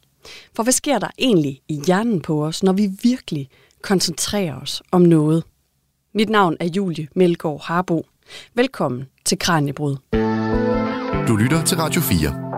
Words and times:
For 0.56 0.64
hvad 0.64 0.74
sker 0.74 1.00
der 1.00 1.08
egentlig 1.18 1.62
i 1.68 1.82
hjernen 1.88 2.22
på 2.22 2.46
os, 2.46 2.64
når 2.64 2.74
vi 2.74 2.90
virkelig 3.04 3.50
koncentrerer 3.82 4.62
os 4.62 4.82
om 4.92 5.02
noget? 5.02 5.44
Mit 6.14 6.30
navn 6.30 6.58
er 6.60 6.66
Julie 6.66 7.08
Melgaard 7.16 7.62
Harbo. 7.64 8.06
Velkommen 8.54 9.08
til 9.26 9.40
Kranjebrud. 9.40 9.98
Du 11.28 11.36
lytter 11.36 11.64
til 11.66 11.78
Radio 11.78 12.02
4. 12.02 12.50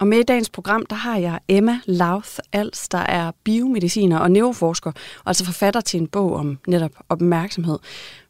Og 0.00 0.06
med 0.06 0.18
i 0.18 0.22
dagens 0.22 0.50
program, 0.50 0.86
der 0.86 0.96
har 0.96 1.16
jeg 1.16 1.40
Emma 1.48 1.80
Lauth 1.86 2.38
Als, 2.52 2.88
der 2.88 2.98
er 2.98 3.32
biomediciner 3.44 4.18
og 4.18 4.30
neuroforsker, 4.30 4.90
og 4.90 5.26
altså 5.26 5.44
forfatter 5.44 5.80
til 5.80 6.00
en 6.00 6.06
bog 6.06 6.32
om 6.32 6.58
netop 6.66 6.92
opmærksomhed. 7.08 7.78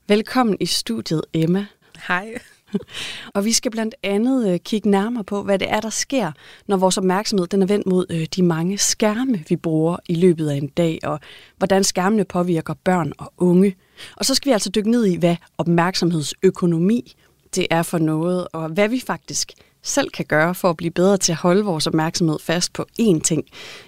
Velkommen 0.09 0.57
i 0.61 0.67
studiet, 0.67 1.23
Emma. 1.33 1.67
Hej. 2.09 2.35
og 3.35 3.45
vi 3.45 3.53
skal 3.53 3.71
blandt 3.71 3.95
andet 4.03 4.49
øh, 4.49 4.59
kigge 4.59 4.91
nærmere 4.91 5.25
på, 5.25 5.43
hvad 5.43 5.59
det 5.59 5.71
er, 5.71 5.81
der 5.81 5.91
sker, 5.91 6.33
når 6.67 6.77
vores 6.77 6.99
opmærksomhed 6.99 7.47
den 7.47 7.63
er 7.63 7.67
vendt 7.67 7.87
mod 7.87 8.07
øh, 8.11 8.27
de 8.37 8.43
mange 8.43 8.79
skærme, 8.79 9.45
vi 9.49 9.57
bruger 9.57 9.97
i 10.09 10.15
løbet 10.15 10.49
af 10.49 10.57
en 10.57 10.69
dag, 10.69 10.99
og 11.03 11.21
hvordan 11.57 11.85
skærmene 11.85 12.25
påvirker 12.25 12.75
børn 12.75 13.13
og 13.19 13.33
unge. 13.39 13.77
Og 14.17 14.25
så 14.25 14.35
skal 14.35 14.51
vi 14.51 14.53
altså 14.53 14.71
dykke 14.71 14.91
ned 14.91 15.07
i, 15.07 15.17
hvad 15.17 15.37
opmærksomhedsøkonomi 15.59 17.17
det 17.55 17.67
er 17.71 17.83
for 17.83 17.99
noget, 17.99 18.49
og 18.53 18.69
hvad 18.69 18.89
vi 18.89 19.01
faktisk 19.07 19.53
selv 19.83 20.11
kan 20.11 20.25
gøre 20.25 20.55
for 20.55 20.71
at 20.71 20.77
blive 20.77 20.91
bedre 20.91 21.17
til 21.17 21.33
at 21.33 21.39
holde 21.39 21.65
vores 21.65 21.87
opmærksomhed 21.87 22.39
fast 22.39 22.73
på 22.73 22.87
én 23.01 23.21
ting 23.21 23.45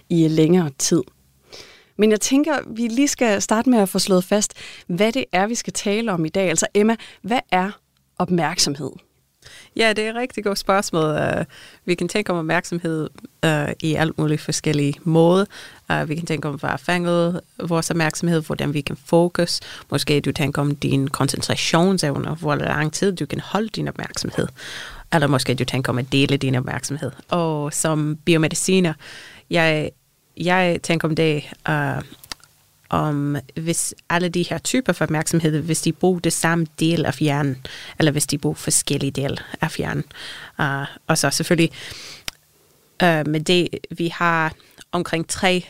i 0.09 0.29
længere 0.29 0.71
tid. 0.79 1.03
Men 1.97 2.11
jeg 2.11 2.21
tænker, 2.21 2.59
vi 2.67 2.83
lige 2.83 3.09
skal 3.09 3.43
starte 3.43 3.71
med 3.71 3.79
at 3.79 3.89
få 3.89 3.99
slået 3.99 4.25
fast, 4.25 4.55
hvad 4.87 5.13
det 5.13 5.25
er, 5.33 5.47
vi 5.47 5.55
skal 5.55 5.73
tale 5.73 6.13
om 6.13 6.25
i 6.25 6.29
dag. 6.29 6.49
Altså 6.49 6.67
Emma, 6.75 6.97
hvad 7.23 7.41
er 7.51 7.71
opmærksomhed? 8.23 8.91
Ja, 9.77 9.93
det 9.93 10.05
er 10.05 10.11
et 10.11 10.17
rigtig 10.17 10.45
godt 10.45 10.59
spørgsmål. 10.59 11.05
Uh, 11.05 11.45
vi 11.85 11.95
kan 11.95 12.09
tænke 12.09 12.33
om 12.33 12.39
opmærksomhed 12.39 13.09
uh, 13.47 13.73
i 13.81 13.95
alt 13.95 14.19
muligt 14.19 14.41
forskellige 14.41 14.95
måder. 15.03 15.45
Uh, 15.91 16.09
vi 16.09 16.15
kan 16.15 16.27
tænke 16.27 16.49
om, 16.49 16.55
hvad 16.55 16.79
fanget 16.79 17.41
vores 17.59 17.91
opmærksomhed, 17.91 18.43
hvordan 18.43 18.75
vi 18.75 18.81
kan 18.81 18.97
fokus. 19.07 19.61
Måske 19.91 20.21
du 20.21 20.33
tænker 20.33 20.63
om 20.63 20.77
din 20.77 21.09
koncentrationsevne, 21.09 22.35
hvor 22.35 22.55
lang 22.55 22.93
tid 22.93 23.17
du 23.17 23.27
kan 23.27 23.41
holde 23.41 23.69
din 23.69 23.89
opmærksomhed. 23.89 24.47
Eller 25.13 25.27
måske 25.27 25.55
du 25.55 25.65
tænker 25.65 25.93
om 25.93 25.99
at 25.99 26.13
dele 26.13 26.37
din 26.37 26.55
opmærksomhed. 26.55 27.11
Og 27.29 27.73
som 27.73 28.19
biomediciner, 28.25 28.93
jeg, 29.51 29.91
jeg 30.37 30.81
tænker 30.83 31.09
om 31.09 31.17
det, 31.17 31.43
uh, 31.69 32.03
om 32.93 33.37
hvis 33.61 33.95
alle 34.11 34.29
de 34.29 34.43
her 34.43 34.59
typer 34.59 34.93
for 34.93 35.05
opmærksomhed, 35.05 35.61
hvis 35.61 35.81
de 35.81 35.93
bruger 35.93 36.21
det 36.21 36.33
samme 36.33 36.67
del 36.81 37.07
af 37.07 37.15
hjernen, 37.15 37.67
eller 37.99 38.13
hvis 38.13 38.27
de 38.27 38.39
bruger 38.39 38.55
forskellige 38.55 39.11
dele 39.11 39.37
af 39.61 39.75
hjernen. 39.79 40.05
Uh, 40.59 40.97
og 41.07 41.19
så 41.19 41.31
selvfølgelig 41.31 41.71
uh, 43.03 43.29
med 43.29 43.41
det, 43.41 43.69
vi 43.91 44.09
har 44.09 44.53
omkring 44.93 45.29
tre 45.29 45.65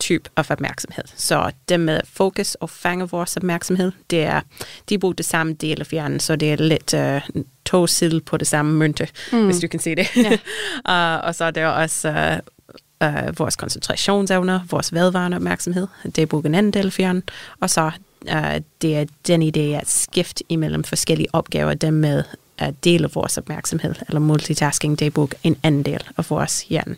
type 0.00 0.30
af 0.36 0.50
opmærksomhed. 0.50 1.04
Så 1.16 1.50
det 1.68 1.80
med 1.80 2.00
fokus 2.04 2.54
og 2.54 2.70
fange 2.70 3.08
vores 3.08 3.36
opmærksomhed, 3.36 3.92
det 4.10 4.22
er, 4.22 4.40
de 4.88 4.98
bruger 4.98 5.14
det 5.14 5.26
samme 5.26 5.52
del 5.52 5.80
af 5.80 5.86
hjernen, 5.86 6.20
så 6.20 6.36
det 6.36 6.52
er 6.52 6.56
lidt 6.56 6.94
uh, 6.94 7.42
to 7.64 7.86
sider 7.86 8.20
på 8.26 8.36
det 8.36 8.46
samme 8.46 8.72
mønte, 8.72 9.08
mm. 9.32 9.44
hvis 9.44 9.58
du 9.58 9.68
kan 9.68 9.80
se 9.80 9.94
det. 9.94 10.06
Ja. 10.16 10.32
uh, 11.18 11.26
og 11.26 11.34
så 11.34 11.44
er 11.44 11.50
der 11.50 11.66
også 11.66 12.08
uh, 12.08 12.57
uh, 13.04 13.38
vores 13.38 13.56
koncentrationsevner, 13.56 14.60
vores 14.70 14.92
vedvarende 14.92 15.36
opmærksomhed, 15.36 15.86
det 16.16 16.28
bruger 16.28 16.44
en 16.46 16.54
anden 16.54 16.72
del 16.72 16.86
af 16.86 16.92
hjernen, 16.98 17.22
og 17.60 17.70
så 17.70 17.90
uh, 18.22 18.56
det 18.82 18.96
er 18.96 19.04
den 19.26 19.42
idé 19.42 19.80
at 19.80 19.88
skifte 19.90 20.44
imellem 20.48 20.84
forskellige 20.84 21.28
opgaver, 21.32 21.74
dem 21.74 21.94
med 21.94 22.24
at 22.58 22.84
dele 22.84 23.08
vores 23.14 23.38
opmærksomhed, 23.38 23.94
eller 24.08 24.20
multitasking, 24.20 24.98
det 24.98 25.14
bruger 25.14 25.28
en 25.42 25.56
anden 25.62 25.82
del 25.82 26.00
af 26.16 26.30
vores 26.30 26.62
hjerne. 26.62 26.96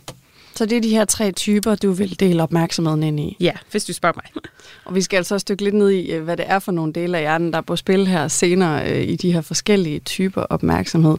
Så 0.54 0.66
det 0.66 0.76
er 0.76 0.80
de 0.80 0.90
her 0.90 1.04
tre 1.04 1.32
typer, 1.32 1.74
du 1.74 1.92
vil 1.92 2.20
dele 2.20 2.42
opmærksomheden 2.42 3.02
ind 3.02 3.20
i? 3.20 3.36
Ja, 3.40 3.52
hvis 3.70 3.84
du 3.84 3.92
spørger 3.92 4.14
mig. 4.16 4.44
Og 4.84 4.94
vi 4.94 5.02
skal 5.02 5.16
altså 5.16 5.34
også 5.34 5.42
stykke 5.42 5.64
lidt 5.64 5.74
ned 5.74 5.90
i, 5.90 6.10
øh, 6.10 6.22
hvad 6.22 6.36
det 6.36 6.44
er 6.48 6.58
for 6.58 6.72
nogle 6.72 6.92
dele 6.92 7.16
af 7.16 7.22
hjernen, 7.22 7.52
der 7.52 7.58
er 7.58 7.62
på 7.62 7.76
spil 7.76 8.06
her 8.06 8.28
senere 8.28 8.90
øh, 8.90 9.08
i 9.08 9.16
de 9.16 9.32
her 9.32 9.40
forskellige 9.40 10.00
typer 10.00 10.42
opmærksomhed. 10.42 11.16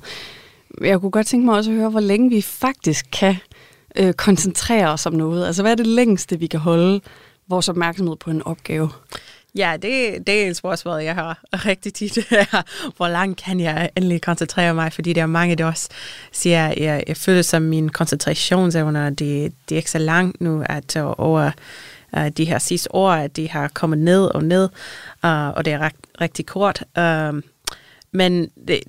Jeg 0.82 1.00
kunne 1.00 1.12
godt 1.12 1.28
tænke 1.28 1.46
mig 1.46 1.56
også 1.56 1.72
at 1.72 1.78
høre, 1.78 1.90
hvor 1.90 2.00
længe 2.00 2.30
vi 2.30 2.42
faktisk 2.42 3.06
kan 3.12 3.36
øh, 3.96 4.14
koncentrere 4.14 4.90
os 4.90 5.06
om 5.06 5.14
noget. 5.14 5.46
Altså, 5.48 5.62
hvad 5.62 5.72
er 5.72 5.76
det 5.76 5.88
længste, 5.88 6.40
vi 6.40 6.48
kan 6.48 6.60
holde 6.60 7.02
vores 7.48 7.70
opmærksomhed 7.70 8.16
på 8.16 8.30
en 8.30 8.44
opgave? 8.44 8.90
Ja, 9.56 9.78
det, 9.82 10.28
det 10.28 10.44
er 10.44 10.48
et 10.48 10.58
spørgsmål, 10.58 11.02
jeg 11.02 11.16
har 11.16 11.40
rigtig 11.54 11.94
tit. 11.94 12.18
Hvor 12.98 13.08
langt 13.08 13.44
kan 13.44 13.60
jeg 13.60 13.90
endelig 13.96 14.22
koncentrere 14.22 14.74
mig? 14.74 14.94
Fordi 14.94 15.14
der 15.14 15.22
er 15.22 15.26
mange, 15.26 15.56
der 15.56 15.66
også 15.66 15.90
siger, 16.32 16.68
at 16.68 16.78
jeg, 16.78 17.04
jeg 17.08 17.18
føler 17.18 17.42
som 17.42 17.62
min 17.62 17.90
koncentrationsevner, 17.90 19.10
det, 19.10 19.54
det 19.70 19.76
er 19.76 19.78
ikke 19.78 19.92
så 19.92 19.98
langt 19.98 20.42
nu, 20.42 20.64
at 20.66 20.96
øh, 20.96 21.04
over 21.18 21.52
uh, 22.18 22.28
de 22.28 22.46
her 22.46 22.60
sidste 22.60 22.96
år, 22.96 23.12
at 23.12 23.36
de 23.36 23.50
har 23.50 23.68
kommet 23.68 24.00
ned 24.00 24.26
og 24.26 24.44
ned, 24.44 24.70
uh, 25.24 25.48
og 25.48 25.66
det 25.66 25.74
er 25.74 25.80
ret, 25.80 25.96
rigtig 26.22 26.46
kort. 26.46 26.84
Uh, 26.98 27.42
men 28.12 28.50
det, 28.68 28.80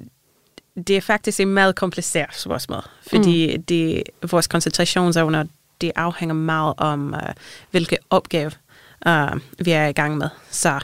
det 0.77 0.97
er 0.97 1.01
faktisk 1.01 1.41
et 1.41 1.49
meget 1.49 1.77
kompliceret 1.77 2.37
spørgsmål, 2.37 2.83
fordi 3.11 3.57
mm. 3.57 3.63
det, 3.63 4.03
vores 4.31 4.47
koncentrationsevner, 4.47 5.45
det 5.81 5.93
afhænger 5.97 6.35
meget 6.35 6.75
om, 6.77 7.15
uh, 7.15 7.33
hvilke 7.71 7.99
opgave 8.11 8.51
uh, 9.07 9.41
vi 9.59 9.71
er 9.71 9.87
i 9.87 9.93
gang 9.93 10.17
med. 10.17 10.29
Så 10.51 10.81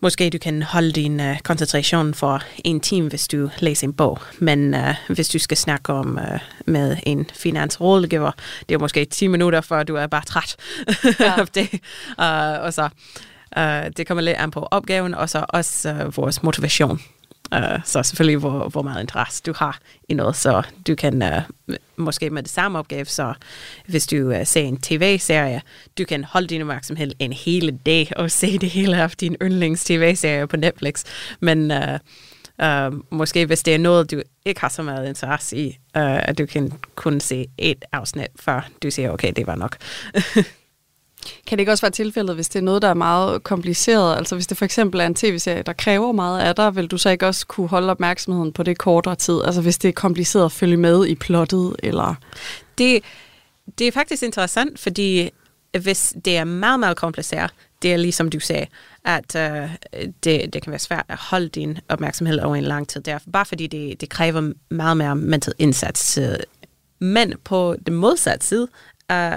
måske 0.00 0.30
du 0.30 0.38
kan 0.38 0.62
holde 0.62 0.92
din 0.92 1.20
uh, 1.20 1.38
koncentration 1.38 2.14
for 2.14 2.42
en 2.64 2.80
time, 2.80 3.08
hvis 3.08 3.28
du 3.28 3.50
læser 3.58 3.86
en 3.86 3.92
bog. 3.92 4.18
Men 4.38 4.74
uh, 4.74 4.94
hvis 5.08 5.28
du 5.28 5.38
skal 5.38 5.56
snakke 5.56 5.92
om 5.92 6.18
uh, 6.32 6.38
med 6.66 6.96
en 7.02 7.30
finansrådgiver, 7.34 8.30
det 8.68 8.74
er 8.74 8.78
måske 8.78 9.04
10 9.04 9.26
minutter, 9.26 9.60
før 9.60 9.82
du 9.82 9.96
er 9.96 10.06
bare 10.06 10.24
træt 10.24 10.56
ja. 11.20 11.34
af 11.40 11.46
det. 11.46 11.68
Uh, 12.18 12.64
og 12.64 12.72
så 12.72 12.88
uh, 13.56 13.92
det 13.96 14.06
kommer 14.06 14.22
lidt 14.22 14.36
an 14.36 14.50
på 14.50 14.68
opgaven, 14.70 15.14
og 15.14 15.30
så 15.30 15.44
også 15.48 15.92
uh, 15.92 16.16
vores 16.16 16.42
motivation. 16.42 17.00
Uh, 17.56 17.80
så 17.84 18.02
selvfølgelig, 18.02 18.36
hvor, 18.36 18.68
hvor 18.68 18.82
meget 18.82 19.00
interesse 19.00 19.42
du 19.46 19.52
har 19.56 19.78
i 20.08 20.14
noget, 20.14 20.36
så 20.36 20.62
du 20.86 20.94
kan 20.94 21.22
uh, 21.22 21.74
måske 21.96 22.30
med 22.30 22.42
det 22.42 22.50
samme 22.50 22.78
opgave, 22.78 23.04
så 23.04 23.34
hvis 23.86 24.06
du 24.06 24.16
uh, 24.16 24.36
ser 24.44 24.60
en 24.60 24.80
tv-serie, 24.80 25.62
du 25.98 26.04
kan 26.04 26.24
holde 26.24 26.46
din 26.46 26.60
opmærksomhed 26.60 27.10
en 27.18 27.32
hel 27.32 27.78
dag 27.86 28.12
og 28.16 28.30
se 28.30 28.58
det 28.58 28.70
hele 28.70 29.02
af 29.02 29.10
din 29.10 29.36
yndlings 29.42 29.84
tv-serie 29.84 30.46
på 30.46 30.56
Netflix. 30.56 31.04
Men 31.40 31.70
uh, 31.70 31.78
uh, 32.64 33.00
måske 33.10 33.46
hvis 33.46 33.62
det 33.62 33.74
er 33.74 33.78
noget, 33.78 34.10
du 34.10 34.22
ikke 34.46 34.60
har 34.60 34.68
så 34.68 34.82
meget 34.82 35.08
interesse 35.08 35.56
i, 35.56 35.68
uh, 35.68 36.28
at 36.28 36.38
du 36.38 36.46
kan 36.46 36.72
kun 36.94 37.20
se 37.20 37.46
et 37.58 37.84
afsnit, 37.92 38.26
før 38.40 38.68
du 38.82 38.90
siger, 38.90 39.10
okay, 39.10 39.32
det 39.36 39.46
var 39.46 39.56
nok. 39.56 39.76
Kan 41.46 41.58
det 41.58 41.60
ikke 41.60 41.72
også 41.72 41.82
være 41.82 41.92
tilfældet, 41.92 42.34
hvis 42.34 42.48
det 42.48 42.58
er 42.58 42.62
noget, 42.62 42.82
der 42.82 42.88
er 42.88 42.94
meget 42.94 43.42
kompliceret? 43.42 44.16
Altså 44.16 44.34
hvis 44.34 44.46
det 44.46 44.56
for 44.56 44.64
eksempel 44.64 45.00
er 45.00 45.06
en 45.06 45.14
tv-serie, 45.14 45.62
der 45.62 45.72
kræver 45.72 46.12
meget 46.12 46.40
af 46.40 46.54
dig, 46.54 46.76
vil 46.76 46.86
du 46.86 46.98
så 46.98 47.10
ikke 47.10 47.26
også 47.26 47.46
kunne 47.46 47.68
holde 47.68 47.90
opmærksomheden 47.90 48.52
på 48.52 48.62
det 48.62 48.78
kortere 48.78 49.14
tid? 49.14 49.40
Altså 49.44 49.60
hvis 49.60 49.78
det 49.78 49.88
er 49.88 49.92
kompliceret 49.92 50.44
at 50.44 50.52
følge 50.52 50.76
med 50.76 51.06
i 51.06 51.14
plottet? 51.14 51.76
Eller? 51.82 52.14
Det, 52.78 53.02
det 53.78 53.86
er 53.88 53.92
faktisk 53.92 54.22
interessant, 54.22 54.78
fordi 54.78 55.30
hvis 55.80 56.14
det 56.24 56.36
er 56.36 56.44
meget, 56.44 56.80
meget 56.80 56.96
kompliceret, 56.96 57.50
det 57.82 57.92
er 57.92 57.96
ligesom 57.96 58.30
du 58.30 58.40
sagde, 58.40 58.66
at 59.04 59.36
øh, 59.36 59.70
det, 60.24 60.52
det 60.52 60.62
kan 60.62 60.70
være 60.70 60.78
svært 60.78 61.04
at 61.08 61.18
holde 61.18 61.48
din 61.48 61.78
opmærksomhed 61.88 62.38
over 62.38 62.56
en 62.56 62.64
lang 62.64 62.88
tid. 62.88 63.00
Der, 63.00 63.18
bare 63.32 63.44
fordi 63.44 63.66
det, 63.66 64.00
det 64.00 64.08
kræver 64.08 64.52
meget 64.70 64.96
mere 64.96 65.16
mental 65.16 65.54
indsats. 65.58 66.18
Øh, 66.18 66.36
men 66.98 67.34
på 67.44 67.76
den 67.86 67.94
modsatte 67.94 68.46
side, 68.46 68.68
øh, 69.12 69.32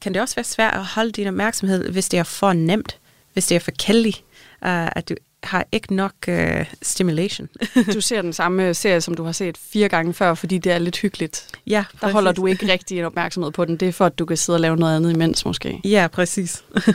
kan 0.00 0.14
det 0.14 0.22
også 0.22 0.34
være 0.34 0.44
svært 0.44 0.74
at 0.74 0.84
holde 0.84 1.12
din 1.12 1.26
opmærksomhed, 1.26 1.88
hvis 1.90 2.08
det 2.08 2.18
er 2.18 2.22
for 2.22 2.52
nemt, 2.52 2.98
hvis 3.32 3.46
det 3.46 3.54
er 3.54 3.58
for 3.58 3.70
kældig, 3.78 4.14
uh, 4.62 4.86
at 4.86 5.08
du 5.08 5.14
har 5.42 5.66
ikke 5.72 5.94
nok 5.94 6.12
uh, 6.28 6.34
stimulation. 6.82 7.48
du 7.94 8.00
ser 8.00 8.22
den 8.22 8.32
samme 8.32 8.74
serie, 8.74 9.00
som 9.00 9.14
du 9.14 9.24
har 9.24 9.32
set 9.32 9.58
fire 9.58 9.88
gange 9.88 10.14
før, 10.14 10.34
fordi 10.34 10.58
det 10.58 10.72
er 10.72 10.78
lidt 10.78 10.98
hyggeligt. 10.98 11.46
Ja, 11.66 11.84
præcis. 11.90 12.00
Der 12.00 12.12
holder 12.12 12.32
du 12.32 12.46
ikke 12.46 12.72
rigtig 12.72 12.98
en 12.98 13.04
opmærksomhed 13.04 13.50
på 13.50 13.64
den. 13.64 13.76
Det 13.76 13.88
er 13.88 13.92
for, 13.92 14.06
at 14.06 14.18
du 14.18 14.24
kan 14.24 14.36
sidde 14.36 14.56
og 14.56 14.60
lave 14.60 14.76
noget 14.76 14.96
andet 14.96 15.14
imens 15.14 15.44
måske. 15.44 15.80
Ja, 15.84 16.08
præcis. 16.12 16.64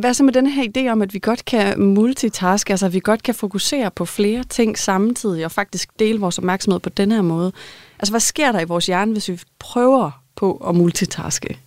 hvad 0.00 0.14
så 0.14 0.22
med 0.22 0.32
den 0.32 0.46
her 0.46 0.68
idé 0.76 0.88
om, 0.88 1.02
at 1.02 1.14
vi 1.14 1.18
godt 1.18 1.44
kan 1.44 1.80
multitaske, 1.80 2.72
altså 2.72 2.86
at 2.86 2.92
vi 2.92 3.00
godt 3.00 3.22
kan 3.22 3.34
fokusere 3.34 3.90
på 3.90 4.04
flere 4.04 4.44
ting 4.44 4.78
samtidig, 4.78 5.44
og 5.44 5.52
faktisk 5.52 5.88
dele 5.98 6.20
vores 6.20 6.38
opmærksomhed 6.38 6.80
på 6.80 6.88
den 6.88 7.12
her 7.12 7.22
måde? 7.22 7.52
Altså, 7.98 8.12
hvad 8.12 8.20
sker 8.20 8.52
der 8.52 8.60
i 8.60 8.64
vores 8.64 8.86
hjerne, 8.86 9.12
hvis 9.12 9.28
vi 9.28 9.40
prøver 9.58 10.23
på 10.36 10.56
at 10.68 10.74
multitaske? 10.74 11.58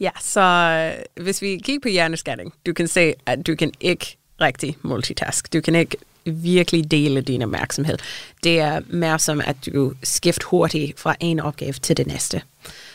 Ja, 0.00 0.10
så 0.20 0.40
øh, 0.40 1.24
hvis 1.24 1.42
vi 1.42 1.60
kigger 1.64 1.80
på 1.80 1.88
hjernescanning, 1.88 2.52
du 2.66 2.72
kan 2.72 2.88
se, 2.88 3.14
at 3.26 3.46
du 3.46 3.54
kan 3.54 3.72
ikke 3.80 4.16
rigtig 4.40 4.76
multitask. 4.82 5.52
Du 5.52 5.60
kan 5.60 5.74
ikke 5.74 5.96
virkelig 6.24 6.90
dele 6.90 7.20
din 7.20 7.42
opmærksomhed. 7.42 7.98
Det 8.44 8.60
er 8.60 8.80
mere 8.86 9.18
som, 9.18 9.40
at 9.44 9.56
du 9.66 9.92
skifter 10.02 10.46
hurtigt 10.46 11.00
fra 11.00 11.16
en 11.20 11.40
opgave 11.40 11.72
til 11.72 11.96
det 11.96 12.06
næste. 12.06 12.42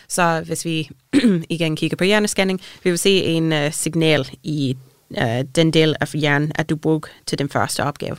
Så 0.08 0.44
hvis 0.46 0.66
vi 0.66 0.90
igen 1.50 1.76
kigger 1.76 1.98
på 1.98 2.04
hjernescanning, 2.04 2.62
vi 2.84 2.90
vil 2.90 3.00
se 3.00 3.24
en 3.24 3.54
uh, 3.54 3.72
signal 3.72 4.30
i 4.44 4.78
uh, 5.10 5.42
den 5.56 5.74
del 5.74 5.96
af 6.00 6.08
hjernen, 6.08 6.52
at 6.56 6.70
du 6.70 6.76
bruger 6.76 7.00
til 7.26 7.38
den 7.38 7.50
første 7.50 7.84
opgave. 7.84 8.18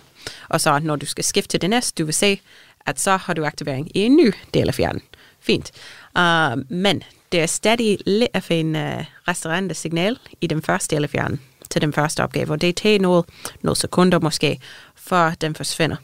Og 0.48 0.60
så 0.60 0.78
når 0.78 0.96
du 0.96 1.06
skal 1.06 1.24
skifte 1.24 1.48
til 1.48 1.60
det 1.60 1.70
næste, 1.70 2.02
du 2.02 2.04
vil 2.04 2.14
se, 2.14 2.40
at 2.86 3.00
så 3.00 3.16
har 3.16 3.34
du 3.34 3.44
aktivering 3.44 3.96
i 3.96 4.00
en 4.00 4.16
ny 4.16 4.32
del 4.54 4.68
af 4.68 4.74
hjernen. 4.74 5.02
Fint. 5.40 5.72
Uh, 6.18 6.72
men 6.72 7.02
det 7.32 7.40
er 7.40 7.46
stadig 7.46 7.98
lidt 8.06 8.30
af 8.34 8.50
en 8.50 8.76
uh, 8.76 9.04
restaurant 9.28 9.76
signal 9.76 10.18
i 10.40 10.46
den 10.46 10.62
første 10.62 10.96
eller 10.96 11.08
fjern 11.08 11.40
til 11.70 11.82
den 11.82 11.92
første 11.92 12.22
opgave, 12.22 12.50
og 12.50 12.60
det 12.60 12.76
tager 12.76 12.98
noget, 12.98 13.24
nogle 13.62 13.76
sekunder 13.76 14.18
måske, 14.18 14.60
før 14.96 15.30
den 15.40 15.54
forsvinder. 15.54 15.96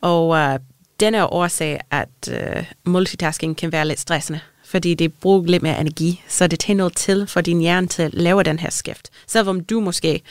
Og 0.00 0.28
uh, 0.28 0.60
den 1.00 1.14
er 1.14 1.32
årsag, 1.32 1.80
at 1.90 2.08
uh, 2.30 2.64
multitasking 2.84 3.56
kan 3.56 3.72
være 3.72 3.88
lidt 3.88 4.00
stressende, 4.00 4.40
fordi 4.64 4.94
det 4.94 5.12
bruger 5.12 5.46
lidt 5.46 5.62
mere 5.62 5.80
energi, 5.80 6.22
så 6.28 6.46
det 6.46 6.60
tager 6.60 6.76
noget 6.76 6.96
til 6.96 7.26
for 7.26 7.40
din 7.40 7.60
hjerne 7.60 7.86
til 7.86 8.02
at 8.02 8.14
lave 8.14 8.42
den 8.42 8.58
her 8.58 8.70
skift. 8.70 9.10
Selvom 9.26 9.64
du 9.64 9.80
måske 9.80 10.22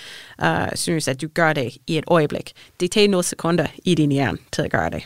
uh, 0.44 0.68
synes, 0.76 1.08
at 1.08 1.22
du 1.22 1.28
gør 1.34 1.54
det 1.54 1.78
i 1.88 1.98
et 1.98 2.04
øjeblik, 2.08 2.52
det 2.80 2.92
tager 2.92 3.10
nogle 3.10 3.24
sekunder 3.24 3.68
i 3.86 3.96
din 3.96 4.12
hjerne 4.12 4.38
til 4.52 4.62
at 4.62 4.72
gøre 4.72 4.90
det. 4.90 5.04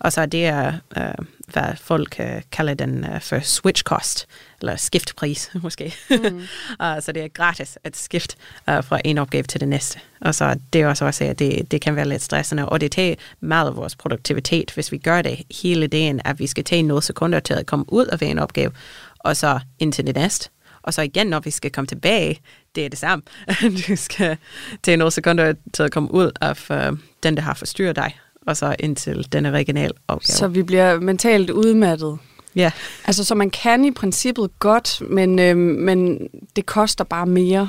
Og 0.00 0.12
så 0.12 0.26
det 0.26 0.46
er, 0.46 0.72
uh, 0.96 1.26
hvad 1.46 1.76
folk 1.76 2.16
uh, 2.18 2.40
kalder 2.52 2.74
den 2.74 3.04
uh, 3.04 3.20
for 3.20 3.40
switch 3.40 3.82
cost, 3.82 4.26
eller 4.60 4.76
skiftpris 4.76 5.50
måske. 5.62 5.94
Mm. 6.10 6.36
uh, 6.82 7.00
så 7.00 7.12
det 7.14 7.22
er 7.24 7.28
gratis 7.28 7.78
at 7.84 7.96
skifte 7.96 8.36
uh, 8.68 8.84
fra 8.84 9.00
en 9.04 9.18
opgave 9.18 9.42
til 9.42 9.60
det 9.60 9.68
næste. 9.68 10.00
Og 10.20 10.34
så 10.34 10.58
det 10.72 10.80
er 10.80 10.86
også 10.86 11.04
også, 11.04 11.24
at 11.24 11.38
det, 11.38 11.70
det 11.70 11.80
kan 11.80 11.96
være 11.96 12.08
lidt 12.08 12.22
stressende, 12.22 12.68
og 12.68 12.80
det 12.80 12.92
tager 12.92 13.14
meget 13.40 13.66
af 13.66 13.76
vores 13.76 13.96
produktivitet, 13.96 14.70
hvis 14.70 14.92
vi 14.92 14.98
gør 14.98 15.22
det 15.22 15.42
hele 15.62 15.86
dagen, 15.86 16.20
at 16.24 16.38
vi 16.38 16.46
skal 16.46 16.64
tage 16.64 16.82
nogle 16.82 17.02
sekunder 17.02 17.40
til 17.40 17.54
at 17.54 17.66
komme 17.66 17.84
ud 17.88 18.06
af 18.06 18.22
en 18.22 18.38
opgave, 18.38 18.72
og 19.18 19.36
så 19.36 19.60
ind 19.78 19.92
til 19.92 20.06
det 20.06 20.14
næste. 20.14 20.50
Og 20.82 20.94
så 20.94 21.02
igen, 21.02 21.26
når 21.26 21.40
vi 21.40 21.50
skal 21.50 21.70
komme 21.70 21.86
tilbage, 21.86 22.40
det 22.74 22.84
er 22.84 22.88
det 22.88 22.98
samme. 22.98 23.22
du 23.88 23.96
skal 23.96 24.36
tage 24.82 24.96
nogle 24.96 25.10
sekunder 25.10 25.54
til 25.74 25.82
at 25.82 25.92
komme 25.92 26.14
ud 26.14 26.30
af 26.40 26.70
uh, 26.70 26.98
den, 27.22 27.36
der 27.36 27.42
har 27.42 27.54
forstyrret 27.54 27.96
dig, 27.96 28.18
og 28.48 28.56
så 28.56 28.76
ind 28.78 28.96
til 28.96 29.32
den 29.32 29.46
originale 29.46 29.94
opgave. 30.08 30.36
Så 30.36 30.48
vi 30.48 30.62
bliver 30.62 31.00
mentalt 31.00 31.50
udmattet. 31.50 32.18
Ja. 32.56 32.70
Altså, 33.04 33.24
så 33.24 33.34
man 33.34 33.50
kan 33.50 33.84
i 33.84 33.90
princippet 33.90 34.50
godt, 34.58 35.02
men, 35.10 35.38
øh, 35.38 35.56
men 35.56 36.28
det 36.56 36.66
koster 36.66 37.04
bare 37.04 37.26
mere 37.26 37.68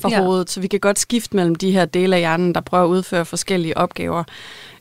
for 0.00 0.10
ja. 0.10 0.22
hovedet. 0.22 0.50
Så 0.50 0.60
vi 0.60 0.66
kan 0.66 0.80
godt 0.80 0.98
skifte 0.98 1.36
mellem 1.36 1.54
de 1.54 1.70
her 1.70 1.84
dele 1.84 2.16
af 2.16 2.20
hjernen, 2.20 2.54
der 2.54 2.60
prøver 2.60 2.84
at 2.84 2.88
udføre 2.88 3.24
forskellige 3.24 3.76
opgaver. 3.76 4.24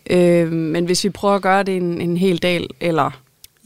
Øh, 0.09 0.51
men 0.51 0.85
hvis 0.85 1.03
vi 1.03 1.09
prøver 1.09 1.35
at 1.35 1.41
gøre 1.41 1.63
det 1.63 1.77
en, 1.77 2.01
en 2.01 2.17
hel 2.17 2.37
dag, 2.37 2.67
eller 2.79 3.11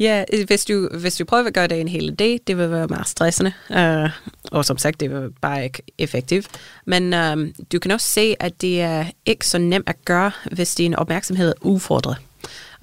Ja, 0.02 0.24
øh, 0.34 0.46
hvis 0.48 0.66
du, 0.66 0.90
hvis 1.00 1.16
du 1.16 1.26
prøver 1.26 1.48
at 1.48 1.54
gøre 1.54 1.68
det 1.68 1.82
en 1.82 1.88
hel 1.88 2.16
dag, 2.16 2.40
det 2.48 2.58
vil 2.58 2.72
være 2.72 2.88
meget 2.88 3.08
stressende. 3.08 3.54
Uh, 3.70 4.10
og 4.52 4.66
som 4.66 4.78
sagt, 4.78 5.00
det 5.00 5.12
vil 5.12 5.30
bare 5.42 5.64
ikke 5.64 5.82
effektivt. 5.98 6.48
Men 6.86 7.14
um, 7.14 7.54
du 7.72 7.80
kan 7.80 7.92
også 7.92 8.08
se, 8.08 8.36
at 8.40 8.62
det 8.62 8.82
er 8.82 9.06
ikke 9.26 9.48
så 9.48 9.58
nemt 9.58 9.90
at 9.90 10.06
gøre, 10.06 10.32
hvis 10.52 10.76
din 10.76 10.96
opmærksomhed 10.96 11.50
er 11.50 11.54
udfordret. 11.62 12.18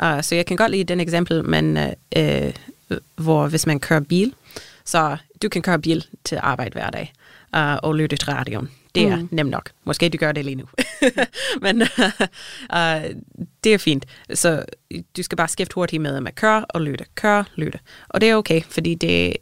Uh, 0.03 0.23
så 0.23 0.35
jeg 0.35 0.47
kan 0.47 0.57
godt 0.57 0.71
lide 0.71 0.85
den 0.85 1.01
eksempel, 1.01 1.45
men, 1.45 1.79
uh, 2.17 2.53
hvor 3.17 3.49
hvis 3.49 3.67
man 3.67 3.81
kører 3.81 4.01
bil, 4.01 4.35
så 4.85 5.17
du 5.43 5.49
kan 5.49 5.63
køre 5.63 5.79
bil 5.79 6.05
til 6.25 6.39
arbejde 6.43 6.73
hver 6.73 6.91
dag 6.91 7.13
uh, 7.57 7.77
og 7.83 7.95
lytte 7.95 8.17
til 8.17 8.29
radioen. 8.29 8.69
Det 8.95 9.07
er 9.07 9.17
mm. 9.17 9.29
nemt 9.31 9.51
nok. 9.51 9.71
Måske 9.85 10.09
du 10.09 10.19
gør 10.19 10.33
det 10.33 10.45
lige 10.45 10.55
nu. 10.55 10.65
Men 11.63 11.83
uh, 11.83 13.21
det 13.65 13.75
er 13.75 13.79
fint. 13.79 14.07
Så 14.35 14.65
du 15.17 15.23
skal 15.23 15.37
bare 15.37 15.49
skifte 15.49 15.75
hurtigt 15.75 16.03
med 16.03 16.27
at 16.27 16.35
køre 16.35 16.65
og 16.65 16.81
lytte. 16.81 17.05
Køre, 17.15 17.45
lytte. 17.57 17.79
Og 18.09 18.21
det 18.21 18.31
er 18.31 18.37
okay, 18.37 18.63
fordi 18.63 18.95
det, 18.95 19.37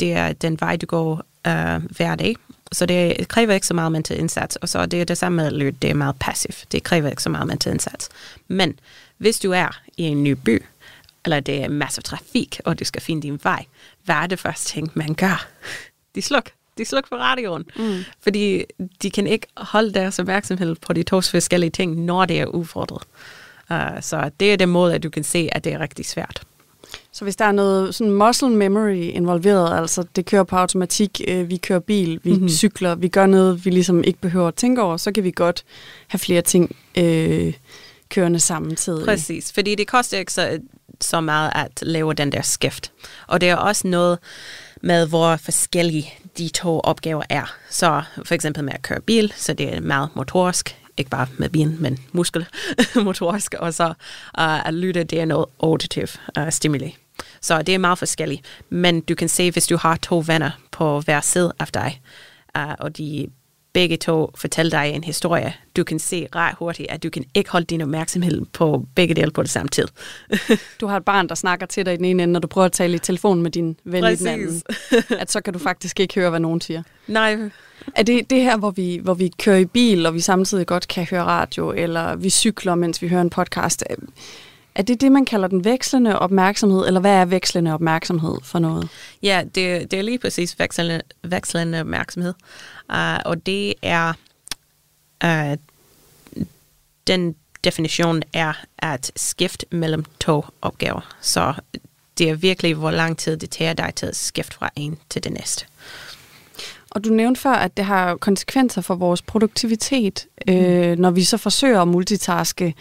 det 0.00 0.12
er 0.12 0.32
den 0.32 0.60
vej, 0.60 0.76
du 0.76 0.86
går 0.86 1.12
uh, 1.48 1.84
hver 1.96 2.14
dag. 2.18 2.36
Så 2.72 2.86
det 2.86 3.28
kræver 3.28 3.54
ikke 3.54 3.66
så 3.66 3.74
meget 3.74 3.92
mental 3.92 4.18
indsats. 4.18 4.56
Og 4.56 4.68
så 4.68 4.86
det 4.86 5.00
er 5.00 5.04
det 5.04 5.18
samme 5.18 5.36
med 5.36 5.46
at 5.46 5.52
lytte. 5.52 5.78
Det 5.82 5.90
er 5.90 5.94
meget 5.94 6.16
passivt. 6.20 6.64
Det 6.72 6.82
kræver 6.82 7.10
ikke 7.10 7.22
så 7.22 7.30
meget 7.30 7.46
mental 7.46 7.72
indsats. 7.72 8.08
Men 8.48 8.78
hvis 9.18 9.40
du 9.40 9.52
er 9.52 9.80
i 9.96 10.02
en 10.02 10.24
ny 10.24 10.32
by, 10.32 10.62
eller 11.24 11.40
det 11.40 11.64
er 11.64 11.68
masser 11.68 12.00
af 12.00 12.04
trafik, 12.04 12.60
og 12.64 12.78
du 12.78 12.84
skal 12.84 13.02
finde 13.02 13.22
din 13.22 13.40
vej, 13.42 13.64
hvad 14.04 14.14
er 14.14 14.26
det 14.26 14.38
første 14.38 14.68
ting, 14.68 14.90
man 14.94 15.14
gør? 15.14 15.46
De 16.14 16.22
slukker 16.22 16.50
de 16.78 16.84
slukker 16.84 17.08
for 17.08 17.16
radioen. 17.16 17.64
Mm. 17.76 17.98
Fordi 18.20 18.64
de 19.02 19.10
kan 19.10 19.26
ikke 19.26 19.46
holde 19.56 19.92
deres 19.94 20.18
opmærksomhed 20.18 20.74
på 20.74 20.92
de 20.92 21.02
to 21.02 21.20
forskellige 21.20 21.70
ting, 21.70 22.04
når 22.04 22.24
det 22.24 22.40
er 22.40 22.46
udfordret. 22.46 23.02
Uh, 23.70 23.76
så 24.00 24.30
det 24.40 24.52
er 24.52 24.56
den 24.56 24.68
måde, 24.68 24.94
at 24.94 25.02
du 25.02 25.10
kan 25.10 25.24
se, 25.24 25.48
at 25.52 25.64
det 25.64 25.72
er 25.72 25.80
rigtig 25.80 26.06
svært. 26.06 26.42
Så 27.12 27.24
hvis 27.24 27.36
der 27.36 27.44
er 27.44 27.52
noget 27.52 27.94
sådan 27.94 28.12
muscle 28.12 28.48
memory 28.48 28.94
involveret, 28.94 29.78
altså 29.78 30.04
det 30.16 30.26
kører 30.26 30.44
på 30.44 30.56
automatik, 30.56 31.20
øh, 31.28 31.50
vi 31.50 31.56
kører 31.56 31.78
bil, 31.78 32.20
vi 32.22 32.32
mm-hmm. 32.32 32.48
cykler, 32.48 32.94
vi 32.94 33.08
gør 33.08 33.26
noget, 33.26 33.64
vi 33.64 33.70
ligesom 33.70 34.04
ikke 34.04 34.20
behøver 34.20 34.48
at 34.48 34.54
tænke 34.54 34.82
over, 34.82 34.96
så 34.96 35.12
kan 35.12 35.24
vi 35.24 35.30
godt 35.30 35.64
have 36.08 36.18
flere 36.18 36.42
ting 36.42 36.76
øh, 36.98 37.54
kørende 38.08 38.40
samtidig. 38.40 39.04
Præcis, 39.04 39.52
fordi 39.52 39.74
det 39.74 39.86
koster 39.86 40.18
ikke 40.18 40.32
så, 40.32 40.58
så 41.00 41.20
meget 41.20 41.52
at 41.54 41.82
lave 41.82 42.14
den 42.14 42.32
der 42.32 42.42
skift. 42.42 42.92
Og 43.26 43.40
det 43.40 43.48
er 43.48 43.56
også 43.56 43.86
noget 43.86 44.18
med, 44.82 45.06
hvor 45.06 45.36
forskellige 45.36 46.12
de 46.40 46.48
to 46.48 46.80
opgaver 46.80 47.22
er. 47.28 47.54
Så 47.70 48.02
for 48.24 48.34
eksempel 48.34 48.64
med 48.64 48.72
at 48.72 48.82
køre 48.82 49.00
bil, 49.00 49.32
så 49.36 49.52
det 49.52 49.74
er 49.74 49.80
meget 49.80 50.08
motorisk, 50.14 50.76
ikke 50.96 51.10
bare 51.10 51.26
med 51.38 51.48
bilen, 51.48 51.76
men 51.80 51.98
muskelmotorisk, 52.12 53.54
og 53.64 53.74
så 53.74 53.86
uh, 54.38 54.66
at 54.66 54.74
lytte, 54.74 55.04
det 55.04 55.20
er 55.20 55.24
noget 55.24 55.46
auditiv 55.62 56.06
uh, 56.38 56.50
stimuli. 56.50 56.96
Så 57.40 57.62
det 57.62 57.74
er 57.74 57.78
meget 57.78 57.98
forskelligt. 57.98 58.42
Men 58.70 59.00
du 59.00 59.14
kan 59.14 59.28
se, 59.28 59.50
hvis 59.50 59.66
du 59.66 59.76
har 59.76 59.96
to 59.96 60.22
venner 60.26 60.50
på 60.70 61.00
hver 61.00 61.20
side 61.20 61.52
af 61.58 61.66
dig, 61.66 62.00
uh, 62.58 62.74
og 62.78 62.96
de 62.98 63.28
begge 63.72 63.96
to 63.96 64.30
fortæller 64.34 64.70
dig 64.70 64.90
en 64.94 65.04
historie, 65.04 65.54
du 65.76 65.84
kan 65.84 65.98
se 65.98 66.28
ret 66.34 66.54
hurtigt, 66.58 66.90
at 66.90 67.02
du 67.02 67.10
kan 67.10 67.24
ikke 67.34 67.50
holde 67.50 67.66
din 67.66 67.80
opmærksomhed 67.80 68.44
på 68.52 68.86
begge 68.94 69.14
dele 69.14 69.30
på 69.30 69.42
det 69.42 69.50
samme 69.50 69.68
tid. 69.68 69.86
du 70.80 70.86
har 70.86 70.96
et 70.96 71.04
barn, 71.04 71.28
der 71.28 71.34
snakker 71.34 71.66
til 71.66 71.86
dig 71.86 71.94
i 71.94 71.96
den 71.96 72.04
ene 72.04 72.22
ende, 72.22 72.32
når 72.32 72.40
du 72.40 72.48
prøver 72.48 72.64
at 72.64 72.72
tale 72.72 72.94
i 72.94 72.98
telefon 72.98 73.42
med 73.42 73.50
din 73.50 73.76
ven 73.84 74.02
Præcis. 74.02 74.20
i 74.20 74.24
den 74.24 74.32
anden. 74.32 74.62
At 75.20 75.30
så 75.30 75.40
kan 75.40 75.52
du 75.52 75.58
faktisk 75.58 76.00
ikke 76.00 76.14
høre, 76.14 76.30
hvad 76.30 76.40
nogen 76.40 76.60
siger. 76.60 76.82
Nej. 77.06 77.38
Er 77.96 78.02
det 78.02 78.30
det 78.30 78.42
her, 78.42 78.56
hvor 78.56 78.70
vi, 78.70 79.00
hvor 79.02 79.14
vi 79.14 79.32
kører 79.38 79.56
i 79.56 79.64
bil, 79.64 80.06
og 80.06 80.14
vi 80.14 80.20
samtidig 80.20 80.66
godt 80.66 80.88
kan 80.88 81.06
høre 81.10 81.24
radio, 81.24 81.72
eller 81.72 82.16
vi 82.16 82.30
cykler, 82.30 82.74
mens 82.74 83.02
vi 83.02 83.08
hører 83.08 83.20
en 83.20 83.30
podcast? 83.30 83.84
Er 84.74 84.82
det 84.82 85.00
det, 85.00 85.12
man 85.12 85.24
kalder 85.24 85.48
den 85.48 85.64
vekslende 85.64 86.18
opmærksomhed, 86.18 86.86
eller 86.86 87.00
hvad 87.00 87.14
er 87.14 87.24
vekslende 87.24 87.74
opmærksomhed 87.74 88.36
for 88.42 88.58
noget? 88.58 88.88
Ja, 89.22 89.42
det, 89.54 89.90
det 89.90 89.98
er 89.98 90.02
lige 90.02 90.18
præcis 90.18 90.58
vekslende, 90.58 91.02
vekslende 91.22 91.80
opmærksomhed. 91.80 92.34
Uh, 92.92 93.18
og 93.24 93.46
det 93.46 93.74
er, 93.82 94.12
uh, 95.24 95.56
den 97.06 97.34
definition 97.64 98.22
er 98.32 98.52
at 98.78 99.12
skifte 99.16 99.66
mellem 99.70 100.04
to 100.20 100.44
opgaver. 100.62 101.16
Så 101.20 101.54
det 102.18 102.30
er 102.30 102.34
virkelig, 102.34 102.74
hvor 102.74 102.90
lang 102.90 103.18
tid 103.18 103.36
det 103.36 103.50
tager 103.50 103.72
dig 103.72 103.92
til 103.96 104.06
at 104.06 104.16
skifte 104.16 104.56
fra 104.56 104.70
en 104.76 104.98
til 105.10 105.24
det 105.24 105.32
næste. 105.32 105.66
Og 106.90 107.04
du 107.04 107.10
nævnte 107.10 107.40
før, 107.40 107.52
at 107.52 107.76
det 107.76 107.84
har 107.84 108.16
konsekvenser 108.16 108.80
for 108.80 108.94
vores 108.94 109.22
produktivitet, 109.22 110.26
mm. 110.46 110.54
øh, 110.54 110.98
når 110.98 111.10
vi 111.10 111.24
så 111.24 111.36
forsøger 111.36 111.82
at 111.82 111.88
multitaske 111.88 112.74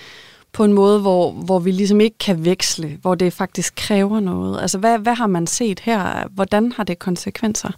på 0.53 0.63
en 0.63 0.73
måde, 0.73 0.99
hvor, 0.99 1.31
hvor 1.31 1.59
vi 1.59 1.71
ligesom 1.71 2.01
ikke 2.01 2.17
kan 2.17 2.45
veksle, 2.45 2.97
hvor 3.01 3.15
det 3.15 3.33
faktisk 3.33 3.73
kræver 3.75 4.19
noget. 4.19 4.61
Altså, 4.61 4.77
hvad, 4.77 4.99
hvad 4.99 5.15
har 5.15 5.27
man 5.27 5.47
set 5.47 5.79
her? 5.79 6.27
Hvordan 6.27 6.71
har 6.71 6.83
det 6.83 6.99
konsekvenser? 6.99 7.69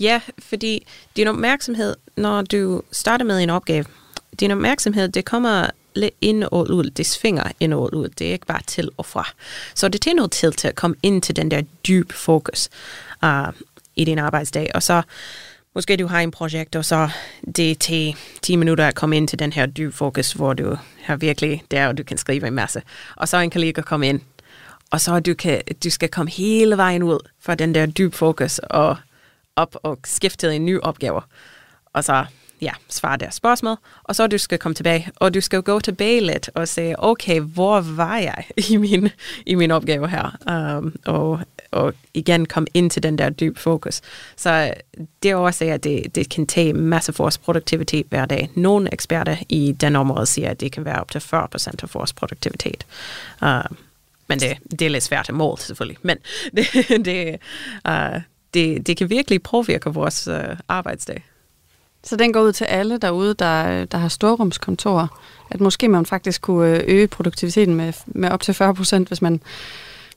Ja, 0.00 0.20
fordi 0.38 0.86
din 1.16 1.26
opmærksomhed, 1.26 1.96
når 2.16 2.42
du 2.42 2.82
starter 2.92 3.24
med 3.24 3.42
en 3.42 3.50
opgave, 3.50 3.84
din 4.40 4.50
opmærksomhed, 4.50 5.08
det 5.08 5.24
kommer 5.24 5.66
lidt 5.94 6.14
ind 6.20 6.44
og 6.44 6.70
ud, 6.70 6.90
det 6.90 7.06
svinger 7.06 7.44
ind 7.60 7.74
og 7.74 7.94
ud, 7.94 8.08
det 8.08 8.28
er 8.28 8.32
ikke 8.32 8.46
bare 8.46 8.62
til 8.66 8.88
og 8.96 9.06
fra. 9.06 9.28
Så 9.74 9.88
det 9.88 10.00
tager 10.00 10.14
noget 10.14 10.30
til 10.30 10.52
til 10.52 10.68
at 10.68 10.74
komme 10.74 10.96
ind 11.02 11.22
til 11.22 11.36
den 11.36 11.50
der 11.50 11.60
dyb 11.60 12.12
fokus 12.12 12.68
uh, 13.22 13.48
i 13.96 14.04
din 14.04 14.18
arbejdsdag, 14.18 14.70
og 14.74 14.82
så 14.82 15.02
måske 15.74 15.96
du 15.96 16.06
har 16.06 16.20
en 16.20 16.30
projekt, 16.30 16.76
og 16.76 16.84
så 16.84 17.08
det 17.56 17.78
til 17.78 18.16
10 18.42 18.56
minutter 18.56 18.86
at 18.86 18.94
komme 18.94 19.16
ind 19.16 19.28
til 19.28 19.38
den 19.38 19.52
her 19.52 19.66
dyb 19.66 19.94
fokus, 19.94 20.32
hvor 20.32 20.52
du 20.52 20.76
har 21.10 21.16
virkelig 21.16 21.62
der, 21.70 21.88
og 21.88 21.98
du 21.98 22.02
kan 22.02 22.18
skrive 22.18 22.46
en 22.46 22.54
masse. 22.54 22.82
Og 23.16 23.28
så 23.28 23.36
en 23.36 23.50
kollega 23.50 23.80
komme 23.80 24.08
ind, 24.08 24.20
og 24.90 25.00
så 25.00 25.20
du, 25.20 25.34
kan, 25.34 25.62
du 25.84 25.90
skal 25.90 26.08
komme 26.08 26.30
hele 26.30 26.76
vejen 26.76 27.02
ud 27.02 27.18
fra 27.40 27.54
den 27.54 27.74
der 27.74 27.86
dyb 27.86 28.14
fokus, 28.14 28.58
og 28.58 28.96
op 29.56 29.76
og 29.82 29.98
skifte 30.04 30.46
til 30.46 30.56
en 30.56 30.64
ny 30.64 30.80
opgave. 30.80 31.22
Og 31.92 32.04
så 32.04 32.24
ja, 32.62 32.72
svare 32.88 33.16
deres 33.16 33.34
spørgsmål, 33.34 33.76
og 34.04 34.16
så 34.16 34.26
du 34.26 34.38
skal 34.38 34.58
komme 34.58 34.74
tilbage, 34.74 35.08
og 35.16 35.34
du 35.34 35.40
skal 35.40 35.62
gå 35.62 35.80
tilbage 35.80 36.20
lidt 36.20 36.50
og 36.54 36.68
sige, 36.68 36.94
okay, 36.98 37.40
hvor 37.40 37.80
var 37.80 38.16
jeg 38.16 38.44
i 38.70 38.76
min, 38.76 39.08
i 39.46 39.54
min 39.54 39.70
opgave 39.70 40.08
her? 40.08 40.36
Um, 40.78 40.94
og, 41.04 41.40
og 41.70 41.94
igen 42.14 42.46
komme 42.46 42.66
ind 42.74 42.90
til 42.90 43.02
den 43.02 43.18
der 43.18 43.30
dyb 43.30 43.58
fokus. 43.58 44.00
Så 44.36 44.74
det 45.22 45.30
er 45.30 45.36
også, 45.36 45.64
at 45.64 45.84
det, 45.84 46.14
det 46.14 46.28
kan 46.28 46.46
tage 46.46 46.72
masse 46.72 47.12
af 47.12 47.18
vores 47.18 47.38
produktivitet 47.38 48.06
hver 48.08 48.26
dag. 48.26 48.50
Nogle 48.54 48.92
eksperter 48.92 49.36
i 49.48 49.72
den 49.80 49.96
område 49.96 50.26
siger, 50.26 50.50
at 50.50 50.60
det 50.60 50.72
kan 50.72 50.84
være 50.84 51.00
op 51.00 51.10
til 51.10 51.18
40% 51.18 51.68
af 51.82 51.88
vores 51.94 52.12
produktivitet. 52.12 52.86
Uh, 53.42 53.48
men 54.28 54.40
det, 54.40 54.58
det 54.70 54.82
er 54.82 54.90
lidt 54.90 55.04
svært 55.04 55.28
at 55.28 55.34
måle, 55.34 55.60
selvfølgelig. 55.60 55.98
Men 56.02 56.16
det, 56.56 56.66
det, 57.04 57.38
uh, 57.88 58.20
det, 58.54 58.86
det 58.86 58.96
kan 58.96 59.10
virkelig 59.10 59.42
påvirke 59.42 59.90
vores 59.90 60.28
uh, 60.28 60.58
arbejdsdag. 60.68 61.24
Så 62.04 62.16
den 62.16 62.32
går 62.32 62.40
ud 62.40 62.52
til 62.52 62.64
alle 62.64 62.98
derude, 62.98 63.34
der, 63.34 63.84
der 63.84 63.98
har 63.98 64.08
storrumskontorer, 64.08 65.06
at 65.50 65.60
måske 65.60 65.88
man 65.88 66.06
faktisk 66.06 66.42
kunne 66.42 66.76
øh, 66.76 66.84
øge 66.86 67.08
produktiviteten 67.08 67.74
med, 67.74 67.92
med 68.06 68.30
op 68.30 68.40
til 68.40 68.54
40 68.54 68.74
procent, 68.74 69.08
hvis 69.08 69.22
man, 69.22 69.40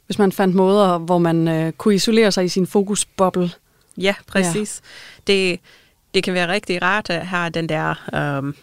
hvis 0.05 0.19
man 0.19 0.31
fandt 0.31 0.55
måder, 0.55 0.97
hvor 0.97 1.17
man 1.17 1.47
øh, 1.47 1.71
kunne 1.71 1.95
isolere 1.95 2.31
sig 2.31 2.45
i 2.45 2.49
sin 2.49 2.67
fokusboble. 2.67 3.51
Ja, 3.97 4.15
præcis. 4.27 4.81
Ja. 5.27 5.33
Det, 5.33 5.59
det 6.13 6.23
kan 6.23 6.33
være 6.33 6.47
rigtig 6.47 6.81
rart 6.81 7.09
at 7.09 7.27
have 7.27 7.49
den 7.49 7.69
der 7.69 7.95
um, 8.39 8.55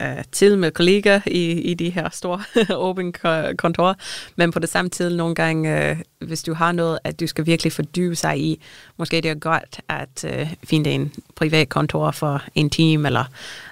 uh, 0.00 0.22
tid 0.32 0.56
med 0.56 0.70
kolleger 0.70 1.20
i, 1.26 1.52
i 1.52 1.74
de 1.74 1.90
her 1.90 2.08
store 2.12 2.42
open 2.86 3.14
kontorer, 3.58 3.94
men 4.36 4.52
på 4.52 4.58
det 4.58 4.68
samme 4.68 4.88
tid 4.88 5.10
nogle 5.10 5.34
gange, 5.34 5.90
uh, 6.20 6.28
hvis 6.28 6.42
du 6.42 6.54
har 6.54 6.72
noget, 6.72 6.98
at 7.04 7.20
du 7.20 7.26
skal 7.26 7.46
virkelig 7.46 7.72
fordybe 7.72 8.16
sig 8.16 8.38
i, 8.38 8.62
måske 8.96 9.20
det 9.20 9.30
er 9.30 9.34
godt 9.34 9.80
at 9.88 10.24
uh, 10.24 10.48
finde 10.64 10.90
en 10.90 11.12
privat 11.34 11.68
kontor 11.68 12.10
for 12.10 12.42
en 12.54 12.70
time, 12.70 13.08
eller 13.08 13.24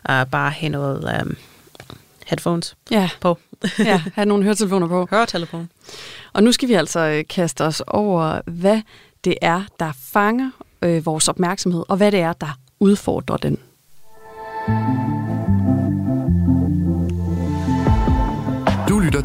uh, 0.09 0.31
bare 0.31 0.51
have 0.51 0.71
noget 0.71 1.23
um, 1.23 1.37
headphones 2.27 2.77
ja. 2.91 3.11
på. 3.21 3.39
ja, 3.79 4.03
have 4.15 4.27
nogle 4.27 4.45
høretelefoner 4.45 4.89
på. 4.89 5.09
Høretelefon. 5.11 5.71
Og 6.33 6.43
nu 6.43 6.53
skal 6.53 6.69
vi 6.69 6.75
altså 6.75 7.25
kaste 7.29 7.65
os 7.65 7.83
over, 7.87 8.41
hvad 8.47 8.81
det 9.25 9.35
er, 9.43 9.63
der 9.81 9.93
fanger 10.13 10.51
øh, 10.83 11.07
vores 11.07 11.29
opmærksomhed, 11.29 11.85
og 11.89 11.97
hvad 11.97 12.13
det 12.13 12.21
er, 12.21 12.33
der 12.33 12.59
udfordrer 12.81 13.37
den. 13.37 13.59
lytter 14.69 15.16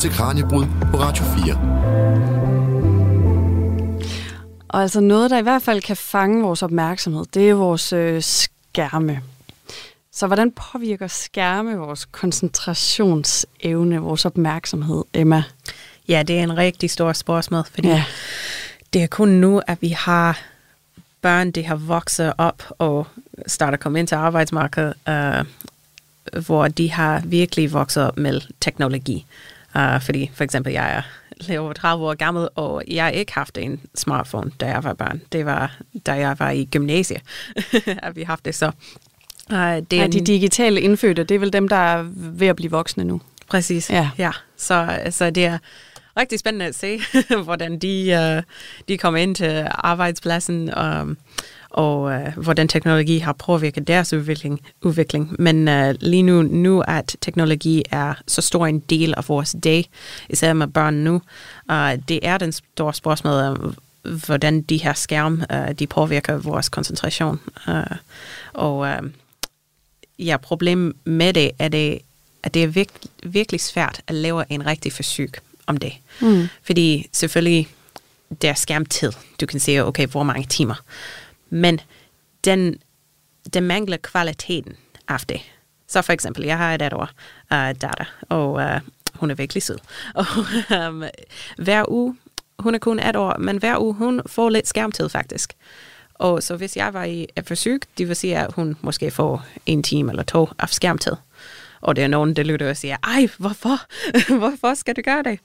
til 0.01 0.12
Kranjebrud 0.12 0.65
på 0.91 0.98
Radio 0.98 1.24
4. 1.24 1.55
Og 4.70 4.81
altså 4.81 5.00
noget, 5.00 5.31
der 5.31 5.38
i 5.38 5.41
hvert 5.41 5.62
fald 5.62 5.81
kan 5.81 5.98
fange 5.98 6.43
vores 6.43 6.63
opmærksomhed, 6.63 7.25
det 7.34 7.50
er 7.50 7.53
vores 7.53 7.93
øh, 7.93 8.22
skærme. 8.22 9.22
Så 10.12 10.27
hvordan 10.27 10.51
påvirker 10.51 11.08
skærme 11.08 11.77
vores 11.77 12.05
koncentrationsevne, 12.05 13.98
vores 13.98 14.25
opmærksomhed, 14.25 15.03
Emma? 15.13 15.43
Ja, 16.08 16.24
det 16.24 16.39
er 16.39 16.43
en 16.43 16.58
rigtig 16.58 16.89
stor 16.89 17.13
spørgsmål, 17.13 17.63
fordi 17.74 17.88
ja. 17.88 18.03
det 18.93 19.03
er 19.03 19.08
kun 19.08 19.29
nu, 19.29 19.62
at 19.67 19.81
vi 19.81 19.89
har 19.89 20.41
børn, 21.22 21.51
der 21.51 21.63
har 21.63 21.75
vokset 21.75 22.34
op 22.38 22.63
og 22.77 23.08
starter 23.48 23.74
at 23.74 23.79
komme 23.79 24.00
ind 24.00 24.08
til 24.08 24.15
arbejdsmarkedet, 24.15 24.93
øh, 25.10 25.46
hvor 26.46 26.67
de 26.67 26.91
har 26.91 27.22
virkelig 27.25 27.74
vokset 27.74 28.03
op 28.03 28.17
med 28.17 28.41
teknologi. 28.62 29.25
Uh, 29.75 30.01
fordi 30.01 30.31
for 30.33 30.43
eksempel, 30.43 30.73
jeg 30.73 30.95
er 30.95 31.01
lidt 31.37 31.59
over 31.59 31.73
30 31.73 32.05
år 32.05 32.13
gammel, 32.13 32.47
og 32.55 32.83
jeg 32.87 33.03
har 33.03 33.11
ikke 33.11 33.33
haft 33.33 33.57
en 33.57 33.81
smartphone, 33.95 34.51
da 34.59 34.67
jeg 34.67 34.83
var 34.83 34.93
barn. 34.93 35.21
Det 35.31 35.45
var, 35.45 35.77
da 36.05 36.13
jeg 36.13 36.35
var 36.39 36.49
i 36.49 36.67
gymnasiet, 36.71 37.21
at 38.03 38.15
vi 38.15 38.23
haft 38.23 38.45
det 38.45 38.55
så. 38.55 38.71
Uh, 39.51 39.57
det 39.57 39.93
er 39.93 40.01
ja, 40.01 40.07
de 40.07 40.25
digitale 40.25 40.81
indfødte, 40.81 41.23
det 41.23 41.35
er 41.35 41.39
vel 41.39 41.53
dem, 41.53 41.67
der 41.67 41.75
er 41.75 42.05
ved 42.15 42.47
at 42.47 42.55
blive 42.55 42.71
voksne 42.71 43.03
nu. 43.03 43.21
Præcis, 43.47 43.89
ja. 43.89 44.09
ja. 44.17 44.31
Så, 44.57 44.99
så 45.09 45.29
det 45.29 45.45
er 45.45 45.57
rigtig 46.17 46.39
spændende 46.39 46.65
at 46.65 46.75
se, 46.75 46.99
hvordan 47.43 47.79
de, 47.79 48.35
uh, 48.37 48.43
de 48.87 48.97
kommer 48.97 49.19
ind 49.19 49.35
til 49.35 49.67
arbejdspladsen. 49.69 50.73
Um, 50.77 51.17
og 51.71 52.11
øh, 52.11 52.37
hvordan 52.37 52.67
teknologi 52.67 53.17
har 53.17 53.33
påvirket 53.33 53.87
deres 53.87 54.13
udvikling. 54.13 54.61
udvikling. 54.81 55.35
Men 55.39 55.67
øh, 55.67 55.95
lige 55.99 56.23
nu, 56.23 56.41
nu, 56.41 56.83
at 56.87 57.15
teknologi 57.21 57.83
er 57.91 58.13
så 58.27 58.41
stor 58.41 58.67
en 58.67 58.79
del 58.79 59.13
af 59.17 59.29
vores 59.29 59.55
dag, 59.63 59.89
især 60.29 60.53
med 60.53 60.67
børn 60.67 60.93
nu, 60.93 61.21
øh, 61.71 61.97
det 62.07 62.19
er 62.23 62.37
den 62.37 62.51
store 62.51 62.93
spørgsmål, 62.93 63.33
øh, 63.33 63.73
hvordan 64.25 64.61
de 64.61 64.77
her 64.77 64.93
skærm, 64.93 65.43
øh, 65.51 65.71
de 65.71 65.87
påvirker 65.87 66.37
vores 66.37 66.69
koncentration. 66.69 67.39
Øh, 67.69 67.97
og 68.53 68.87
øh, 68.87 69.01
ja, 70.19 70.37
problemet 70.37 70.93
med 71.03 71.33
det 71.33 71.51
er, 71.59 71.67
det, 71.67 71.99
at 72.43 72.53
det 72.53 72.63
er 72.63 72.67
virke, 72.67 72.93
virkelig 73.23 73.61
svært 73.61 74.01
at 74.07 74.15
lave 74.15 74.43
en 74.49 74.65
rigtig 74.65 74.93
forsøg 74.93 75.31
om 75.67 75.77
det. 75.77 75.93
Mm. 76.21 76.47
Fordi 76.63 77.09
selvfølgelig, 77.13 77.67
det 78.41 78.49
er 78.49 78.53
skærmtid. 78.53 79.11
Du 79.41 79.45
kan 79.45 79.59
se, 79.59 79.79
okay, 79.79 80.07
hvor 80.07 80.23
mange 80.23 80.47
timer 80.47 80.75
men 81.51 81.79
den, 82.43 82.75
den 83.53 83.63
mangler 83.63 83.98
kvaliteten 83.98 84.75
af 85.08 85.20
det. 85.20 85.41
Så 85.88 86.01
for 86.01 86.13
eksempel, 86.13 86.43
jeg 86.43 86.58
har 86.58 86.75
et 86.75 86.93
år 86.93 87.10
uh, 87.51 87.58
øh, 87.58 87.75
datter, 87.81 88.05
og 88.29 88.51
uh, 88.51 88.81
hun 89.13 89.31
er 89.31 89.36
virkelig 89.36 89.63
sød. 89.63 89.77
Og 90.15 90.25
um, 90.88 91.03
hver 91.58 91.91
uge, 91.91 92.17
hun 92.60 92.75
er 92.75 92.79
kun 92.79 93.00
et 93.00 93.15
år, 93.15 93.38
men 93.38 93.58
hver 93.58 93.81
uge, 93.81 93.93
hun 93.93 94.22
får 94.25 94.50
lidt 94.50 94.67
skærmtid 94.67 95.10
faktisk. 95.10 95.53
Og 96.13 96.43
så 96.43 96.55
hvis 96.55 96.77
jeg 96.77 96.93
var 96.93 97.03
i 97.03 97.27
et 97.38 97.48
forsøg, 97.48 97.81
det 97.98 98.08
vil 98.08 98.15
sige, 98.15 98.38
at 98.38 98.53
hun 98.53 98.77
måske 98.81 99.12
får 99.12 99.46
en 99.65 99.84
time 99.84 100.12
eller 100.12 100.24
to 100.24 100.50
af 100.60 100.70
skærmtid. 100.70 101.15
Og 101.81 101.96
det 101.96 102.03
er 102.03 102.08
nogen, 102.08 102.36
der 102.36 102.43
lytter 102.43 102.70
og 102.70 102.77
siger, 102.77 102.98
ej, 103.03 103.27
hvorfor? 103.38 103.77
hvorfor 104.39 104.74
skal 104.74 104.96
du 104.96 105.01
gøre 105.01 105.24
det? 105.24 105.39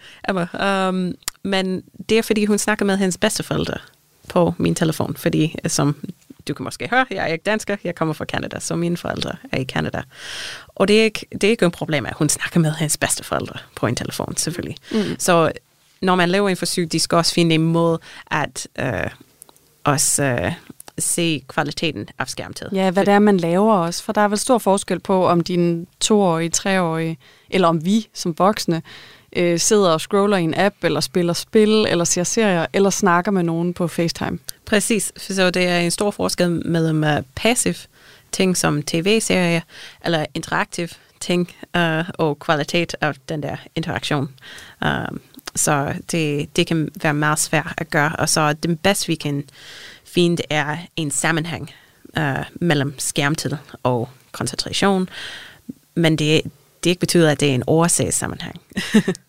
Um, 0.62 1.14
men 1.42 1.82
det 2.08 2.18
er, 2.18 2.22
fordi 2.22 2.44
hun 2.44 2.58
snakker 2.58 2.84
med 2.84 2.96
hendes 2.96 3.18
bedsteforældre 3.18 3.78
på 4.28 4.54
min 4.58 4.74
telefon, 4.74 5.16
fordi 5.16 5.54
øh, 5.64 5.70
som 5.70 5.96
du 6.48 6.54
kan 6.54 6.64
måske 6.64 6.88
høre, 6.90 7.06
jeg 7.10 7.22
er 7.22 7.26
ikke 7.26 7.42
dansker, 7.42 7.76
jeg 7.84 7.94
kommer 7.94 8.14
fra 8.14 8.24
Canada, 8.24 8.60
så 8.60 8.76
mine 8.76 8.96
forældre 8.96 9.36
er 9.52 9.60
i 9.60 9.64
Canada. 9.64 10.02
Og 10.66 10.88
det 10.88 11.00
er 11.00 11.04
ikke, 11.04 11.26
det 11.32 11.44
er 11.44 11.48
ikke 11.48 11.66
et 11.66 11.72
problem, 11.72 12.06
at 12.06 12.14
hun 12.16 12.28
snakker 12.28 12.60
med 12.60 12.72
hendes 12.72 12.96
bedsteforældre 12.96 13.58
på 13.76 13.86
en 13.86 13.96
telefon, 13.96 14.36
selvfølgelig. 14.36 14.76
Mm. 14.92 15.16
Så 15.18 15.52
når 16.00 16.14
man 16.14 16.28
laver 16.28 16.48
en 16.48 16.56
forsøg, 16.56 16.92
de 16.92 16.98
skal 16.98 17.16
også 17.16 17.34
finde 17.34 17.54
en 17.54 17.62
måde 17.62 17.98
at 18.30 18.68
øh, 18.78 19.10
også 19.84 20.22
øh, 20.22 20.52
se 20.98 21.44
kvaliteten 21.48 22.08
af 22.18 22.28
skærmtid. 22.28 22.68
Ja, 22.72 22.90
hvad 22.90 23.06
det 23.06 23.14
er, 23.14 23.18
man 23.18 23.36
laver 23.36 23.74
også. 23.74 24.04
For 24.04 24.12
der 24.12 24.20
er 24.20 24.28
vel 24.28 24.38
stor 24.38 24.58
forskel 24.58 25.00
på, 25.00 25.26
om 25.26 25.40
dine 25.40 25.86
toårige, 26.00 26.50
treårige, 26.50 27.18
eller 27.50 27.68
om 27.68 27.84
vi 27.84 28.08
som 28.14 28.34
voksne 28.38 28.82
øh, 29.36 29.58
sidder 29.58 29.90
og 29.90 30.00
scroller 30.00 30.36
i 30.36 30.42
en 30.42 30.54
app, 30.56 30.84
eller 30.84 31.00
spiller 31.00 31.32
spil, 31.32 31.86
eller 31.88 32.04
ser 32.04 32.24
serier, 32.24 32.66
eller 32.72 32.90
snakker 32.90 33.30
med 33.30 33.42
nogen 33.42 33.74
på 33.74 33.88
FaceTime. 33.88 34.38
Præcis, 34.64 35.12
så 35.16 35.50
det 35.50 35.68
er 35.68 35.78
en 35.78 35.90
stor 35.90 36.10
forskel 36.10 36.66
mellem 36.66 37.04
øh, 37.04 37.16
uh, 37.16 37.22
passiv 37.34 37.74
ting 38.32 38.56
som 38.56 38.82
tv-serier, 38.82 39.60
eller 40.04 40.26
interaktiv 40.34 40.88
ting, 41.20 41.52
uh, 41.76 42.08
og 42.18 42.38
kvalitet 42.38 42.96
af 43.00 43.14
den 43.28 43.42
der 43.42 43.56
interaktion. 43.74 44.28
Uh, 44.84 45.18
så 45.54 45.94
det, 46.10 46.56
det 46.56 46.66
kan 46.66 46.88
være 47.02 47.14
meget 47.14 47.38
svært 47.38 47.74
at 47.78 47.90
gøre, 47.90 48.16
og 48.18 48.28
så 48.28 48.52
det 48.52 48.80
bedste 48.80 49.06
vi 49.06 49.14
kan 49.14 49.44
finde 50.04 50.42
er 50.50 50.76
en 50.96 51.10
sammenhæng 51.10 51.70
uh, 52.16 52.44
mellem 52.54 52.98
skærmtid 52.98 53.50
og 53.82 54.08
koncentration, 54.32 55.08
men 55.94 56.16
det, 56.16 56.42
det 56.84 56.90
ikke 56.90 57.00
betyder, 57.00 57.30
at 57.30 57.40
det 57.40 57.50
er 57.50 57.54
en 57.54 57.64
årsagssammenhæng. 57.66 58.60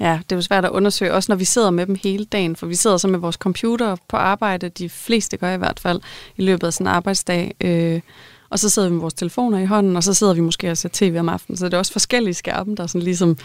Ja, 0.00 0.20
det 0.22 0.32
er 0.32 0.36
jo 0.36 0.42
svært 0.42 0.64
at 0.64 0.70
undersøge, 0.70 1.12
også 1.12 1.32
når 1.32 1.36
vi 1.36 1.44
sidder 1.44 1.70
med 1.70 1.86
dem 1.86 1.96
hele 2.02 2.24
dagen, 2.24 2.56
for 2.56 2.66
vi 2.66 2.74
sidder 2.74 2.96
så 2.96 3.08
med 3.08 3.18
vores 3.18 3.36
computer 3.36 3.96
på 4.08 4.16
arbejde, 4.16 4.68
de 4.68 4.88
fleste 4.88 5.36
gør 5.36 5.54
i 5.54 5.56
hvert 5.56 5.80
fald, 5.80 6.00
i 6.36 6.42
løbet 6.42 6.66
af 6.66 6.72
sådan 6.72 6.86
en 6.86 6.92
arbejdsdag. 6.92 7.54
Øh, 7.60 8.00
og 8.50 8.58
så 8.58 8.68
sidder 8.68 8.88
vi 8.88 8.92
med 8.92 9.00
vores 9.00 9.14
telefoner 9.14 9.58
i 9.58 9.64
hånden, 9.64 9.96
og 9.96 10.02
så 10.02 10.14
sidder 10.14 10.34
vi 10.34 10.40
måske 10.40 10.70
og 10.70 10.76
ser 10.76 10.88
tv 10.92 11.16
om 11.18 11.28
aftenen. 11.28 11.56
Så 11.56 11.64
det 11.64 11.74
er 11.74 11.78
også 11.78 11.92
forskellige 11.92 12.34
skærme, 12.34 12.74
der 12.74 12.86
sådan 12.86 13.02
ligesom 13.02 13.36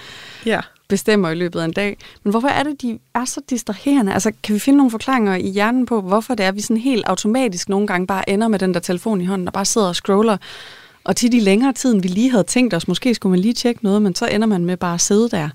ja. 0.45 0.59
bestemmer 0.87 1.29
i 1.29 1.35
løbet 1.35 1.59
af 1.59 1.65
en 1.65 1.73
dag. 1.73 1.97
Men 2.23 2.31
hvorfor 2.31 2.47
er 2.47 2.63
det, 2.63 2.81
de 2.81 2.99
er 3.15 3.25
så 3.25 3.41
distraherende? 3.49 4.13
Altså, 4.13 4.31
kan 4.43 4.55
vi 4.55 4.59
finde 4.59 4.77
nogle 4.77 4.91
forklaringer 4.91 5.35
i 5.35 5.49
hjernen 5.49 5.85
på, 5.85 6.01
hvorfor 6.01 6.35
det 6.35 6.43
er, 6.43 6.47
at 6.47 6.55
vi 6.55 6.61
sådan 6.61 6.77
helt 6.77 7.05
automatisk 7.05 7.69
nogle 7.69 7.87
gange 7.87 8.07
bare 8.07 8.29
ender 8.29 8.47
med 8.47 8.59
den 8.59 8.73
der 8.73 8.79
telefon 8.79 9.21
i 9.21 9.25
hånden, 9.25 9.47
og 9.47 9.53
bare 9.53 9.65
sidder 9.65 9.87
og 9.87 9.95
scroller 9.95 10.37
og 11.03 11.15
til 11.15 11.31
de 11.31 11.39
længere 11.39 11.73
tid, 11.73 12.01
vi 12.01 12.07
lige 12.07 12.31
havde 12.31 12.43
tænkt 12.43 12.73
os, 12.73 12.87
måske 12.87 13.15
skulle 13.15 13.31
man 13.31 13.39
lige 13.39 13.53
tjekke 13.53 13.83
noget, 13.83 14.01
men 14.01 14.15
så 14.15 14.27
ender 14.27 14.47
man 14.47 14.65
med 14.65 14.77
bare 14.77 14.93
at 14.93 15.01
sidde 15.01 15.29
der. 15.29 15.49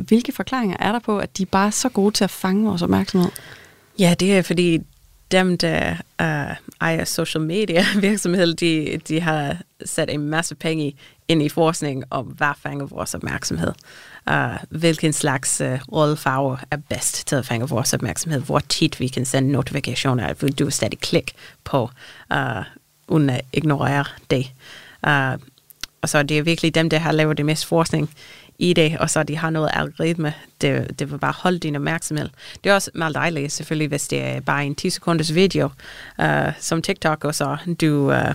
Hvilke 0.00 0.32
forklaringer 0.32 0.76
er 0.80 0.92
der 0.92 0.98
på, 0.98 1.18
at 1.18 1.38
de 1.38 1.42
er 1.42 1.46
bare 1.46 1.72
så 1.72 1.88
gode 1.88 2.14
til 2.14 2.24
at 2.24 2.30
fange 2.30 2.64
vores 2.64 2.82
opmærksomhed? 2.82 3.30
Ja, 3.98 4.14
det 4.20 4.38
er 4.38 4.42
fordi 4.42 4.78
dem, 5.30 5.58
der 5.58 5.90
uh, 6.22 6.56
ejer 6.80 7.04
social 7.04 7.44
media 7.44 7.84
virksomheder, 8.00 8.54
de, 8.54 9.00
de 9.08 9.20
har 9.20 9.56
sat 9.84 10.10
en 10.10 10.20
masse 10.20 10.54
penge 10.54 10.94
ind 11.28 11.42
i 11.42 11.48
forskning 11.48 12.04
om, 12.10 12.26
hvad 12.26 12.52
fanger 12.62 12.86
vores 12.86 13.14
opmærksomhed. 13.14 13.72
Uh, 14.30 14.34
hvilken 14.80 15.12
slags 15.12 15.60
øh, 15.60 15.72
uh, 15.72 15.78
rollefarve 15.92 16.58
er 16.70 16.76
bedst 16.76 17.26
til 17.26 17.36
at 17.36 17.46
fange 17.46 17.68
vores 17.68 17.94
opmærksomhed. 17.94 18.40
Hvor 18.40 18.58
tit 18.58 19.00
vi 19.00 19.08
kan 19.08 19.24
sende 19.24 19.52
notifikationer, 19.52 20.26
at 20.26 20.58
du 20.58 20.70
stadig 20.70 20.98
klik 20.98 21.32
på 21.64 21.90
uh, 22.34 22.64
uden 23.08 23.30
at 23.30 23.40
ignorere 23.52 24.04
det. 24.30 24.52
Uh, 25.06 25.40
og 26.02 26.08
så 26.08 26.22
det 26.22 26.38
er 26.38 26.42
virkelig 26.42 26.74
dem, 26.74 26.90
der 26.90 26.98
har 26.98 27.12
lavet 27.12 27.36
det 27.36 27.46
mest 27.46 27.66
forskning 27.66 28.10
i 28.58 28.72
det, 28.72 28.96
og 28.98 29.10
så 29.10 29.22
de 29.22 29.36
har 29.36 29.50
noget 29.50 29.70
algoritme, 29.72 30.34
det, 30.60 30.98
det 30.98 31.10
vil 31.10 31.18
bare 31.18 31.34
holde 31.38 31.58
din 31.58 31.76
opmærksomhed. 31.76 32.28
Det 32.64 32.70
er 32.70 32.74
også 32.74 32.90
meget 32.94 33.14
dejligt, 33.14 33.52
selvfølgelig, 33.52 33.88
hvis 33.88 34.08
det 34.08 34.22
er 34.22 34.40
bare 34.40 34.66
en 34.66 34.74
10 34.74 34.90
sekunders 34.90 35.34
video, 35.34 35.70
uh, 36.18 36.52
som 36.58 36.82
TikTok, 36.82 37.24
og 37.24 37.34
så 37.34 37.56
du, 37.80 38.12
uh, 38.12 38.34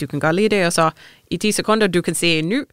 du 0.00 0.06
kan 0.06 0.20
godt 0.20 0.36
lide 0.36 0.48
det, 0.48 0.66
og 0.66 0.72
så 0.72 0.90
i 1.30 1.36
10 1.36 1.52
sekunder, 1.52 1.86
du 1.86 2.02
kan 2.02 2.14
se 2.14 2.38
en 2.38 2.48
ny. 2.48 2.64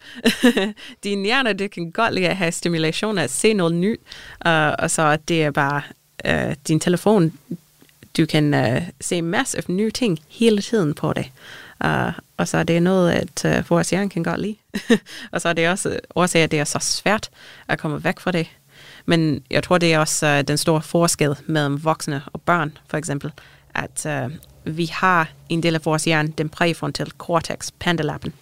din 1.03 1.25
hjerne, 1.25 1.53
det 1.53 1.71
kan 1.71 1.91
godt 1.91 2.13
lide 2.13 2.29
at 2.29 2.37
have 2.37 2.51
stimulation, 2.51 3.17
at 3.17 3.31
se 3.31 3.53
noget 3.53 3.73
nyt, 3.73 3.99
uh, 4.45 4.51
og 4.79 4.91
så 4.91 5.17
det 5.27 5.43
er 5.43 5.51
bare 5.51 5.81
uh, 6.29 6.53
din 6.67 6.79
telefon, 6.79 7.33
du 8.17 8.25
kan 8.25 8.53
uh, 8.53 8.81
se 9.01 9.21
masser 9.21 9.57
af 9.57 9.63
nye 9.67 9.91
ting 9.91 10.19
hele 10.29 10.61
tiden 10.61 10.93
på 10.93 11.13
det. 11.13 11.31
Uh, 11.85 12.13
og 12.37 12.47
så 12.47 12.57
er 12.57 12.63
det 12.63 12.83
noget, 12.83 13.11
at 13.11 13.45
øh, 13.45 13.59
uh, 13.59 13.69
vores 13.69 13.89
hjerne 13.89 14.09
kan 14.09 14.23
godt 14.23 14.41
lide. 14.41 14.55
og 15.31 15.41
så 15.41 15.49
er 15.49 15.53
det 15.53 15.69
også 15.69 15.89
øh, 15.89 15.97
årsag, 16.15 16.43
at 16.43 16.51
det 16.51 16.59
er 16.59 16.63
så 16.63 16.79
svært 16.81 17.29
at 17.67 17.79
komme 17.79 18.03
væk 18.03 18.19
fra 18.19 18.31
det. 18.31 18.47
Men 19.05 19.43
jeg 19.51 19.63
tror, 19.63 19.77
det 19.77 19.93
er 19.93 19.99
også 19.99 20.37
uh, 20.37 20.41
den 20.47 20.57
store 20.57 20.81
forskel 20.81 21.35
mellem 21.45 21.83
voksne 21.83 22.21
og 22.33 22.41
børn, 22.41 22.77
for 22.89 22.97
eksempel, 22.97 23.31
at 23.75 24.05
uh, 24.05 24.31
vi 24.77 24.85
har 24.85 25.29
en 25.49 25.63
del 25.63 25.75
af 25.75 25.85
vores 25.85 26.05
hjerne, 26.05 26.33
den 26.37 26.49
præfrontale 26.49 27.11
cortex, 27.17 27.71
pandalappen. 27.79 28.33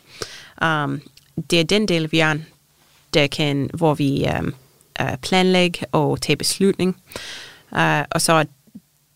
Um, 0.61 1.01
det 1.49 1.59
er 1.59 1.63
den 1.63 1.87
del 1.87 2.03
af 2.03 2.09
hjernen, 2.09 2.45
der 3.13 3.27
kan, 3.27 3.69
hvor 3.73 3.93
vi 3.93 4.27
um, 4.39 4.53
uh, 5.01 5.17
planlægge 5.21 5.85
og 5.91 6.21
tage 6.21 6.35
beslutning. 6.35 7.01
Uh, 7.71 8.01
og 8.11 8.21
så 8.21 8.45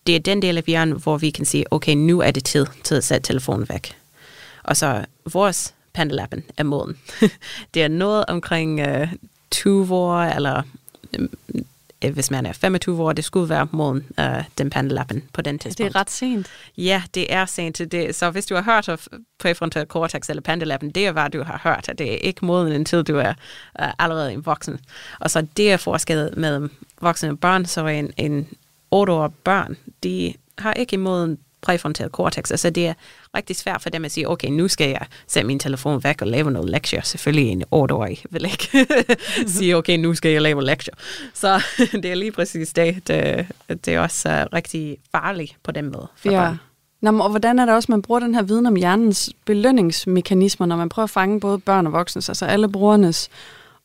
det 0.08 0.16
er 0.16 0.20
den 0.20 0.42
del 0.42 0.58
af 0.58 0.64
hjernen, 0.64 1.02
hvor 1.02 1.18
vi 1.18 1.30
kan 1.30 1.46
sige, 1.46 1.74
okay, 1.74 1.94
nu 1.94 2.20
er 2.20 2.32
det 2.32 2.46
tid 2.46 2.66
til 2.84 2.96
at 2.96 3.04
sætte 3.04 3.28
telefonen 3.28 3.70
væk. 3.70 3.99
Og 4.64 4.78
så 4.78 5.06
vores 5.34 5.74
pandalappen 5.94 6.44
er 6.58 6.64
moden. 6.64 6.98
det 7.74 7.84
er 7.84 7.88
noget 7.88 8.26
omkring 8.26 8.80
øh, 8.80 9.14
20 9.52 9.96
år, 9.96 10.22
eller 10.22 10.62
øh, 11.20 12.14
hvis 12.14 12.32
man 12.32 12.46
er 12.46 12.54
25 12.54 13.04
år, 13.04 13.14
det 13.14 13.26
skulle 13.26 13.50
være 13.50 13.68
moden, 13.72 14.06
øh, 14.20 14.44
den 14.58 14.70
pandalappen 14.70 15.24
på 15.34 15.42
den 15.42 15.60
tidspunkt. 15.60 15.78
Det 15.78 15.96
er 15.96 16.00
ret 16.00 16.10
sent. 16.10 16.48
Ja, 16.78 17.04
det 17.16 17.34
er 17.34 17.46
sent. 17.46 17.78
Det, 17.92 18.16
så 18.16 18.30
hvis 18.30 18.46
du 18.46 18.56
har 18.56 18.62
hørt 18.62 18.90
af 18.90 19.00
præfrontal 19.40 19.86
cortex 19.86 20.30
eller 20.30 20.42
pandalappen, 20.42 20.90
det 20.90 21.08
er 21.08 21.12
hvad 21.12 21.30
du 21.30 21.44
har 21.44 21.62
hørt, 21.64 21.90
at 21.90 22.00
det 22.00 22.14
er 22.14 22.18
ikke 22.18 22.46
moden, 22.46 22.74
indtil 22.74 23.04
du 23.04 23.18
er 23.18 23.34
øh, 23.82 23.88
allerede 24.00 24.34
en 24.34 24.46
voksen. 24.46 24.80
Og 25.20 25.32
så 25.32 25.48
det 25.58 25.72
er 25.72 25.78
forskellet 25.78 26.38
mellem 26.38 26.72
voksne 27.02 27.30
og 27.30 27.40
børn, 27.40 27.66
så 27.66 27.88
en, 27.88 28.14
en 28.18 28.48
8-årig 28.96 29.34
børn, 29.44 29.78
de 30.04 30.34
har 30.58 30.74
ikke 30.74 30.98
moden 30.98 31.38
præfrontal 31.62 32.10
cortex. 32.10 32.52
Altså 32.52 32.70
det 32.70 32.88
er 32.88 32.94
rigtig 33.38 33.56
svært 33.56 33.82
for 33.82 33.90
dem 33.90 34.06
at 34.06 34.12
sige, 34.12 34.30
okay, 34.30 34.48
nu 34.48 34.68
skal 34.68 34.90
jeg 34.90 35.06
sætte 35.28 35.48
min 35.48 35.60
telefon 35.60 36.04
væk 36.04 36.22
og 36.22 36.28
lave 36.28 36.52
noget 36.52 36.70
lektier. 36.70 37.02
Selvfølgelig 37.02 37.52
en 37.52 37.64
8-årig 37.64 38.24
vil 38.30 38.46
ikke 38.46 38.88
sige, 39.58 39.78
okay, 39.78 39.98
nu 39.98 40.16
skal 40.16 40.32
jeg 40.32 40.42
lave 40.42 40.64
lektier. 40.64 40.94
Så 41.34 41.64
det 42.04 42.06
er 42.06 42.16
lige 42.16 42.32
præcis 42.32 42.74
det. 42.74 43.08
Det, 43.08 43.48
det 43.86 43.88
er 43.88 44.00
også 44.00 44.30
uh, 44.30 44.54
rigtig 44.54 44.98
farligt 45.12 45.56
på 45.64 45.72
den 45.72 45.86
måde 45.86 46.08
for 46.16 46.32
ja. 46.32 46.40
børn. 46.40 46.60
Nå, 47.02 47.24
og 47.24 47.30
hvordan 47.30 47.60
er 47.60 47.66
det 47.66 47.76
også, 47.76 47.92
man 47.92 48.02
bruger 48.02 48.20
den 48.20 48.36
her 48.36 48.42
viden 48.42 48.66
om 48.66 48.76
hjernens 48.76 49.30
belønningsmekanismer, 49.46 50.68
når 50.68 50.76
man 50.76 50.90
prøver 50.90 51.04
at 51.04 51.10
fange 51.10 51.40
både 51.40 51.60
børn 51.60 51.88
og 51.88 51.94
voksne, 51.94 52.22
altså 52.28 52.46
alle 52.46 52.70
brugernes 52.70 53.30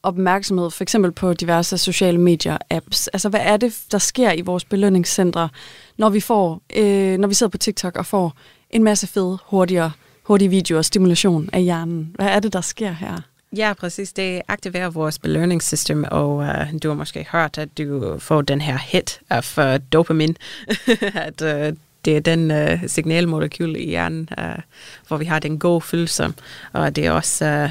opmærksomhed, 0.05 0.71
for 0.71 0.83
eksempel 0.83 1.13
på 1.13 1.33
diverse 1.33 1.79
sociale 1.79 2.19
medier-apps? 2.19 3.09
Altså, 3.13 3.29
hvad 3.29 3.41
er 3.43 3.57
det, 3.57 3.79
der 3.93 3.99
sker 3.99 4.33
i 4.33 4.41
vores 4.41 4.65
belønningscentre, 4.65 5.49
når 5.97 6.09
vi 6.09 6.21
får, 6.21 6.63
øh, 6.77 7.19
når 7.19 7.29
vi 7.29 7.35
sidder 7.35 7.51
på 7.51 7.59
TikTok 7.59 7.97
og 7.97 8.07
får 8.07 8.33
en 8.71 8.85
masse 8.85 9.07
fede, 9.07 9.39
hurtigere, 9.47 9.93
hurtige 10.23 10.49
videoer 10.49 10.79
og 10.79 10.85
stimulation 10.85 11.51
af 11.53 11.63
hjernen? 11.63 12.15
Hvad 12.15 12.27
er 12.27 12.41
det, 12.41 12.53
der 12.53 12.61
sker 12.61 12.93
her? 12.93 13.21
Ja, 13.57 13.73
præcis. 13.73 14.13
Det 14.13 14.43
aktiverer 14.49 14.91
vores 14.91 15.19
belønningssystem, 15.19 16.05
og 16.11 16.37
uh, 16.37 16.47
du 16.83 16.89
har 16.89 16.95
måske 16.95 17.27
hørt, 17.33 17.59
at 17.59 17.79
du 17.79 18.17
får 18.19 18.43
den 18.43 18.61
her 18.61 18.79
hit 18.79 19.21
af 19.31 19.59
uh, 19.59 19.81
dopamin, 19.93 20.37
at 21.15 21.43
uh, 21.43 21.77
det 22.05 22.17
er 22.17 22.21
den 22.21 22.51
uh, 22.51 22.81
signalmolekyl 22.87 23.77
i 23.77 23.87
hjernen, 23.89 24.29
uh, 24.39 24.63
hvor 25.09 25.17
vi 25.17 25.25
har 25.25 25.39
den 25.39 25.59
gode 25.59 25.81
følelse, 25.81 26.33
og 26.73 26.97
det 26.97 27.07
er 27.07 27.11
også 27.11 27.71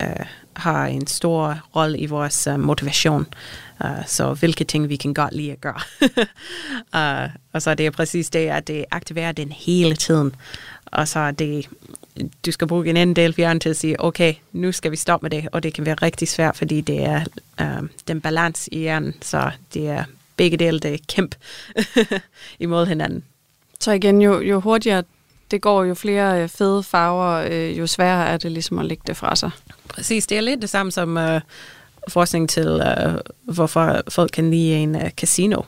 uh, 0.00 0.06
uh, 0.06 0.26
har 0.58 0.86
en 0.86 1.06
stor 1.06 1.60
rolle 1.76 1.98
i 1.98 2.06
vores 2.06 2.46
uh, 2.46 2.60
motivation. 2.60 3.26
Uh, 3.84 4.06
så 4.06 4.34
hvilke 4.34 4.64
ting 4.64 4.88
vi 4.88 4.96
kan 4.96 5.14
godt 5.14 5.34
lide 5.34 5.52
at 5.52 5.60
gøre. 5.60 5.80
uh, 7.26 7.30
og 7.52 7.62
så 7.62 7.70
er 7.70 7.90
præcis 7.90 8.30
det, 8.30 8.48
at 8.48 8.68
det 8.68 8.84
aktiverer 8.90 9.32
den 9.32 9.52
hele 9.52 9.96
tiden. 9.96 10.34
Og 10.86 11.08
så 11.08 11.18
er 11.18 11.30
det, 11.30 11.68
du 12.46 12.52
skal 12.52 12.66
bruge 12.66 12.88
en 12.90 12.96
anden 12.96 13.16
del 13.16 13.40
af 13.40 13.60
til 13.60 13.68
at 13.68 13.76
sige, 13.76 14.00
okay, 14.00 14.34
nu 14.52 14.72
skal 14.72 14.90
vi 14.90 14.96
stoppe 14.96 15.24
med 15.24 15.30
det, 15.30 15.48
og 15.52 15.62
det 15.62 15.74
kan 15.74 15.86
være 15.86 15.94
rigtig 15.94 16.28
svært, 16.28 16.56
fordi 16.56 16.80
det 16.80 17.04
er 17.04 17.24
uh, 17.60 17.88
den 18.08 18.20
balance 18.20 18.74
i 18.74 18.78
hjernen, 18.78 19.14
så 19.22 19.50
det 19.74 19.88
er 19.88 20.04
begge 20.36 20.56
dele, 20.56 20.80
det 20.80 20.94
er 20.94 20.98
kæmpe 21.08 21.36
imod 22.60 22.86
hinanden. 22.86 23.24
Så 23.80 23.92
igen, 23.92 24.22
jo, 24.22 24.40
jo 24.40 24.60
hurtigere 24.60 25.02
det 25.50 25.60
går, 25.60 25.84
jo 25.84 25.94
flere 25.94 26.48
fede 26.48 26.82
farver, 26.82 27.54
jo 27.68 27.86
sværere 27.86 28.26
er 28.26 28.36
det 28.36 28.52
ligesom 28.52 28.78
at 28.78 28.86
lægge 28.86 29.02
det 29.06 29.16
fra 29.16 29.36
sig. 29.36 29.50
Præcis, 29.88 30.26
det 30.26 30.38
er 30.38 30.40
lidt 30.40 30.62
det 30.62 30.70
samme 30.70 30.92
som 30.92 31.16
uh, 31.16 31.40
forskning 32.08 32.48
til, 32.48 32.68
uh, 32.68 33.14
hvorfor 33.54 34.02
folk 34.08 34.30
kan 34.30 34.50
lide 34.50 34.74
en 34.74 34.94
uh, 34.94 35.10
casino. 35.10 35.58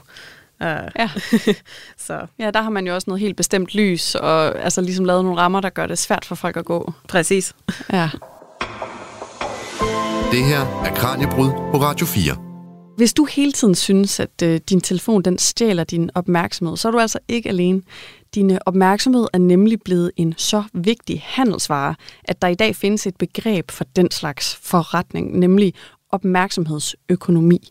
Uh, 0.61 0.67
ja. 0.99 1.11
så. 2.07 2.27
ja, 2.39 2.51
der 2.51 2.63
har 2.63 2.71
man 2.71 2.87
jo 2.87 2.95
også 2.95 3.11
noget 3.11 3.21
helt 3.21 3.37
bestemt 3.37 3.75
lys, 3.75 4.15
og 4.15 4.59
altså 4.59 4.81
ligesom 4.81 5.05
lavet 5.05 5.25
nogle 5.25 5.41
rammer, 5.41 5.61
der 5.61 5.71
gør 5.71 5.87
det 5.87 5.99
svært 5.99 6.25
for 6.25 6.35
folk 6.35 6.57
at 6.57 6.65
gå. 6.65 6.93
Præcis. 7.09 7.55
Ja. 7.93 8.11
Det 10.33 10.45
her 10.45 10.83
er 10.85 10.95
Kranjebrud 10.95 11.51
på 11.51 11.79
Radio 11.79 12.07
4. 12.07 12.37
Hvis 12.97 13.15
du 13.15 13.25
hele 13.25 13.53
tiden 13.53 13.75
synes, 13.75 14.21
at 14.21 14.43
øh, 14.43 14.61
din 14.69 14.81
telefon 14.81 15.23
den 15.23 15.39
stjæler 15.39 15.85
din 15.85 16.11
opmærksomhed, 16.15 16.77
så 16.77 16.89
er 16.89 16.93
du 16.93 16.99
altså 16.99 17.19
ikke 17.29 17.49
alene. 17.49 17.83
Din 18.35 18.59
opmærksomhed 18.67 19.27
er 19.33 19.39
nemlig 19.39 19.79
blevet 19.85 20.13
en 20.17 20.35
så 20.37 20.63
vigtig 20.73 21.23
handelsvare, 21.25 21.95
at 22.25 22.43
der 22.43 22.49
i 22.49 22.55
dag 22.55 22.77
findes 22.77 23.07
et 23.07 23.17
begreb 23.17 23.71
for 23.71 23.85
den 23.97 24.11
slags 24.11 24.57
forretning, 24.63 25.39
nemlig 25.39 25.75
opmærksomhedsøkonomi. 26.11 27.69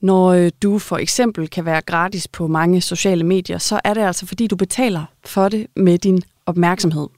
Når 0.00 0.26
øh, 0.28 0.50
du 0.62 0.78
for 0.78 0.96
eksempel 0.96 1.48
kan 1.48 1.64
være 1.64 1.80
gratis 1.80 2.28
på 2.28 2.46
mange 2.46 2.80
sociale 2.80 3.24
medier, 3.24 3.58
så 3.58 3.80
er 3.84 3.94
det 3.94 4.00
altså 4.00 4.26
fordi, 4.26 4.46
du 4.46 4.56
betaler 4.56 5.04
for 5.24 5.48
det 5.48 5.66
med 5.76 5.98
din 5.98 6.22
opmærksomhed. 6.46 7.08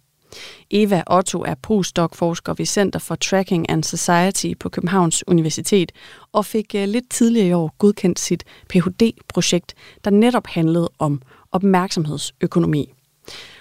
Eva 0.70 1.02
Otto 1.10 1.42
er 1.42 1.54
postdoc-forsker 1.54 2.54
ved 2.54 2.66
Center 2.66 2.98
for 2.98 3.14
Tracking 3.14 3.70
and 3.70 3.84
Society 3.84 4.52
på 4.60 4.68
Københavns 4.68 5.28
Universitet 5.28 5.92
og 6.32 6.46
fik 6.46 6.74
øh, 6.74 6.88
lidt 6.88 7.10
tidligere 7.10 7.48
i 7.48 7.52
år 7.52 7.74
godkendt 7.78 8.20
sit 8.20 8.44
Ph.D.-projekt, 8.68 9.74
der 10.04 10.10
netop 10.10 10.46
handlede 10.46 10.90
om 10.98 11.22
opmærksomhedsøkonomi. 11.52 12.92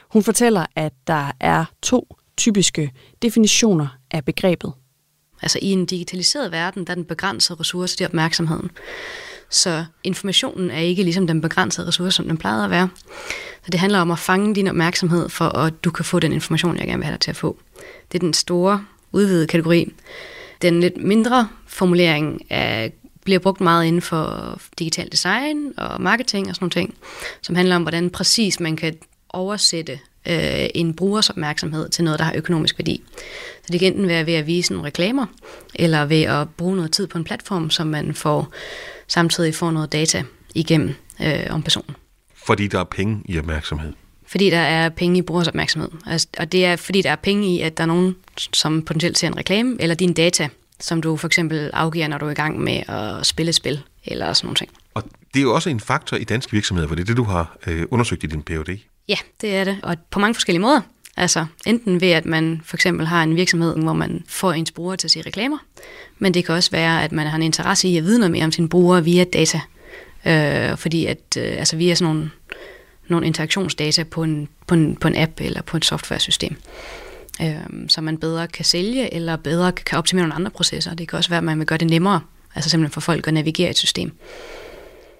Hun 0.10 0.23
fortæller, 0.23 0.65
at 0.75 0.93
der 1.08 1.32
er 1.39 1.65
to 1.82 2.15
typiske 2.38 2.91
definitioner 3.21 3.88
af 4.12 4.25
begrebet. 4.25 4.73
Altså 5.41 5.60
i 5.62 5.71
en 5.71 5.86
digitaliseret 5.86 6.52
verden, 6.52 6.86
der 6.86 6.91
er 6.91 6.95
den 6.95 7.06
begrænsede 7.06 7.60
ressource, 7.60 7.97
det 7.97 8.04
er 8.04 8.08
opmærksomheden. 8.08 8.71
Så 9.49 9.86
informationen 10.04 10.71
er 10.71 10.80
ikke 10.80 11.04
ligesom 11.04 11.28
den 11.28 11.41
begrænsede 11.41 11.88
ressource, 11.88 12.15
som 12.15 12.28
den 12.28 12.38
plejede 12.38 12.63
at 12.63 12.69
være. 12.69 12.89
Så 13.63 13.71
det 13.71 13.80
handler 13.80 13.99
om 13.99 14.12
at 14.12 14.19
fange 14.19 14.56
din 14.56 14.67
opmærksomhed, 14.67 15.30
for 15.30 15.45
at 15.45 15.84
du 15.84 15.91
kan 15.91 16.06
få 16.06 16.19
den 16.19 16.34
information, 16.34 16.78
jeg 16.78 16.86
gerne 16.88 16.97
vil 16.97 17.06
have 17.06 17.13
dig 17.13 17.19
til 17.19 17.32
at 17.32 17.38
få. 17.38 17.58
Det 18.12 18.17
er 18.17 18.19
den 18.19 18.34
store, 18.34 18.86
udvidede 19.12 19.47
kategori. 19.47 19.93
Den 20.62 20.80
lidt 20.80 20.97
mindre 20.97 21.49
formulering 21.67 22.41
er, 22.49 22.89
bliver 23.30 23.39
brugt 23.39 23.62
meget 23.62 23.86
inden 23.86 24.02
for 24.02 24.60
digital 24.80 25.12
design 25.12 25.74
og 25.78 26.02
marketing 26.02 26.50
og 26.50 26.56
sådan 26.56 26.63
nogle 26.63 26.72
ting, 26.72 26.96
som 27.42 27.56
handler 27.56 27.76
om, 27.76 27.82
hvordan 27.82 28.10
præcis 28.10 28.60
man 28.60 28.76
kan 28.76 28.98
oversætte 29.30 30.00
øh, 30.28 30.68
en 30.76 30.94
brugers 30.94 31.30
opmærksomhed 31.30 31.89
til 31.89 32.04
noget, 32.04 32.20
der 32.20 32.26
har 32.26 32.34
økonomisk 32.36 32.80
værdi. 32.80 33.04
Så 33.65 33.72
det 33.72 33.80
kan 33.80 33.94
enten 33.94 34.08
være 34.08 34.26
ved 34.26 34.34
at 34.34 34.48
vise 34.48 34.74
nogle 34.74 34.88
reklamer, 34.88 35.26
eller 35.76 36.06
ved 36.06 36.22
at 36.22 36.50
bruge 36.50 36.76
noget 36.76 36.92
tid 36.92 37.08
på 37.08 37.18
en 37.18 37.24
platform, 37.24 37.70
som 37.70 37.88
man 37.88 38.13
får 38.13 38.54
samtidig 39.08 39.56
får 39.56 39.72
noget 39.72 39.92
data 39.92 40.24
igennem 40.56 40.96
øh, 41.22 41.46
om 41.50 41.63
personen. 41.63 41.96
Fordi 42.46 42.68
der 42.68 42.80
er 42.80 42.84
penge 42.84 43.22
i 43.26 43.39
opmærksomhed? 43.39 43.94
Fordi 44.28 44.50
der 44.50 44.60
er 44.60 44.89
penge 44.89 45.18
i 45.18 45.22
brugers 45.22 45.48
opmærksomhed. 45.48 45.89
Altså, 46.06 46.28
og 46.38 46.52
det 46.52 46.65
er 46.65 46.76
fordi, 46.76 47.02
der 47.02 47.12
er 47.12 47.15
penge 47.15 47.56
i, 47.56 47.62
at 47.62 47.78
der 47.78 47.84
er 47.84 47.88
nogen, 47.88 48.15
som 48.54 48.82
potentielt 48.82 49.18
ser 49.18 49.28
en 49.28 49.38
reklame, 49.38 49.78
eller 49.80 49.96
din 49.96 50.13
data, 50.13 50.50
som 50.80 51.02
du 51.02 51.18
for 51.18 51.28
eksempel 51.28 51.70
afgiver, 51.74 52.08
når 52.08 52.18
du 52.18 52.26
er 52.26 52.32
i 52.32 52.34
gang 52.34 52.60
med 52.60 52.89
at 52.89 53.26
spille 53.26 53.54
spil, 53.54 53.82
eller 54.06 54.34
sådan 54.34 54.48
nogle 54.48 54.56
ting. 54.56 54.70
Og 54.94 55.04
det 55.34 55.39
er 55.39 55.44
jo 55.44 55.56
også 55.56 55.70
en 55.70 55.80
faktor 55.80 56.18
i 56.18 56.24
danske 56.24 56.52
virksomheder, 56.52 56.88
for 56.88 56.96
det 56.96 57.02
er 57.02 57.06
det, 57.06 57.18
du 57.18 57.24
har 57.24 57.58
øh, 57.68 57.86
undersøgt 57.92 58.24
i 58.24 58.28
din 58.28 58.42
Ph.D. 58.42 58.80
Ja, 59.08 59.18
det 59.42 59.56
er 59.56 59.63
det, 59.63 59.78
og 59.84 59.98
på 60.10 60.20
mange 60.20 60.34
forskellige 60.34 60.62
måder. 60.62 60.82
Altså 61.18 61.46
enten 61.65 62.02
ved, 62.02 62.12
at 62.12 62.26
man 62.26 62.62
for 62.65 62.78
eksempel 62.78 63.08
har 63.08 63.24
en 63.24 63.36
virksomhed, 63.36 63.78
hvor 63.78 63.94
man 63.94 64.24
får 64.28 64.54
ens 64.54 64.72
brugere 64.72 64.98
til 64.98 65.08
at 65.08 65.12
se 65.12 65.22
reklamer, 65.22 65.58
men 66.20 66.34
det 66.34 66.46
kan 66.46 66.56
også 66.56 66.72
være, 66.72 67.04
at 67.04 67.12
man 67.12 67.28
har 67.28 67.36
en 67.36 67.42
interesse 67.42 67.88
i 67.88 67.98
at 67.98 68.04
vide 68.04 68.20
noget 68.20 68.32
mere 68.32 68.46
om 68.46 68.52
sine 68.52 68.70
brugere 68.70 69.04
via 69.04 69.24
data. 69.24 69.62
Øh, 70.26 70.78
fordi 70.78 71.06
at, 71.06 71.38
øh, 71.38 71.58
altså 71.58 71.78
via 71.78 71.96
sådan 71.96 72.13
nogle, 72.13 72.30
nogle 73.08 73.28
interaktionsdata 73.28 74.04
på 74.04 74.24
en, 74.24 74.48
på 74.68 74.76
en, 74.76 74.96
på 74.96 75.08
en 75.08 75.15
app 75.15 75.32
eller 75.42 75.62
på 75.62 75.78
et 75.78 75.86
software-system. 75.86 76.56
Øh, 77.41 77.56
så 77.88 78.02
man 78.02 78.17
bedre 78.17 78.47
kan 78.47 78.65
sælge, 78.65 79.13
eller 79.13 79.36
bedre 79.36 79.71
kan 79.71 79.97
optimere 79.97 80.23
nogle 80.23 80.36
andre 80.36 80.52
processer. 80.52 80.93
Det 80.93 81.08
kan 81.08 81.17
også 81.17 81.30
være, 81.30 81.38
at 81.38 81.43
man 81.43 81.60
vil 81.60 81.67
gøre 81.67 81.78
det 81.78 81.89
nemmere, 81.89 82.21
altså 82.56 82.69
simpelthen 82.69 82.93
for 82.93 83.02
folk 83.02 83.28
at 83.28 83.34
navigere 83.34 83.67
i 83.67 83.69
et 83.69 83.78
system. 83.78 84.12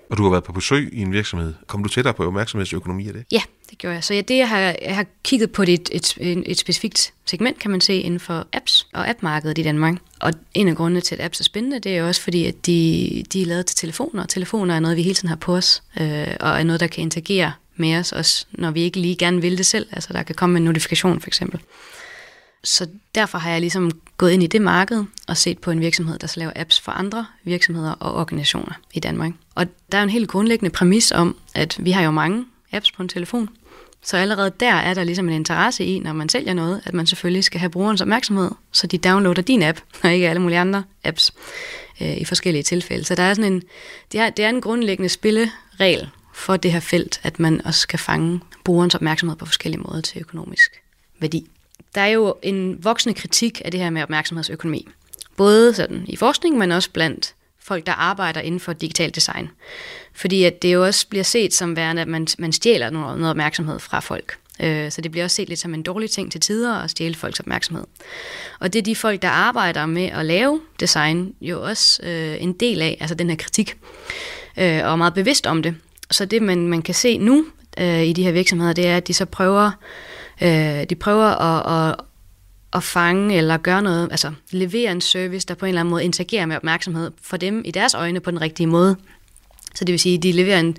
Og 0.10 0.17
du 0.17 0.23
har 0.23 0.29
været 0.29 0.43
på 0.43 0.51
besøg 0.51 0.89
i 0.93 1.01
en 1.01 1.13
virksomhed. 1.13 1.53
Kom 1.67 1.84
du 1.84 1.89
tættere 1.89 2.13
på 2.13 2.25
opmærksomhedsøkonomi 2.25 3.08
af 3.08 3.13
det? 3.13 3.25
Ja, 3.32 3.41
det 3.69 3.77
gjorde 3.77 3.93
jeg. 3.93 4.03
Så 4.03 4.13
ja, 4.13 4.21
det, 4.21 4.38
jeg 4.38 4.49
har, 4.49 4.60
jeg 4.60 4.95
har 4.95 5.05
kigget 5.23 5.51
på 5.51 5.65
det 5.65 5.73
et, 5.73 6.17
et, 6.17 6.43
et 6.45 6.58
specifikt 6.58 7.13
segment, 7.25 7.60
kan 7.60 7.71
man 7.71 7.82
se, 7.82 7.95
inden 7.95 8.19
for 8.19 8.47
apps 8.53 8.88
og 8.93 9.10
appmarkedet 9.10 9.58
i 9.58 9.63
Danmark. 9.63 9.95
Og 10.19 10.34
en 10.53 10.67
af 10.67 10.75
grundene 10.75 11.01
til, 11.01 11.15
at 11.15 11.21
apps 11.25 11.39
er 11.39 11.43
spændende, 11.43 11.79
det 11.79 11.97
er 11.97 12.03
også 12.03 12.21
fordi, 12.21 12.45
at 12.45 12.65
de, 12.65 13.23
de 13.34 13.41
er 13.41 13.45
lavet 13.45 13.65
til 13.65 13.77
telefoner, 13.77 14.25
telefoner 14.25 14.75
er 14.75 14.79
noget, 14.79 14.97
vi 14.97 15.01
hele 15.01 15.15
tiden 15.15 15.29
har 15.29 15.36
på 15.36 15.55
os, 15.55 15.84
øh, 16.01 16.27
og 16.39 16.60
er 16.60 16.63
noget, 16.63 16.79
der 16.79 16.88
kan 16.88 17.01
interagere 17.01 17.51
med 17.75 17.95
os, 17.95 18.12
også 18.12 18.45
når 18.51 18.71
vi 18.71 18.82
ikke 18.82 18.99
lige 18.99 19.15
gerne 19.15 19.41
vil 19.41 19.58
det 19.58 19.65
selv. 19.65 19.88
Altså, 19.91 20.13
der 20.13 20.23
kan 20.23 20.36
komme 20.36 20.58
en 20.58 20.65
notifikation, 20.65 21.21
for 21.21 21.27
eksempel. 21.27 21.60
Så 22.63 22.88
derfor 23.15 23.38
har 23.38 23.52
jeg 23.52 23.60
ligesom 23.62 23.91
gået 24.17 24.32
ind 24.32 24.43
i 24.43 24.48
det 24.48 24.62
marked 24.62 25.04
og 25.28 25.38
set 25.38 25.60
på 25.60 25.72
en 25.72 25.82
virksomhed, 25.82 26.19
der 26.19 26.28
så 26.28 26.39
laver 26.39 26.52
apps 26.56 26.80
for 26.80 26.91
andre 26.91 27.26
virksomheder 27.43 27.91
og 27.91 28.13
organisationer 28.15 28.74
i 28.93 29.00
Danmark. 29.00 29.32
Og 29.56 29.67
der 29.91 29.98
er 29.98 30.04
en 30.04 30.10
helt 30.10 30.30
grundlæggende 30.30 30.69
præmis 30.69 31.12
om, 31.12 31.38
at 31.56 31.78
vi 31.80 31.91
har 31.91 32.02
jo 32.02 32.12
mange 32.12 32.45
apps 32.72 32.91
på 32.91 33.04
en 33.04 33.10
telefon. 33.10 33.50
Så 34.04 34.17
allerede 34.17 34.52
der 34.60 34.74
er 34.74 34.93
der 34.93 35.04
ligesom 35.04 35.30
en 35.30 35.36
interesse 35.36 35.86
i, 35.86 36.00
når 36.00 36.13
man 36.13 36.30
sælger 36.30 36.54
noget, 36.54 36.82
at 36.86 36.93
man 36.93 37.08
selvfølgelig 37.08 37.43
skal 37.43 37.60
have 37.60 37.69
brugerens 37.69 38.02
opmærksomhed, 38.02 38.52
så 38.72 38.88
de 38.88 38.98
downloader 38.98 39.41
din 39.41 39.63
app, 39.63 39.80
og 40.04 40.13
ikke 40.13 40.30
alle 40.30 40.41
mulige 40.41 40.60
andre 40.60 40.84
apps 41.04 41.34
øh, 42.02 42.17
i 42.17 42.26
forskellige 42.26 42.63
tilfælde. 42.63 43.04
Så 43.04 43.15
der 43.15 43.24
er 43.24 43.34
sådan 43.34 43.54
en, 43.54 43.63
det, 44.12 44.19
er, 44.19 44.30
det 44.30 44.45
er 44.45 44.50
en 44.50 44.62
grundlæggende 44.62 45.10
spilleregel 45.10 46.10
for 46.34 46.58
det 46.58 46.72
her 46.72 46.80
felt, 46.80 47.19
at 47.24 47.39
man 47.39 47.65
også 47.65 47.80
skal 47.80 48.00
fange 48.00 48.39
brugerens 48.63 48.95
opmærksomhed 48.95 49.38
på 49.38 49.45
forskellige 49.45 49.82
måder 49.82 50.02
til 50.02 50.22
økonomisk 50.22 50.82
værdi 51.19 51.50
der 51.96 52.02
er 52.02 52.08
jo 52.08 52.36
en 52.42 52.84
voksende 52.84 53.13
kritik 53.20 53.62
af 53.65 53.72
det 53.72 53.80
her 53.80 53.89
med 53.89 54.04
opmærksomhedsøkonomi. 54.04 54.88
Både 55.38 55.74
sådan 55.74 56.06
i 56.08 56.15
forskning, 56.15 56.58
men 56.58 56.72
også 56.72 56.89
blandt 56.92 57.34
folk, 57.60 57.86
der 57.86 57.92
arbejder 57.92 58.42
inden 58.42 58.60
for 58.60 58.74
digital 58.74 59.15
design. 59.15 59.50
Fordi 60.13 60.44
at 60.44 60.62
det 60.62 60.74
jo 60.74 60.86
også 60.86 61.08
bliver 61.08 61.24
set 61.24 61.54
som 61.54 61.76
værende, 61.76 62.02
at 62.02 62.08
man, 62.08 62.28
man 62.39 62.52
stjæler 62.52 62.89
noget, 62.89 63.18
noget 63.18 63.30
opmærksomhed 63.30 63.80
fra 63.80 64.00
folk. 64.00 64.38
Øh, 64.60 64.92
så 64.92 65.02
det 65.02 65.12
bliver 65.12 65.24
også 65.24 65.36
set 65.36 65.50
lidt 65.50 65.60
som 65.60 65.74
en 65.74 65.84
dårlig 65.84 66.10
ting 66.10 66.32
til 66.32 66.42
tider 66.42 66.76
at 66.76 66.89
stjæle 66.89 67.15
folks 67.15 67.39
opmærksomhed. 67.39 67.84
Og 68.60 68.74
det 68.74 68.80
er 68.80 68.84
de 68.84 68.96
folk, 68.96 69.22
der 69.22 69.30
arbejder 69.30 69.86
med 69.86 70.06
at 70.06 70.26
lave 70.26 70.62
design, 70.80 71.34
jo 71.42 71.63
også 71.63 72.04
øh, 72.04 72.44
en 72.44 72.54
del 72.54 72.82
af, 72.82 72.98
altså 73.00 73.15
den 73.15 73.30
her 73.30 73.38
kritik, 73.38 73.78
øh, 74.58 74.65
og 74.65 74.92
er 74.92 74.96
meget 74.96 75.13
bevidst 75.13 75.48
om 75.48 75.63
det. 75.63 75.76
Så 76.12 76.26
det, 76.26 76.42
man, 76.42 76.68
man 76.68 76.82
kan 76.82 76.96
se 76.96 77.18
nu 77.18 77.46
øh, 77.80 78.04
i 78.04 78.13
de 78.13 78.24
her 78.24 78.32
virksomheder, 78.32 78.74
det 78.74 78.88
er, 78.88 78.98
at 78.98 79.08
de 79.08 79.13
så 79.13 79.26
prøver 79.26 79.72
Øh, 80.41 80.84
de 80.89 80.95
prøver 80.95 81.25
at, 81.25 81.89
at, 81.89 81.95
at 82.73 82.84
fange 82.84 83.38
eller 83.38 83.58
gøre 83.58 83.82
noget, 83.82 84.08
altså 84.12 84.32
levere 84.52 84.91
en 84.91 85.02
service, 85.02 85.47
der 85.47 85.54
på 85.56 85.65
en 85.65 85.69
eller 85.69 85.82
anden 85.82 85.89
måde 85.89 86.04
interagerer 86.04 86.45
med 86.45 86.56
opmærksomhed 86.56 87.12
for 87.21 87.38
dem 87.38 87.62
i 87.65 87.71
deres 87.71 87.93
øjne 87.93 88.19
på 88.19 88.32
den 88.32 88.41
rigtige 88.41 88.67
måde. 88.67 88.95
Så 89.75 89.86
det 89.86 89.93
vil 89.93 89.99
sige, 89.99 90.17
at 90.17 90.23
de 90.23 90.32
leverer, 90.32 90.60
en, 90.60 90.78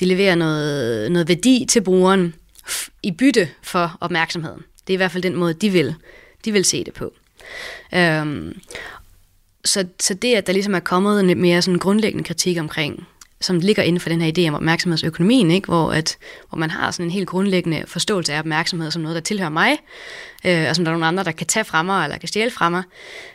de 0.00 0.04
leverer 0.04 0.34
noget, 0.34 1.12
noget 1.12 1.28
værdi 1.28 1.66
til 1.68 1.80
brugeren 1.82 2.34
i 3.02 3.10
bytte 3.10 3.48
for 3.62 3.96
opmærksomheden. 4.00 4.62
Det 4.86 4.92
er 4.92 4.94
i 4.94 4.96
hvert 4.96 5.10
fald 5.10 5.22
den 5.22 5.36
måde, 5.36 5.54
de 5.54 5.70
vil, 5.70 5.94
de 6.44 6.52
vil 6.52 6.64
se 6.64 6.84
det 6.84 6.94
på. 6.94 7.12
Øhm, 7.94 8.60
så, 9.64 9.86
så 10.00 10.14
det, 10.14 10.34
at 10.34 10.46
der 10.46 10.52
ligesom 10.52 10.74
er 10.74 10.80
kommet 10.80 11.20
en 11.20 11.40
mere 11.40 11.62
sådan 11.62 11.78
grundlæggende 11.78 12.24
kritik 12.24 12.58
omkring 12.58 13.06
som 13.40 13.58
ligger 13.58 13.82
inden 13.82 14.00
for 14.00 14.08
den 14.08 14.20
her 14.20 14.32
idé 14.38 14.48
om 14.48 14.54
opmærksomhedsøkonomien, 14.54 15.50
ikke? 15.50 15.66
Hvor, 15.66 15.92
at, 15.92 16.16
hvor 16.48 16.58
man 16.58 16.70
har 16.70 16.90
sådan 16.90 17.06
en 17.06 17.10
helt 17.10 17.28
grundlæggende 17.28 17.84
forståelse 17.86 18.32
af 18.32 18.38
opmærksomhed 18.38 18.90
som 18.90 19.02
noget, 19.02 19.14
der 19.14 19.20
tilhører 19.20 19.50
mig, 19.50 19.76
øh, 20.46 20.66
og 20.68 20.76
som 20.76 20.84
der 20.84 20.92
er 20.92 20.94
nogle 20.94 21.06
andre, 21.06 21.24
der 21.24 21.32
kan 21.32 21.46
tage 21.46 21.64
fra 21.64 21.82
mig, 21.82 22.04
eller 22.04 22.18
kan 22.18 22.28
stjæle 22.28 22.50
fra 22.50 22.68
mig. 22.68 22.82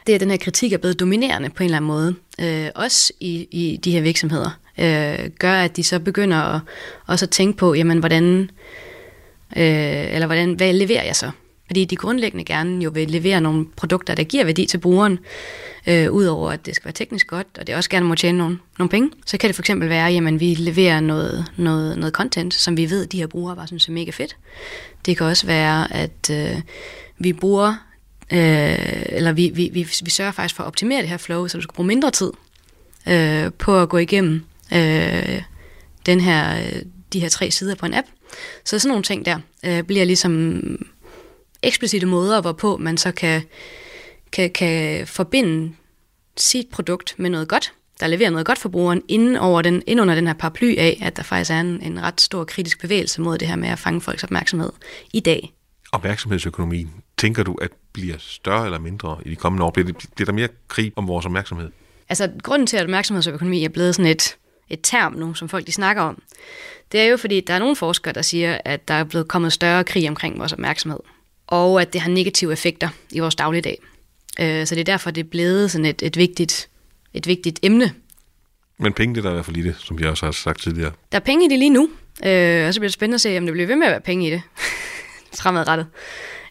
Det 0.06 0.12
er, 0.14 0.16
at 0.16 0.22
den 0.22 0.30
her 0.30 0.38
kritik 0.38 0.74
er 0.74 0.78
blevet 0.78 1.00
dominerende 1.00 1.50
på 1.50 1.64
en 1.64 1.66
eller 1.66 1.78
anden 1.78 1.88
måde, 1.88 2.16
øh, 2.42 2.70
også 2.76 3.14
i, 3.20 3.48
i 3.52 3.80
de 3.84 3.92
her 3.92 4.02
virksomheder, 4.02 4.60
øh, 4.78 5.30
gør, 5.40 5.54
at 5.54 5.76
de 5.76 5.84
så 5.84 6.00
begynder 6.00 6.38
at, 6.38 6.62
også 7.08 7.26
at 7.26 7.30
tænke 7.30 7.58
på, 7.58 7.74
jamen, 7.74 8.00
hvordan, 8.00 8.50
øh, 9.58 10.14
eller 10.14 10.26
hvordan, 10.26 10.54
hvad 10.54 10.74
leverer 10.74 11.04
jeg 11.04 11.16
så? 11.16 11.32
Fordi 11.70 11.86
de 11.86 11.96
grundlæggende 11.96 12.46
gerne 12.46 12.84
jo 12.84 12.92
vil 12.94 13.10
levere 13.10 13.42
nogle 13.42 13.66
produkter, 13.76 14.16
der 14.16 14.24
giver 14.24 14.44
værdi 14.44 14.66
til 14.66 14.78
brugeren, 14.78 15.20
øh, 15.88 16.12
udover 16.12 16.52
at 16.52 16.66
det 16.66 16.76
skal 16.76 16.86
være 16.86 16.94
teknisk 16.94 17.28
godt, 17.28 17.48
og 17.60 17.68
det 17.68 17.76
også 17.76 17.90
gerne 17.90 18.06
må 18.06 18.16
tjene 18.16 18.38
nogle, 18.38 18.58
nogle 18.80 18.90
penge. 18.90 19.12
Så 19.26 19.38
kan 19.38 19.48
det 19.48 19.56
for 19.56 19.62
eksempel 19.62 19.90
være, 19.90 20.28
at 20.28 20.40
vi 20.40 20.54
leverer 20.54 21.00
noget, 21.00 21.46
noget, 21.58 21.98
noget 21.98 22.14
content, 22.14 22.54
som 22.54 22.78
vi 22.78 22.90
ved, 22.90 23.06
at 23.06 23.12
de 23.12 23.18
her 23.18 23.28
brugere 23.28 23.56
bare 23.56 23.68
synes 23.68 23.88
er 23.88 23.92
mega 23.92 24.12
fedt. 24.12 24.38
Det 25.06 25.18
kan 25.18 25.26
også 25.26 25.48
være, 25.48 25.94
at 25.94 26.30
øh, 26.32 26.62
vi 27.18 27.34
bruger, 27.34 27.70
øh, 28.32 29.06
eller 29.06 29.32
vi, 29.32 29.52
vi, 29.54 29.70
vi, 29.74 29.88
vi 30.04 30.10
sørger 30.10 30.32
faktisk 30.32 30.56
for 30.56 30.64
at 30.64 30.68
optimere 30.68 31.02
det 31.02 31.10
her 31.10 31.18
flow, 31.18 31.48
så 31.48 31.58
du 31.58 31.62
skal 31.62 31.74
bruge 31.74 31.88
mindre 31.88 32.12
tid 32.12 32.32
øh, 33.08 33.52
på 33.58 33.82
at 33.82 33.90
gå 33.90 33.98
igennem 33.98 34.44
øh, 34.74 35.42
den 36.06 36.20
her, 36.20 36.58
øh, 36.58 36.82
de 37.14 37.20
her 37.20 37.30
tre 37.30 37.52
sider 37.52 37.76
på 37.76 37.86
en 37.86 37.94
app. 37.94 38.08
Så 38.66 38.80
sådan 38.80 38.90
nogle 38.90 39.04
ting 39.04 39.26
der 39.26 39.40
øh, 39.66 39.84
bliver 39.84 40.06
ligesom 40.06 40.62
eksplicite 41.64 42.06
måder, 42.06 42.42
hvorpå 42.42 42.78
man 42.78 42.98
så 42.98 43.12
kan, 43.12 43.42
kan, 44.32 44.50
kan 44.50 45.08
forbinde 45.08 45.74
sit 46.38 46.68
produkt 46.72 47.16
med 47.18 47.30
noget 47.30 47.48
godt, 47.48 47.74
der 48.00 48.08
leverer 48.08 48.30
noget 48.30 48.46
godt 48.46 48.60
for 48.60 48.70
brugeren, 48.70 49.02
inden, 49.08 49.36
over 49.36 49.62
den, 49.62 49.84
inden 49.88 50.00
under 50.00 50.16
den 50.16 50.28
her 50.28 50.34
paraply 50.34 50.76
af, 50.78 51.00
at 51.02 51.18
der 51.18 51.24
faktisk 51.24 51.52
er 51.52 51.60
en, 51.60 51.82
en 51.82 52.02
ret 52.02 52.22
stor 52.22 52.44
kritisk 52.44 52.82
bevægelse 52.82 53.22
mod 53.22 53.38
det 53.38 53.48
her 53.48 53.56
med 53.56 53.70
at 53.70 53.80
fange 53.80 54.02
folks 54.02 54.24
opmærksomhed 54.24 54.72
i 55.14 55.20
dag. 55.20 55.54
Opmærksomhedsøkonomien, 55.92 56.94
tænker 57.18 57.44
du, 57.44 57.54
at 57.54 57.72
bliver 57.94 58.16
større 58.20 58.66
eller 58.66 58.80
mindre 58.80 59.18
i 59.26 59.30
de 59.30 59.36
kommende 59.36 59.66
år? 59.66 59.72
Bliver, 59.72 59.88
det, 59.88 60.10
bliver 60.16 60.26
der 60.26 60.34
mere 60.34 60.48
krig 60.68 60.92
om 60.96 61.08
vores 61.08 61.26
opmærksomhed? 61.26 61.70
Altså, 62.10 62.32
grunden 62.44 62.68
til, 62.68 62.78
at 62.78 62.84
opmærksomhedsøkonomi 62.84 63.64
er 63.64 63.70
blevet 63.70 63.96
sådan 63.96 64.12
et, 64.12 64.38
et 64.70 64.80
term 64.84 65.14
nu, 65.14 65.34
som 65.34 65.50
folk 65.50 65.68
de 65.68 65.72
snakker 65.72 66.02
om, 66.02 66.22
det 66.92 67.00
er 67.00 67.06
jo 67.06 67.18
fordi, 67.18 67.40
der 67.40 67.54
er 67.54 67.60
nogle 67.60 67.76
forskere, 67.76 68.14
der 68.14 68.22
siger, 68.22 68.58
at 68.66 68.88
der 68.88 68.94
er 68.94 69.04
blevet 69.04 69.28
kommet 69.28 69.54
større 69.54 69.84
krig 69.84 70.10
omkring 70.10 70.40
vores 70.40 70.54
opmærksomhed 70.54 71.00
og 71.50 71.82
at 71.82 71.94
det 71.94 72.02
har 72.02 72.10
negative 72.10 72.54
effekter 72.54 72.90
i 73.12 73.20
vores 73.20 73.36
dagligdag. 73.36 73.78
Øh, 74.40 74.68
så 74.68 74.76
det 74.76 74.82
er 74.82 74.86
derfor, 74.86 75.12
det 75.12 75.26
er 75.26 75.30
blevet 75.30 75.72
sådan 75.72 75.86
et, 75.86 76.02
et, 76.02 76.18
vigtigt, 76.18 76.70
et 77.14 77.28
vigtigt 77.28 77.60
emne. 77.64 77.94
Men 78.78 78.94
penge, 78.94 79.16
det 79.16 79.20
er 79.20 79.24
der 79.24 79.30
i 79.30 79.34
hvert 79.34 79.46
fald 79.46 79.58
i 79.58 79.62
det, 79.62 79.76
som 79.80 80.00
jeg 80.00 80.10
også 80.10 80.26
har 80.26 80.32
sagt 80.32 80.62
tidligere. 80.62 80.92
Der 81.12 81.18
er 81.18 81.24
penge 81.24 81.46
i 81.46 81.50
det 81.50 81.60
lige 81.60 81.70
nu, 81.70 81.90
øh, 82.26 82.68
og 82.68 82.74
så 82.74 82.80
bliver 82.80 82.88
det 82.88 82.94
spændende 82.94 83.16
at 83.16 83.22
se, 83.22 83.38
om 83.38 83.46
det 83.46 83.54
bliver 83.54 83.68
ved 83.68 83.76
med 83.76 83.88
at 83.88 83.92
være 83.92 84.02
penge 84.02 84.28
i 84.28 84.32
det 84.32 84.42
fremadrettet. 85.42 85.88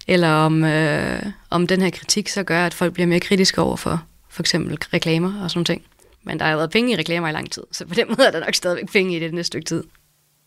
Eller 0.06 0.28
om, 0.28 0.64
øh, 0.64 1.22
om 1.50 1.66
den 1.66 1.82
her 1.82 1.90
kritik 1.90 2.28
så 2.28 2.42
gør, 2.42 2.66
at 2.66 2.74
folk 2.74 2.92
bliver 2.92 3.06
mere 3.06 3.20
kritiske 3.20 3.60
over 3.60 3.76
for 3.76 4.02
for 4.28 4.42
eksempel 4.42 4.78
reklamer 4.92 5.42
og 5.42 5.50
sådan 5.50 5.64
ting. 5.64 5.82
Men 6.22 6.38
der 6.38 6.44
har 6.44 6.56
været 6.56 6.70
penge 6.70 6.92
i 6.92 6.96
reklamer 6.96 7.28
i 7.28 7.32
lang 7.32 7.50
tid, 7.50 7.62
så 7.72 7.86
på 7.86 7.94
den 7.94 8.06
måde 8.08 8.26
er 8.26 8.30
der 8.30 8.40
nok 8.40 8.54
stadigvæk 8.54 8.92
penge 8.92 9.16
i 9.16 9.20
det 9.20 9.34
næste 9.34 9.46
stykke 9.46 9.64
tid. 9.64 9.84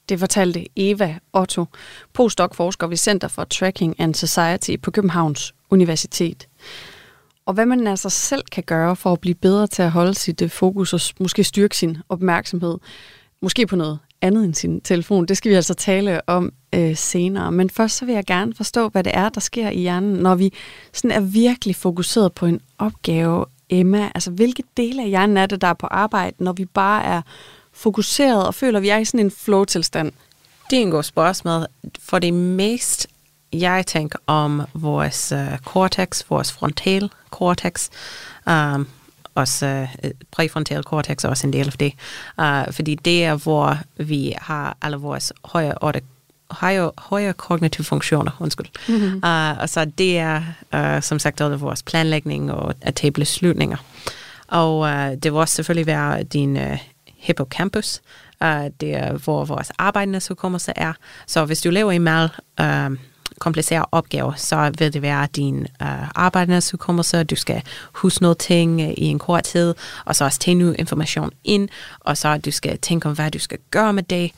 Det 0.09 0.19
fortalte 0.19 0.65
Eva 0.75 1.19
Otto, 1.33 1.65
postdoc-forsker 2.13 2.87
ved 2.87 2.97
Center 2.97 3.27
for 3.27 3.43
Tracking 3.43 3.99
and 3.99 4.15
Society 4.15 4.75
på 4.81 4.91
Københavns 4.91 5.53
Universitet. 5.69 6.47
Og 7.45 7.53
hvad 7.53 7.65
man 7.65 7.87
altså 7.87 8.09
selv 8.09 8.43
kan 8.51 8.63
gøre 8.63 8.95
for 8.95 9.11
at 9.11 9.19
blive 9.19 9.35
bedre 9.35 9.67
til 9.67 9.81
at 9.81 9.91
holde 9.91 10.13
sit 10.13 10.41
øh, 10.41 10.49
fokus 10.49 10.93
og 10.93 10.99
måske 11.19 11.43
styrke 11.43 11.77
sin 11.77 11.97
opmærksomhed, 12.09 12.77
måske 13.41 13.67
på 13.67 13.75
noget 13.75 13.99
andet 14.21 14.45
end 14.45 14.53
sin 14.53 14.81
telefon, 14.81 15.25
det 15.25 15.37
skal 15.37 15.49
vi 15.51 15.55
altså 15.55 15.73
tale 15.73 16.29
om 16.29 16.53
øh, 16.75 16.95
senere. 16.95 17.51
Men 17.51 17.69
først 17.69 17.97
så 17.97 18.05
vil 18.05 18.15
jeg 18.15 18.25
gerne 18.25 18.53
forstå, 18.53 18.89
hvad 18.89 19.03
det 19.03 19.11
er, 19.15 19.29
der 19.29 19.41
sker 19.41 19.69
i 19.69 19.79
hjernen, 19.79 20.13
når 20.13 20.35
vi 20.35 20.53
sådan 20.93 21.11
er 21.11 21.19
virkelig 21.19 21.75
fokuseret 21.75 22.33
på 22.33 22.45
en 22.45 22.61
opgave, 22.77 23.45
Emma. 23.69 24.11
Altså, 24.15 24.31
hvilke 24.31 24.63
dele 24.77 25.01
af 25.01 25.09
hjernen 25.09 25.37
er 25.37 25.45
det, 25.45 25.61
der 25.61 25.67
er 25.67 25.73
på 25.73 25.87
arbejde, 25.87 26.43
når 26.43 26.53
vi 26.53 26.65
bare 26.65 27.03
er 27.03 27.21
fokuseret 27.81 28.47
og 28.47 28.55
føler, 28.55 28.79
at 28.79 28.83
vi 28.83 28.89
er 28.89 28.97
i 28.97 29.05
sådan 29.05 29.19
en 29.19 29.31
flow-tilstand? 29.31 30.11
Det 30.69 30.77
er 30.77 30.81
en 30.81 30.91
god 30.91 31.03
spørgsmål. 31.03 31.65
For 31.99 32.19
det 32.19 32.33
mest, 32.33 33.07
jeg 33.53 33.85
tænker 33.87 34.19
om 34.27 34.61
vores 34.73 35.31
uh, 35.31 35.57
cortex, 35.57 36.23
vores 36.29 36.51
frontal 36.51 37.09
cortex, 37.31 37.89
um, 38.47 38.87
også 39.35 39.87
uh, 40.03 40.09
præfrontal 40.31 40.83
cortex 40.83 41.23
er 41.23 41.29
også 41.29 41.47
en 41.47 41.53
del 41.53 41.67
af 41.67 41.73
det. 41.73 41.93
Uh, 42.37 42.73
fordi 42.73 42.95
det 42.95 43.25
er, 43.25 43.35
hvor 43.35 43.77
vi 43.97 44.33
har 44.37 44.77
alle 44.81 44.97
vores 44.97 45.33
højere 45.45 46.01
højere, 46.51 46.91
højere 46.97 47.33
kognitive 47.33 47.85
funktioner, 47.85 48.31
undskyld. 48.39 48.67
Mm-hmm. 48.87 49.15
Uh, 49.15 49.61
og 49.61 49.69
så 49.69 49.85
det 49.85 50.19
er, 50.19 50.41
uh, 50.75 51.01
som 51.01 51.19
sagt, 51.19 51.41
alle 51.41 51.57
vores 51.57 51.83
planlægning 51.83 52.51
og 52.51 52.73
at 52.81 52.95
tage 52.95 53.11
beslutninger. 53.11 53.77
Og 54.47 54.79
uh, 54.79 54.89
det 54.89 55.23
vil 55.23 55.33
også 55.33 55.55
selvfølgelig 55.55 55.87
være 55.87 56.23
din 56.23 56.57
uh, 56.57 56.77
hippocampus. 57.21 58.01
Uh, 58.41 58.47
det 58.81 58.93
er, 58.93 59.13
hvor 59.13 59.45
vores 59.45 59.71
arbejdende 59.77 60.21
hukommelse 60.27 60.71
er. 60.75 60.93
Så 61.27 61.45
hvis 61.45 61.61
du 61.61 61.69
laver 61.69 61.91
en 61.91 62.01
meget 62.01 62.31
øh, 62.59 62.85
uh, 62.85 62.97
kompliceret 63.39 63.85
opgave, 63.91 64.33
så 64.37 64.71
vil 64.77 64.93
det 64.93 65.01
være 65.01 65.27
din 65.35 65.67
øh, 65.81 65.87
uh, 65.87 66.07
arbejdernes 66.15 66.71
hukommelse, 66.71 67.23
du 67.23 67.35
skal 67.35 67.61
huske 67.93 68.21
noget 68.21 68.37
ting 68.37 68.81
i 68.81 69.05
en 69.05 69.19
kort 69.19 69.43
tid, 69.43 69.73
og 70.05 70.15
så 70.15 70.25
også 70.25 70.39
tage 70.39 70.55
ny 70.55 70.75
information 70.79 71.31
ind, 71.43 71.69
og 71.99 72.17
så 72.17 72.37
du 72.37 72.51
skal 72.51 72.77
tænke 72.77 73.09
om, 73.09 73.15
hvad 73.15 73.31
du 73.31 73.39
skal 73.39 73.57
gøre 73.71 73.93
med 73.93 74.03
det. 74.03 74.31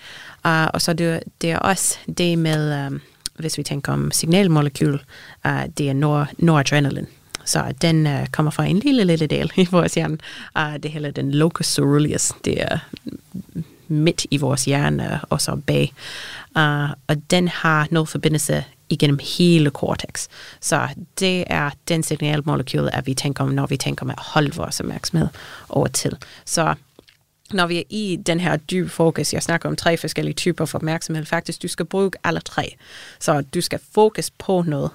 Uh, 0.45 0.65
og 0.73 0.81
så 0.81 0.93
det, 0.93 1.23
det 1.41 1.51
er 1.51 1.59
også 1.59 1.97
det 2.17 2.39
med, 2.39 2.87
um, 2.87 3.01
hvis 3.35 3.57
vi 3.57 3.63
tænker 3.63 3.93
om 3.93 4.11
signalmolekyl, 4.11 4.97
uh, 5.45 5.63
det 5.77 5.89
er 5.89 5.93
nor 5.93 6.27
noradrenalin. 6.37 7.07
Så 7.45 7.73
den 7.81 8.07
uh, 8.07 8.25
kommer 8.31 8.51
fra 8.51 8.65
en 8.65 8.79
lille, 8.79 9.03
lille 9.03 9.27
del 9.27 9.51
i 9.55 9.67
vores 9.71 9.93
hjerne. 9.93 10.17
Uh, 10.59 10.75
det 10.83 10.91
hedder 10.91 11.11
den 11.11 11.31
locus 11.31 11.67
ceruleus. 11.67 12.31
Det 12.45 12.61
er 12.61 12.79
midt 13.87 14.25
i 14.31 14.37
vores 14.37 14.65
hjerne 14.65 15.13
øh, 15.13 15.19
og 15.29 15.41
så 15.41 15.55
bag. 15.55 15.93
Uh, 16.55 16.89
og 17.07 17.31
den 17.31 17.47
har 17.47 17.87
noget 17.91 18.09
forbindelse 18.09 18.63
igennem 18.89 19.19
hele 19.37 19.69
cortex. 19.69 20.27
Så 20.61 20.87
det 21.19 21.43
er 21.47 21.69
den 21.87 22.03
signalmolekyl, 22.03 22.87
at 22.93 23.07
vi 23.07 23.13
tænker 23.13 23.43
om, 23.43 23.49
når 23.49 23.65
vi 23.65 23.77
tænker 23.77 24.05
om 24.05 24.09
at 24.09 24.19
holde 24.19 24.55
vores 24.55 24.79
opmærksomhed 24.79 25.27
over 25.69 25.87
til. 25.87 26.17
Så 26.45 26.75
når 27.53 27.67
vi 27.67 27.77
er 27.77 27.83
i 27.89 28.19
den 28.25 28.39
her 28.39 28.57
dybe 28.57 28.89
fokus, 28.89 29.33
jeg 29.33 29.43
snakker 29.43 29.69
om 29.69 29.75
tre 29.75 29.97
forskellige 29.97 30.33
typer 30.33 30.65
for 30.65 30.77
opmærksomhed, 30.77 31.25
faktisk 31.25 31.61
du 31.61 31.67
skal 31.67 31.85
bruge 31.85 32.11
alle 32.23 32.39
tre. 32.39 32.75
Så 33.19 33.41
du 33.53 33.61
skal 33.61 33.79
fokus 33.95 34.29
på 34.29 34.63
noget, 34.67 34.91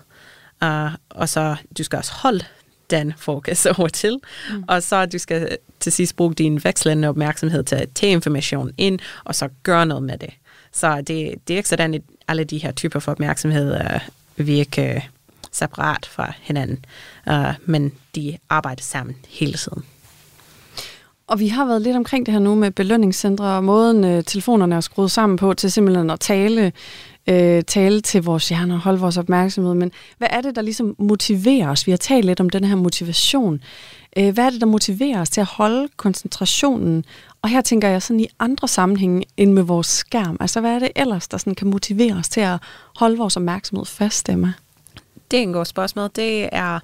uh, 0.65 0.95
og 1.11 1.29
så 1.29 1.57
du 1.79 1.85
skal 1.85 1.97
også 1.97 2.13
holde 2.13 2.45
den 2.91 3.15
fokus 3.17 3.67
over 3.79 3.89
til, 3.89 4.21
mm. 4.53 4.65
og 4.69 4.83
så 4.83 5.07
du 5.07 5.19
skal 5.19 5.57
til 5.81 5.93
sidst 5.93 6.17
bruge 6.17 6.35
din 6.35 6.65
vekslende 6.65 7.09
opmærksomhed 7.09 7.65
til 7.65 7.77
at 7.77 7.89
tage 7.95 8.13
information 8.13 8.71
ind, 8.79 8.99
og 9.25 9.35
så 9.35 9.49
gøre 9.63 9.87
noget 9.87 10.03
med 10.03 10.19
det. 10.19 10.31
Så 10.73 10.97
det, 10.97 11.35
det 11.49 11.55
er 11.55 11.57
ikke 11.57 11.69
sådan, 11.69 11.95
at 11.95 12.03
alle 12.29 12.45
de 12.45 12.59
her 12.59 12.73
typer 12.73 12.99
for 12.99 13.13
opmærksomhed 13.13 13.81
uh, 13.81 14.47
virker 14.47 15.01
separat 15.53 16.07
fra 16.07 16.33
hinanden, 16.41 16.85
uh, 17.27 17.55
men 17.65 17.93
de 18.15 18.39
arbejder 18.49 18.83
sammen 18.83 19.17
hele 19.29 19.53
tiden. 19.53 19.85
Og 21.29 21.41
vi 21.41 21.49
har 21.49 21.65
været 21.65 21.83
lidt 21.83 21.97
omkring 21.97 22.27
det 22.27 22.33
her 22.33 22.41
nu 22.41 22.55
med 22.55 22.71
belønningscentre 22.71 23.45
og 23.45 23.65
måden 23.65 24.05
øh, 24.05 24.25
telefonerne 24.25 24.75
er 24.77 24.81
skruet 24.81 25.11
sammen 25.11 25.37
på 25.37 25.55
til 25.55 25.73
simpelthen 25.73 26.11
at 26.11 26.21
tale, 26.21 26.73
øh, 27.29 27.63
tale 27.63 28.01
til 28.01 28.23
vores 28.23 28.49
hjerner 28.49 28.75
og 28.75 28.81
holde 28.81 29.01
vores 29.01 29.17
opmærksomhed. 29.17 29.75
Men 29.75 29.93
hvad 30.19 30.29
er 30.31 30.41
det, 30.41 30.57
der 30.57 30.63
ligesom 30.63 30.95
motiverer 30.99 31.69
os? 31.71 31.87
Vi 31.87 31.93
har 31.93 31.97
talt 31.97 32.25
lidt 32.25 32.41
om 32.41 32.51
den 32.51 32.65
her 32.65 32.77
motivation. 32.77 33.61
Øh, 34.17 34.35
hvad 34.35 34.47
er 34.47 34.51
det, 34.51 34.61
der 34.61 34.67
motiverer 34.67 35.21
os 35.21 35.31
til 35.31 35.41
at 35.41 35.47
holde 35.47 35.89
koncentrationen? 35.97 37.05
Og 37.43 37.49
her 37.49 37.61
tænker 37.61 37.89
jeg 37.89 38.03
sådan 38.03 38.21
i 38.21 38.29
andre 38.39 38.69
sammenhænge 38.69 39.25
end 39.37 39.53
med 39.53 39.63
vores 39.63 39.87
skærm. 39.87 40.37
Altså 40.41 40.61
hvad 40.61 40.75
er 40.75 40.79
det 40.79 40.91
ellers, 40.97 41.29
der 41.29 41.39
sådan 41.39 41.55
kan 41.55 41.71
motivere 41.71 42.15
os 42.15 42.29
til 42.29 42.41
at 42.41 42.59
holde 42.97 43.19
vores 43.19 43.37
opmærksomhed 43.37 43.87
fast, 43.87 44.29
Emma? 44.29 44.53
Det 45.31 45.39
er 45.39 45.43
en 45.43 45.53
god 45.53 45.65
spørgsmål. 45.65 46.11
Det 46.17 46.49
er 46.53 46.81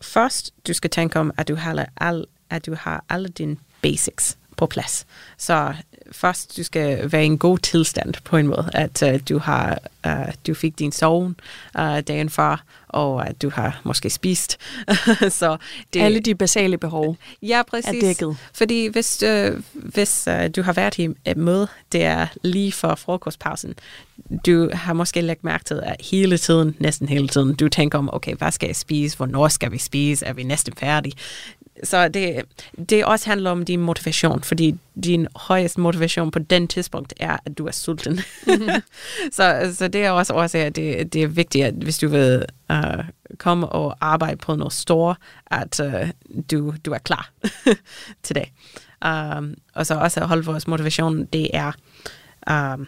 først, 0.00 0.54
du 0.66 0.72
skal 0.72 0.90
tænke 0.90 1.20
om, 1.20 1.32
at 1.36 1.48
du 1.48 1.54
har, 1.54 1.86
al, 2.00 2.24
at 2.50 2.66
du 2.66 2.74
har 2.78 3.04
alle 3.08 3.28
dine 3.28 3.56
basics 3.82 4.38
på 4.56 4.66
plads. 4.66 5.06
Så 5.38 5.74
først, 6.12 6.56
du 6.56 6.62
skal 6.62 7.12
være 7.12 7.22
i 7.22 7.26
en 7.26 7.38
god 7.38 7.58
tilstand 7.58 8.14
på 8.24 8.36
en 8.36 8.46
måde, 8.46 8.70
at 8.72 9.02
uh, 9.02 9.20
du 9.28 9.38
har 9.38 9.78
uh, 10.06 10.34
du 10.46 10.54
fik 10.54 10.78
din 10.78 10.92
søvn 10.92 11.36
uh, 11.78 11.98
dagen 12.00 12.30
før, 12.30 12.64
og 12.88 13.28
at 13.28 13.42
du 13.42 13.50
har 13.50 13.80
måske 13.84 14.10
spist. 14.10 14.58
så 15.28 15.56
det, 15.92 16.00
Alle 16.00 16.20
de 16.20 16.34
basale 16.34 16.78
behov 16.78 17.16
ja, 17.42 17.62
præcis. 17.70 17.88
er 17.88 18.00
dækket. 18.00 18.36
Fordi 18.52 18.86
hvis, 18.86 19.22
uh, 19.22 19.62
hvis 19.72 20.28
uh, 20.30 20.46
du 20.56 20.62
har 20.62 20.72
været 20.72 20.98
i 20.98 21.08
et 21.24 21.36
møde, 21.36 21.68
det 21.92 22.04
er 22.04 22.26
lige 22.42 22.72
for 22.72 22.94
frokostpausen, 22.94 23.74
du 24.46 24.70
har 24.72 24.92
måske 24.92 25.20
lagt 25.20 25.44
mærke 25.44 25.64
til, 25.64 25.80
at 25.82 25.96
hele 26.10 26.38
tiden, 26.38 26.76
næsten 26.78 27.08
hele 27.08 27.28
tiden, 27.28 27.54
du 27.54 27.68
tænker 27.68 27.98
om, 27.98 28.10
okay, 28.12 28.34
hvad 28.34 28.52
skal 28.52 28.66
jeg 28.66 28.76
spise? 28.76 29.16
Hvornår 29.16 29.48
skal 29.48 29.72
vi 29.72 29.78
spise? 29.78 30.26
Er 30.26 30.32
vi 30.32 30.42
næsten 30.42 30.74
færdige? 30.76 31.14
Så 31.84 32.08
det, 32.08 32.44
det 32.88 33.04
også 33.04 33.28
handler 33.28 33.50
om 33.50 33.64
din 33.64 33.80
motivation, 33.80 34.42
fordi 34.42 34.74
din 35.04 35.26
højeste 35.36 35.80
motivation 35.80 36.30
på 36.30 36.38
den 36.38 36.68
tidspunkt 36.68 37.14
er, 37.16 37.36
at 37.44 37.58
du 37.58 37.66
er 37.66 37.70
sulten. 37.70 38.20
Mm-hmm. 38.46 38.68
så, 39.32 39.74
så 39.74 39.88
det 39.88 40.04
er 40.04 40.10
også 40.10 40.34
også, 40.34 40.58
at 40.58 40.76
det, 40.76 41.12
det 41.12 41.22
er 41.22 41.26
vigtigt, 41.26 41.64
at 41.64 41.74
hvis 41.74 41.98
du 41.98 42.08
vil 42.08 42.44
uh, 42.70 43.04
komme 43.38 43.68
og 43.68 43.96
arbejde 44.00 44.36
på 44.36 44.54
noget 44.54 44.72
store, 44.72 45.14
at 45.46 45.80
uh, 45.80 46.08
du, 46.50 46.74
du 46.84 46.92
er 46.92 46.98
klar 46.98 47.30
til 48.22 48.36
det. 48.36 48.48
Um, 49.06 49.54
og 49.74 49.86
så 49.86 49.94
også 49.94 50.20
at 50.20 50.28
holde 50.28 50.44
vores 50.44 50.66
motivation, 50.66 51.24
det 51.24 51.50
er... 51.52 51.72
Um, 52.50 52.86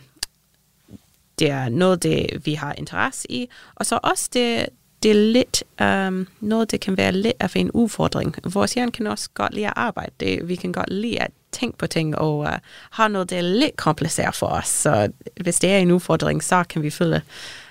det 1.38 1.50
er 1.50 1.68
noget, 1.68 2.02
det 2.02 2.26
vi 2.44 2.54
har 2.54 2.72
interesse 2.72 3.32
i, 3.32 3.48
og 3.74 3.86
så 3.86 3.98
også 4.02 4.30
det, 4.32 4.66
det 5.02 5.10
er 5.10 5.14
lidt 5.14 5.64
um, 5.80 6.26
noget, 6.40 6.70
det 6.70 6.80
kan 6.80 6.96
være 6.96 7.12
lidt 7.12 7.36
af 7.40 7.56
en 7.56 7.70
udfordring. 7.70 8.34
Vores 8.44 8.74
hjerne 8.74 8.92
kan 8.92 9.06
også 9.06 9.28
godt 9.34 9.54
lide 9.54 9.66
at 9.66 9.72
arbejde. 9.76 10.12
Det, 10.20 10.48
vi 10.48 10.56
kan 10.56 10.72
godt 10.72 10.90
lide 10.92 11.22
at 11.22 11.30
tænke 11.52 11.78
på 11.78 11.86
ting 11.86 12.18
og 12.18 12.38
uh, 12.38 12.48
har 12.90 13.08
noget, 13.08 13.30
der 13.30 13.36
er 13.36 13.42
lidt 13.42 13.76
kompliceret 13.76 14.34
for 14.34 14.46
os. 14.46 14.68
Så 14.68 15.12
hvis 15.40 15.58
det 15.58 15.72
er 15.72 15.78
en 15.78 15.90
udfordring, 15.90 16.42
så 16.42 16.64
kan 16.68 16.82
vi 16.82 16.90
føle 16.90 17.22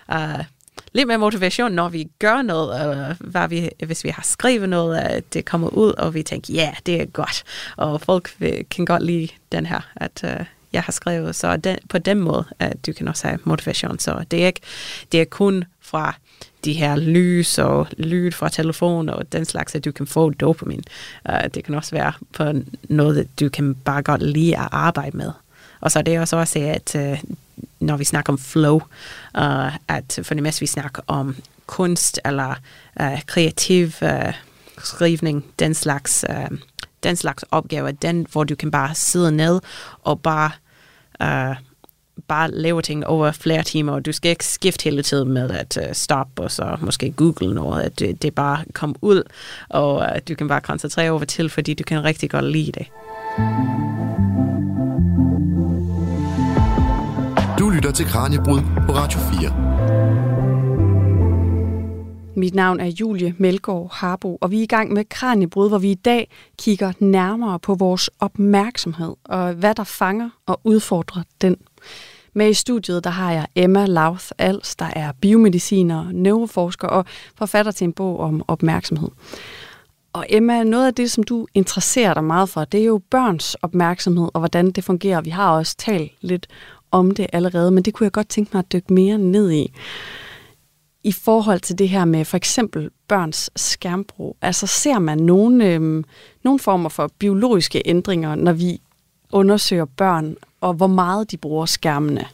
uh, 0.09 0.15
øh, 0.15 0.43
lidt 0.93 1.07
mere 1.07 1.17
motivation, 1.17 1.71
når 1.71 1.89
vi 1.89 2.07
gør 2.19 2.41
noget, 2.41 2.81
eller 2.81 3.09
øh, 3.09 3.15
hvad 3.19 3.47
vi, 3.47 3.69
hvis 3.85 4.03
vi 4.03 4.09
har 4.09 4.23
skrevet 4.23 4.69
noget, 4.69 4.97
at 4.97 5.33
det 5.33 5.45
kommer 5.45 5.69
ud, 5.69 5.91
og 5.91 6.13
vi 6.13 6.23
tænker, 6.23 6.53
ja, 6.53 6.61
yeah, 6.61 6.75
det 6.85 7.01
er 7.01 7.05
godt. 7.05 7.43
Og 7.77 8.01
folk 8.01 8.35
kan 8.71 8.85
godt 8.85 9.03
lide 9.03 9.27
den 9.51 9.65
her, 9.65 9.81
at 9.95 10.23
uh, 10.23 10.45
jeg 10.73 10.83
har 10.83 10.91
skrevet. 10.91 11.35
Så 11.35 11.57
den, 11.57 11.77
på 11.89 11.97
den 11.97 12.19
måde, 12.19 12.45
at 12.59 12.85
du 12.85 12.93
kan 12.93 13.07
også 13.07 13.27
have 13.27 13.39
motivation. 13.43 13.99
Så 13.99 14.25
det 14.31 14.43
er, 14.43 14.47
ikke, 14.47 14.61
det 15.11 15.21
er 15.21 15.25
kun 15.25 15.63
fra 15.81 16.15
de 16.67 16.73
her 16.73 16.95
lys 16.95 17.57
og 17.57 17.87
lyd 17.97 18.31
fra 18.31 18.49
telefoner 18.49 19.13
og 19.13 19.31
den 19.31 19.45
slags, 19.45 19.75
at 19.75 19.85
du 19.85 19.91
kan 19.91 20.07
få 20.07 20.29
dopamin. 20.29 20.83
Uh, 21.29 21.47
det 21.53 21.63
kan 21.63 21.75
også 21.75 21.95
være 21.95 22.13
på 22.33 22.53
noget, 22.89 23.27
du 23.39 23.49
kan 23.49 23.75
bare 23.75 24.01
godt 24.01 24.21
lide 24.21 24.57
at 24.57 24.67
arbejde 24.71 25.17
med. 25.17 25.31
Og 25.79 25.91
så 25.91 25.99
er 25.99 26.03
det 26.03 26.19
også 26.19 26.37
også, 26.37 26.59
at 26.59 26.95
uh, 26.95 27.31
når 27.79 27.97
vi 27.97 28.03
snakker 28.03 28.33
om 28.33 28.39
flow, 28.39 28.75
uh, 29.37 29.75
at 29.87 30.19
for 30.23 30.33
det 30.33 30.43
meste 30.43 30.59
vi 30.59 30.67
snakker 30.67 31.01
om 31.07 31.35
kunst 31.65 32.19
eller 32.25 32.55
uh, 32.99 33.21
kreativ 33.25 33.91
uh, 34.01 34.33
skrivning, 34.77 35.45
den 35.59 35.73
slags, 35.73 36.25
uh, 36.29 36.57
den 37.03 37.15
slags 37.15 37.45
opgaver, 37.51 37.91
den, 37.91 38.27
hvor 38.31 38.43
du 38.43 38.55
kan 38.55 38.71
bare 38.71 38.95
sidde 38.95 39.31
ned 39.31 39.59
og 40.03 40.21
bare 40.21 40.51
uh, 41.23 41.55
bare 42.27 42.51
laver 42.51 42.81
ting 42.81 43.07
over 43.07 43.31
flere 43.31 43.63
timer, 43.63 43.93
og 43.93 44.05
du 44.05 44.11
skal 44.11 44.31
ikke 44.31 44.45
skifte 44.45 44.83
hele 44.83 45.03
tiden 45.03 45.31
med 45.31 45.49
at 45.51 45.77
uh, 45.77 45.93
stoppe, 45.93 46.41
og 46.41 46.51
så 46.51 46.77
måske 46.81 47.11
google 47.11 47.55
noget, 47.55 47.83
at 47.83 47.99
det, 47.99 48.21
det 48.21 48.35
bare 48.35 48.63
kom 48.73 48.95
ud, 49.01 49.23
og 49.69 50.15
at 50.15 50.21
uh, 50.21 50.27
du 50.29 50.35
kan 50.35 50.47
bare 50.47 50.61
koncentrere 50.61 51.11
over 51.11 51.25
til, 51.25 51.49
fordi 51.49 51.73
du 51.73 51.83
kan 51.83 52.03
rigtig 52.03 52.29
godt 52.29 52.45
lide 52.45 52.71
det. 52.71 52.87
Du 57.59 57.69
lytter 57.69 57.91
til 57.91 58.05
Kranjebrud 58.05 58.59
på 58.87 58.93
Radio 58.93 59.19
4. 59.19 59.77
Mit 62.37 62.55
navn 62.55 62.79
er 62.79 62.85
Julie 62.85 63.35
Melgaard 63.37 63.89
Harbo, 63.93 64.37
og 64.41 64.51
vi 64.51 64.59
er 64.59 64.63
i 64.63 64.65
gang 64.65 64.93
med 64.93 65.05
Kranjebrud, 65.09 65.69
hvor 65.69 65.77
vi 65.77 65.91
i 65.91 65.95
dag 65.95 66.29
kigger 66.57 66.93
nærmere 66.99 67.59
på 67.59 67.75
vores 67.75 68.09
opmærksomhed 68.19 69.15
og 69.23 69.53
hvad 69.53 69.75
der 69.75 69.83
fanger 69.83 70.29
og 70.45 70.59
udfordrer 70.63 71.23
den. 71.41 71.57
Med 72.33 72.49
i 72.49 72.53
studiet 72.53 73.03
der 73.03 73.09
har 73.09 73.31
jeg 73.31 73.47
Emma 73.55 73.85
Lauth 73.85 74.25
Als, 74.37 74.75
der 74.75 74.89
er 74.95 75.11
biomediciner, 75.21 76.11
neuroforsker 76.11 76.87
og 76.87 77.05
forfatter 77.37 77.71
til 77.71 77.85
en 77.85 77.93
bog 77.93 78.19
om 78.19 78.43
opmærksomhed. 78.47 79.09
Og 80.13 80.25
Emma, 80.29 80.63
noget 80.63 80.87
af 80.87 80.93
det, 80.93 81.11
som 81.11 81.23
du 81.23 81.47
interesserer 81.53 82.13
dig 82.13 82.23
meget 82.23 82.49
for, 82.49 82.65
det 82.65 82.79
er 82.79 82.85
jo 82.85 83.01
børns 83.09 83.55
opmærksomhed 83.55 84.29
og 84.33 84.39
hvordan 84.39 84.71
det 84.71 84.83
fungerer. 84.83 85.21
Vi 85.21 85.29
har 85.29 85.51
også 85.51 85.75
talt 85.77 86.11
lidt 86.21 86.47
om 86.91 87.11
det 87.11 87.27
allerede, 87.33 87.71
men 87.71 87.83
det 87.83 87.93
kunne 87.93 88.05
jeg 88.05 88.11
godt 88.11 88.29
tænke 88.29 88.51
mig 88.53 88.59
at 88.59 88.71
dykke 88.73 88.93
mere 88.93 89.17
ned 89.17 89.51
i. 89.51 89.73
I 91.03 91.11
forhold 91.11 91.59
til 91.59 91.77
det 91.77 91.89
her 91.89 92.05
med 92.05 92.25
for 92.25 92.37
eksempel 92.37 92.89
børns 93.07 93.49
skærmbrug, 93.55 94.37
altså 94.41 94.67
ser 94.67 94.99
man 94.99 95.17
nogle, 95.17 95.65
øhm, 95.65 96.03
nogle 96.43 96.59
former 96.59 96.89
for 96.89 97.11
biologiske 97.19 97.81
ændringer, 97.85 98.35
når 98.35 98.53
vi 98.53 98.81
undersøger 99.31 99.85
børn 99.85 100.35
og 100.61 100.73
hvor 100.73 100.87
meget 100.87 101.31
de 101.31 101.37
bruger 101.37 101.65
skærmene. 101.65 102.25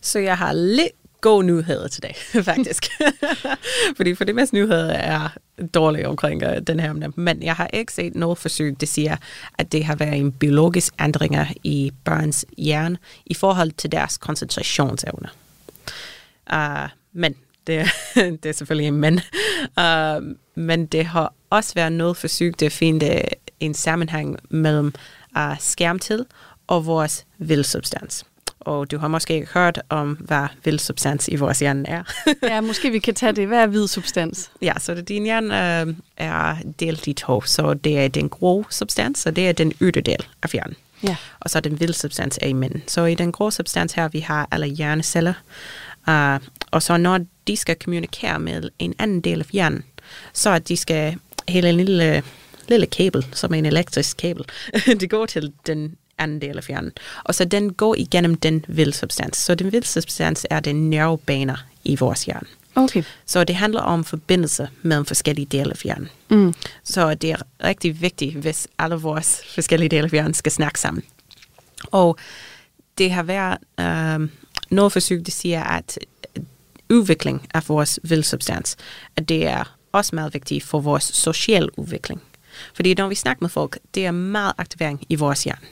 Så 0.00 0.18
jeg 0.18 0.38
har 0.38 0.52
lidt 0.52 0.92
gode 1.20 1.46
nyheder 1.46 1.88
til 1.88 2.02
dig, 2.02 2.14
faktisk. 2.44 2.86
Fordi 3.96 4.14
for 4.14 4.24
det 4.24 4.34
meste 4.34 4.54
nyheder 4.54 4.92
er 4.92 5.28
dårlige 5.74 6.08
omkring 6.08 6.46
uh, 6.46 6.56
den 6.66 6.80
her 6.80 7.10
Men 7.16 7.42
jeg 7.42 7.54
har 7.54 7.66
ikke 7.72 7.92
set 7.92 8.14
noget 8.14 8.38
forsøg, 8.38 8.80
der 8.80 8.86
siger, 8.86 9.16
at 9.58 9.72
det 9.72 9.84
har 9.84 9.96
været 9.96 10.16
en 10.16 10.32
biologisk 10.32 10.94
ændringer 11.00 11.46
i 11.64 11.92
børns 12.04 12.44
hjerne 12.58 12.98
i 13.26 13.34
forhold 13.34 13.72
til 13.72 13.92
deres 13.92 14.18
koncentrationsevne. 14.18 15.28
Uh, 16.52 16.88
men 17.12 17.34
det, 17.66 17.86
det 18.42 18.46
er 18.46 18.52
selvfølgelig 18.52 18.88
en 18.88 18.94
men. 18.94 19.20
Uh, 19.80 20.36
men 20.54 20.86
det 20.86 21.06
har 21.06 21.32
også 21.50 21.74
været 21.74 21.92
noget 21.92 22.16
forsøg, 22.16 22.62
at 22.62 22.72
finde 22.72 23.22
en 23.60 23.74
sammenhæng 23.74 24.38
mellem 24.50 24.94
uh, 25.36 25.60
skærmtid 25.60 26.24
og 26.66 26.86
vores 26.86 27.26
vildsubstans. 27.38 28.24
Og 28.60 28.90
du 28.90 28.98
har 28.98 29.08
måske 29.08 29.34
ikke 29.34 29.48
hørt 29.54 29.82
om, 29.88 30.12
hvad 30.20 30.46
vild 30.64 30.78
substans 30.78 31.28
i 31.28 31.36
vores 31.36 31.58
hjerne 31.58 31.88
er. 31.88 32.02
ja, 32.42 32.60
måske 32.60 32.90
vi 32.90 32.98
kan 32.98 33.14
tage 33.14 33.32
det. 33.32 33.46
Hvad 33.46 33.58
er 33.58 33.66
hvid 33.66 33.86
substans? 33.86 34.50
Ja, 34.62 34.72
så 34.78 34.94
det, 34.94 35.08
din 35.08 35.24
hjerne 35.24 35.80
øh, 35.80 35.94
er 36.16 36.56
delt 36.80 37.06
i 37.06 37.12
to. 37.12 37.40
Så 37.40 37.74
det 37.74 37.98
er 37.98 38.08
den 38.08 38.28
grå 38.28 38.64
substans, 38.70 39.26
og 39.26 39.36
det 39.36 39.48
er 39.48 39.52
den 39.52 39.72
ytte 39.80 40.00
del 40.00 40.26
af 40.42 40.50
hjernen. 40.50 40.76
Ja. 41.02 41.16
Og 41.40 41.50
så 41.50 41.60
den 41.60 41.80
vilde 41.80 41.92
substans 41.92 42.38
er 42.42 42.46
i 42.46 42.52
midten. 42.52 42.82
Så 42.86 43.04
i 43.04 43.14
den 43.14 43.32
grå 43.32 43.50
substans 43.50 43.92
her, 43.92 44.08
vi 44.08 44.20
har 44.20 44.48
alle 44.50 44.66
hjerneceller. 44.66 45.34
Uh, 46.08 46.46
og 46.70 46.82
så 46.82 46.96
når 46.96 47.20
de 47.46 47.56
skal 47.56 47.76
kommunikere 47.76 48.38
med 48.38 48.70
en 48.78 48.94
anden 48.98 49.20
del 49.20 49.40
af 49.40 49.46
hjernen, 49.46 49.84
så 50.32 50.50
at 50.50 50.68
de 50.68 50.76
skal 50.76 51.16
hele 51.48 51.68
en 51.68 51.76
lille, 51.76 52.22
lille 52.68 52.86
kabel, 52.86 53.26
som 53.32 53.54
en 53.54 53.66
elektrisk 53.66 54.16
kabel, 54.16 54.44
det 55.00 55.10
går 55.10 55.26
til 55.26 55.52
den 55.66 55.96
anden 56.18 56.40
del 56.40 56.58
af 56.58 56.64
hjernen. 56.64 56.92
Og 57.24 57.34
så 57.34 57.44
den 57.44 57.72
går 57.72 57.94
igennem 57.98 58.34
den 58.34 58.64
vilde 58.68 58.92
substans. 58.92 59.36
Så 59.36 59.54
den 59.54 59.72
vilde 59.72 59.86
substans 59.86 60.46
er 60.50 60.60
den 60.60 60.90
nervebaner 60.90 61.56
i 61.84 61.96
vores 61.96 62.24
hjerne. 62.24 62.46
Okay. 62.74 63.02
Så 63.26 63.44
det 63.44 63.56
handler 63.56 63.80
om 63.80 64.04
forbindelse 64.04 64.68
mellem 64.82 65.04
forskellige 65.04 65.46
dele 65.46 65.70
af 65.70 65.78
hjernen. 65.84 66.08
Mm. 66.30 66.54
Så 66.84 67.14
det 67.14 67.30
er 67.30 67.36
rigtig 67.64 68.00
vigtigt, 68.00 68.34
hvis 68.34 68.68
alle 68.78 68.96
vores 68.96 69.40
forskellige 69.54 69.88
dele 69.88 70.04
af 70.04 70.10
hjernen 70.10 70.34
skal 70.34 70.52
snakke 70.52 70.80
sammen. 70.80 71.02
Og 71.90 72.18
det 72.98 73.10
har 73.10 73.22
været 73.22 73.58
øh, 73.80 74.28
noget 74.70 74.92
forsøg, 74.92 75.26
der 75.26 75.32
siger, 75.32 75.62
at 75.64 75.98
udvikling 76.90 77.48
af 77.54 77.68
vores 77.68 78.00
vildsubstans, 78.02 78.76
at 79.16 79.28
det 79.28 79.46
er 79.46 79.76
også 79.92 80.14
meget 80.14 80.34
vigtigt 80.34 80.64
for 80.64 80.80
vores 80.80 81.04
sociale 81.04 81.78
udvikling. 81.78 82.22
Fordi 82.74 82.94
når 82.94 83.08
vi 83.08 83.14
snakker 83.14 83.42
med 83.42 83.50
folk, 83.50 83.78
det 83.94 84.06
er 84.06 84.10
meget 84.10 84.52
aktivering 84.58 85.06
i 85.08 85.14
vores 85.14 85.44
hjerne. 85.44 85.66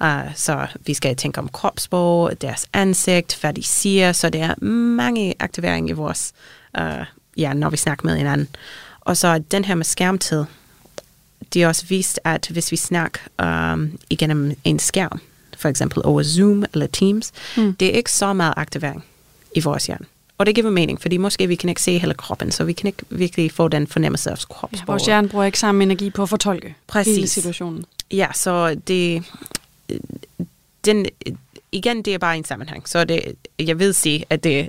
Uh, 0.00 0.34
så 0.34 0.66
vi 0.86 0.94
skal 0.94 1.16
tænke 1.16 1.38
om 1.38 1.48
kropssprog, 1.48 2.40
deres 2.40 2.66
ansigt, 2.72 3.40
hvad 3.40 3.54
de 3.54 3.62
siger, 3.62 4.12
så 4.12 4.30
det 4.30 4.40
er 4.40 4.64
mange 4.64 5.34
aktivering 5.40 5.88
i 5.88 5.92
vores 5.92 6.32
uh, 6.80 7.04
hjerne, 7.36 7.60
når 7.60 7.70
vi 7.70 7.76
snakker 7.76 8.06
med 8.06 8.16
hinanden. 8.16 8.48
Og 9.00 9.16
så 9.16 9.38
den 9.38 9.64
her 9.64 9.74
med 9.74 9.84
skærmtid, 9.84 10.44
det 11.54 11.62
er 11.62 11.68
også 11.68 11.86
vist, 11.86 12.20
at 12.24 12.48
hvis 12.48 12.72
vi 12.72 12.76
snakker 12.76 13.20
um, 13.72 13.98
igennem 14.10 14.56
en 14.64 14.78
skærm, 14.78 15.20
for 15.56 15.68
eksempel 15.68 16.02
over 16.04 16.22
Zoom 16.22 16.64
eller 16.72 16.86
Teams, 16.86 17.32
mm. 17.56 17.74
det 17.74 17.88
er 17.88 17.92
ikke 17.92 18.12
så 18.12 18.32
meget 18.32 18.54
aktivering 18.56 19.04
i 19.54 19.60
vores 19.60 19.86
hjerne. 19.86 20.06
Og 20.38 20.46
det 20.46 20.54
giver 20.54 20.70
mening, 20.70 21.00
fordi 21.00 21.16
måske 21.16 21.46
vi 21.46 21.54
kan 21.54 21.68
ikke 21.68 21.82
se 21.82 21.98
hele 21.98 22.14
kroppen, 22.14 22.50
så 22.50 22.64
vi 22.64 22.72
kan 22.72 22.86
ikke 22.86 23.02
virkelig 23.10 23.52
få 23.52 23.68
den 23.68 23.86
fornemmelse 23.86 24.30
af 24.30 24.38
kropssprog. 24.38 24.70
Ja, 24.72 24.84
vores 24.86 25.06
hjerne 25.06 25.28
bruger 25.28 25.44
ikke 25.44 25.58
samme 25.58 25.82
energi 25.82 26.10
på 26.10 26.22
at 26.22 26.28
fortolke 26.28 26.74
Præcis. 26.86 27.16
hele 27.16 27.28
situationen. 27.28 27.84
Ja, 28.10 28.26
så 28.34 28.74
det, 28.74 29.24
den, 30.84 31.06
igen, 31.72 32.02
det 32.02 32.14
er 32.14 32.18
bare 32.18 32.36
en 32.36 32.44
sammenhæng. 32.44 32.88
Så 32.88 33.04
det, 33.04 33.34
jeg 33.58 33.78
vil 33.78 33.94
sige, 33.94 34.24
at 34.30 34.44
det, 34.44 34.68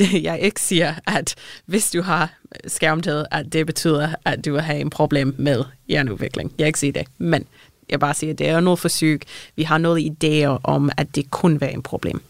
jeg 0.28 0.40
ikke 0.40 0.60
siger, 0.60 0.94
at 1.06 1.34
hvis 1.66 1.90
du 1.90 2.02
har 2.02 2.34
skærmtid, 2.66 3.24
at 3.30 3.52
det 3.52 3.66
betyder, 3.66 4.14
at 4.24 4.44
du 4.44 4.58
have 4.58 4.80
en 4.80 4.90
problem 4.90 5.34
med 5.38 5.64
hjerneudvikling. 5.88 6.52
Jeg 6.58 6.66
ikke 6.66 6.78
sige 6.78 6.92
det, 6.92 7.06
men 7.18 7.46
jeg 7.88 8.00
bare 8.00 8.14
siger, 8.14 8.32
at 8.32 8.38
det 8.38 8.48
er 8.48 8.60
noget 8.60 8.78
forsøg. 8.78 9.22
Vi 9.56 9.62
har 9.62 9.78
noget 9.78 10.10
idéer 10.24 10.60
om, 10.64 10.90
at 10.96 11.16
det 11.16 11.30
kunne 11.30 11.60
være 11.60 11.72
en 11.72 11.82
problem 11.82 12.22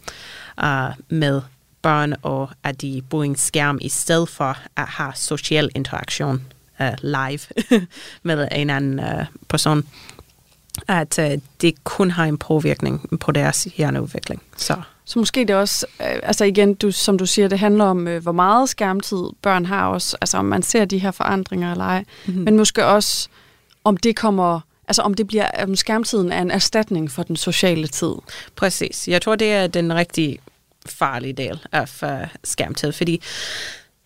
uh, 0.62 0.68
med 1.08 1.40
børn, 1.82 2.14
og 2.22 2.50
at 2.64 2.80
de 2.80 3.02
bruger 3.10 3.24
en 3.24 3.36
skærm 3.36 3.78
i 3.80 3.88
stedet 3.88 4.28
for 4.28 4.56
at 4.76 4.86
have 4.86 5.12
social 5.14 5.70
interaktion 5.74 6.42
uh, 6.80 6.86
live 7.02 7.40
med 8.22 8.48
en 8.52 8.70
anden 8.70 8.98
uh, 8.98 9.24
person 9.48 9.86
at 10.88 11.18
uh, 11.18 11.40
det 11.60 11.84
kun 11.84 12.10
har 12.10 12.24
en 12.24 12.38
påvirkning 12.38 13.18
på 13.20 13.32
deres 13.32 13.68
hjerneudvikling. 13.76 14.42
Så. 14.56 14.76
Så 15.10 15.18
måske 15.18 15.44
det 15.44 15.56
også, 15.56 15.86
øh, 16.00 16.06
altså 16.22 16.44
igen, 16.44 16.74
du, 16.74 16.90
som 16.90 17.18
du 17.18 17.26
siger, 17.26 17.48
det 17.48 17.58
handler 17.58 17.84
om, 17.84 18.08
øh, 18.08 18.22
hvor 18.22 18.32
meget 18.32 18.68
skærmtid 18.68 19.22
børn 19.42 19.66
har 19.66 19.86
også, 19.86 20.16
altså 20.20 20.36
om 20.38 20.44
man 20.44 20.62
ser 20.62 20.84
de 20.84 20.98
her 20.98 21.10
forandringer 21.10 21.72
eller 21.72 21.84
ej, 21.84 22.04
mm-hmm. 22.26 22.44
men 22.44 22.56
måske 22.56 22.86
også, 22.86 23.28
om 23.84 23.96
det 23.96 24.16
kommer, 24.16 24.60
altså 24.88 25.02
om 25.02 25.14
det 25.14 25.26
bliver, 25.26 25.50
om 25.62 25.76
skærmtiden 25.76 26.32
er 26.32 26.42
en 26.42 26.50
erstatning 26.50 27.10
for 27.10 27.22
den 27.22 27.36
sociale 27.36 27.86
tid. 27.86 28.14
Præcis. 28.56 29.08
Jeg 29.08 29.22
tror, 29.22 29.36
det 29.36 29.52
er 29.52 29.66
den 29.66 29.94
rigtig 29.94 30.38
farlig 30.86 31.36
del 31.36 31.60
af 31.72 32.02
uh, 32.02 32.28
skærmtid, 32.44 32.92
fordi 32.92 33.22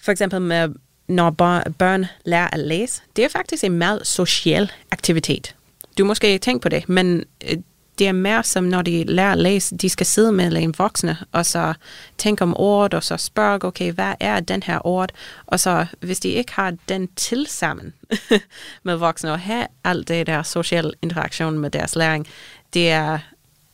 for 0.03 0.13
eksempel 0.13 0.41
med, 0.41 0.69
når 1.09 1.31
børn 1.79 2.07
lærer 2.25 2.49
at 2.53 2.61
læse, 2.61 3.03
det 3.17 3.25
er 3.25 3.29
faktisk 3.29 3.65
en 3.65 3.73
meget 3.73 4.07
social 4.07 4.73
aktivitet 4.91 5.55
du 5.99 6.05
måske 6.05 6.39
tænke 6.39 6.63
på 6.63 6.69
det, 6.69 6.89
men 6.89 7.25
øh, 7.51 7.57
det 7.99 8.09
er 8.09 8.13
mere 8.13 8.43
som, 8.43 8.65
når 8.65 8.83
de 8.83 9.05
lærer 9.05 9.33
at 9.33 9.39
læse, 9.39 9.77
de 9.77 9.89
skal 9.89 10.07
sidde 10.07 10.33
med 10.33 10.53
en 10.53 10.75
voksne, 10.79 11.19
og 11.33 11.47
så 11.47 11.75
tænke 12.19 12.43
om 12.43 12.55
ord, 12.57 12.95
og 12.95 13.05
så 13.05 13.17
spørge, 13.17 13.65
okay, 13.65 13.93
hvad 13.93 14.15
er 14.21 14.41
den 14.41 14.63
her 14.63 14.87
ord? 14.87 15.11
Og 15.47 15.61
så, 15.61 15.87
hvis 16.01 16.21
de 16.21 16.29
ikke 16.29 16.53
har 16.53 16.75
den 16.89 17.09
til 17.17 17.47
sammen 17.49 17.95
med 18.83 18.97
voksne, 18.97 19.33
og 19.33 19.41
have 19.41 19.67
alt 19.85 20.09
det 20.09 20.27
der 20.27 20.43
social 20.43 20.93
interaktion 21.03 21.59
med 21.59 21.71
deres 21.71 21.97
læring, 21.97 22.27
det 22.75 22.91
er, 22.91 23.19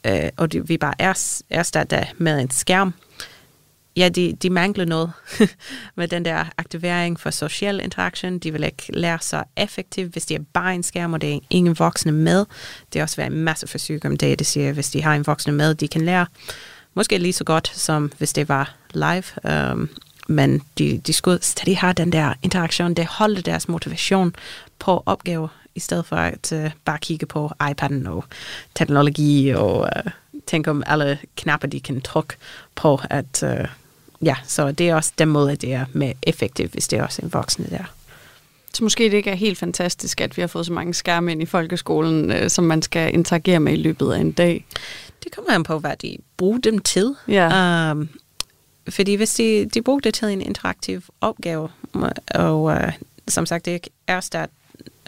øh, 0.07 0.29
og 0.37 0.53
de, 0.53 0.69
vi 0.69 0.79
bare 0.79 0.95
er, 0.99 1.43
erstatter 1.51 2.05
med 2.19 2.41
en 2.41 2.51
skærm, 2.51 2.95
ja, 3.97 4.09
de, 4.09 4.33
de 4.43 4.51
mangler 4.51 4.85
noget 4.85 5.13
med 5.97 6.09
den 6.09 6.25
der 6.25 6.45
aktivering 6.59 7.21
for 7.21 7.31
social 7.31 7.81
interaktion. 7.81 8.39
De 8.39 8.53
vil 8.53 8.65
ikke 8.65 8.85
lære 8.89 9.19
så 9.21 9.45
effektivt, 9.57 10.13
hvis 10.13 10.27
de 10.27 10.35
er 10.35 10.41
bare 10.53 10.75
en 10.75 10.83
skærm, 10.83 11.13
og 11.13 11.21
det 11.21 11.35
er 11.35 11.39
ingen 11.51 11.79
voksne 11.79 12.13
med. 12.13 12.47
Det 12.93 12.99
er 12.99 13.03
også 13.03 13.17
været 13.17 13.33
en 13.33 13.39
masse 13.39 13.67
forsøg 13.67 14.07
om 14.07 14.17
det, 14.17 14.39
det 14.39 14.47
siger, 14.47 14.73
hvis 14.73 14.91
de 14.91 15.03
har 15.03 15.15
en 15.15 15.27
voksne 15.27 15.53
med, 15.53 15.75
de 15.75 15.89
kan 15.89 16.01
lære 16.01 16.27
måske 16.95 17.19
lige 17.19 17.33
så 17.33 17.45
godt, 17.45 17.73
som 17.75 18.13
hvis 18.19 18.33
det 18.33 18.49
var 18.49 18.75
live. 18.95 19.71
Um, 19.73 19.91
men 20.29 20.63
de, 20.79 20.99
de 20.99 21.13
skulle 21.13 21.39
stadig 21.43 21.79
have 21.79 21.93
den 21.93 22.13
der 22.13 22.35
interaktion, 22.43 22.95
det 22.95 23.07
holder 23.07 23.43
deres 23.43 23.69
motivation 23.69 24.35
på 24.79 25.03
opgaver, 25.07 25.49
i 25.75 25.81
stedet 25.81 26.07
for 26.07 26.17
at 26.17 26.53
uh, 26.53 26.71
bare 26.85 26.99
kigge 26.99 27.27
på 27.27 27.51
iPad'en 27.63 28.09
og 28.09 28.25
teknologi 28.75 29.51
og 29.51 29.81
uh, 29.81 30.13
tænke 30.47 30.71
om 30.71 30.83
alle 30.87 31.19
knapper, 31.37 31.69
de 31.69 31.81
kan 31.81 32.01
trykke 32.01 32.35
på, 32.75 33.01
at 33.11 33.43
uh, 33.43 33.69
ja, 34.27 34.37
så 34.45 34.73
det 34.73 34.89
er 34.89 34.95
også 34.95 35.13
den 35.19 35.29
måde, 35.29 35.57
det 35.57 35.73
er 35.73 35.85
med 35.93 36.13
effektivt, 36.23 36.73
hvis 36.73 36.89
det 36.89 36.99
er 36.99 37.03
også 37.03 37.23
en 37.23 37.33
voksne 37.33 37.67
der. 37.71 37.85
Så 38.75 38.85
måske 38.85 39.05
det 39.05 39.13
ikke 39.13 39.31
er 39.31 39.35
helt 39.35 39.59
fantastisk, 39.59 40.21
at 40.21 40.37
vi 40.37 40.43
har 40.43 40.47
fået 40.47 40.67
så 40.67 40.73
mange 40.73 40.95
skærme 40.95 41.33
ind 41.33 41.43
i 41.43 41.47
folkeskolen, 41.47 42.33
øh, 42.33 42.51
som 42.51 42.65
man 42.65 42.83
skal 42.83 43.15
interagere 43.15 43.61
med 43.61 43.73
i 43.73 43.77
løbet 43.77 44.13
af 44.13 44.19
en 44.19 44.33
dag. 44.33 44.67
Det 45.25 45.33
kommer 45.33 45.53
an 45.53 45.63
på, 45.63 45.79
hvad 45.79 45.97
de 45.97 46.17
bruger 46.37 46.59
dem 46.59 46.79
til. 46.79 47.15
Ja. 47.29 47.91
Um, 47.91 48.09
fordi 48.89 49.15
hvis 49.15 49.35
de, 49.35 49.69
de 49.75 49.83
bruger 49.83 50.01
det 50.01 50.15
til 50.15 50.29
en 50.29 50.41
interaktiv 50.41 51.03
opgave, 51.21 51.69
og 52.35 52.63
uh, 52.63 52.93
som 53.29 53.47
sagt, 53.47 53.65
det 53.65 53.73
ikke 53.73 53.91
er 54.07 54.21
start 54.21 54.51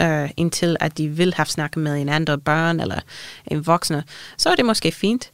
øh, 0.00 0.30
indtil 0.36 0.76
at 0.80 0.98
de 0.98 1.08
vil 1.08 1.34
have 1.34 1.46
snakket 1.46 1.82
med 1.82 2.00
en 2.00 2.08
anden 2.08 2.40
børn 2.40 2.80
eller 2.80 3.00
en 3.46 3.66
voksne, 3.66 4.04
så 4.36 4.50
er 4.50 4.54
det 4.54 4.64
måske 4.64 4.92
fint. 4.92 5.30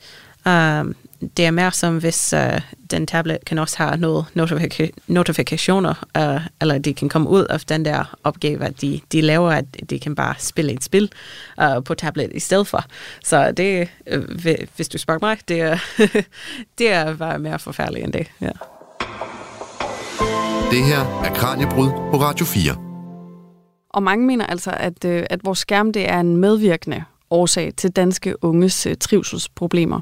Um, 0.47 0.97
det 1.37 1.47
er 1.47 1.51
mere 1.51 1.73
som 1.73 1.99
hvis 1.99 2.35
uh, 2.37 2.61
den 2.91 3.07
tablet 3.07 3.39
kan 3.47 3.59
også 3.59 3.77
have 3.79 3.97
noget 3.97 4.27
notifika- 4.35 4.91
notifikationer, 5.07 5.95
uh, 6.19 6.41
eller 6.61 6.79
de 6.79 6.95
kan 6.95 7.09
komme 7.09 7.29
ud 7.29 7.45
af 7.45 7.61
den 7.61 7.85
der 7.85 8.17
opgave, 8.25 8.65
at 8.65 8.81
de, 8.81 9.01
de 9.13 9.21
laver, 9.21 9.51
at 9.51 9.65
de 9.91 9.99
kan 9.99 10.15
bare 10.15 10.35
spille 10.39 10.73
et 10.73 10.85
spil 10.85 11.13
uh, 11.63 11.85
på 11.85 11.95
tablet 11.95 12.31
i 12.35 12.41
stedet 12.41 12.67
for. 12.67 12.85
Så 13.25 13.53
det, 13.53 13.89
uh, 14.17 14.25
hvis 14.77 14.89
du 14.89 14.99
spørger 14.99 15.21
mig, 15.23 15.39
det 15.49 15.61
er, 15.61 15.79
det 16.79 16.93
er 16.93 17.17
bare 17.17 17.39
mere 17.39 17.59
forfærdeligt 17.59 18.05
end 18.05 18.13
det. 18.13 18.27
Ja. 18.41 18.51
Det 20.71 20.85
her 20.85 21.23
er 21.25 21.35
Kranjebrud 21.35 21.91
på 21.91 22.17
Radio 22.21 22.47
4. 22.47 22.88
Og 23.91 24.03
mange 24.03 24.27
mener 24.27 24.47
altså, 24.47 24.71
at, 24.71 25.05
øh, 25.05 25.27
at 25.31 25.45
vores 25.45 25.59
skærm 25.59 25.93
det 25.93 26.09
er 26.09 26.21
en 26.21 26.37
medvirkende 26.37 27.05
årsag 27.31 27.73
til 27.77 27.91
danske 27.91 28.45
unges 28.45 28.87
øh, 28.87 28.97
trivselsproblemer. 29.01 30.01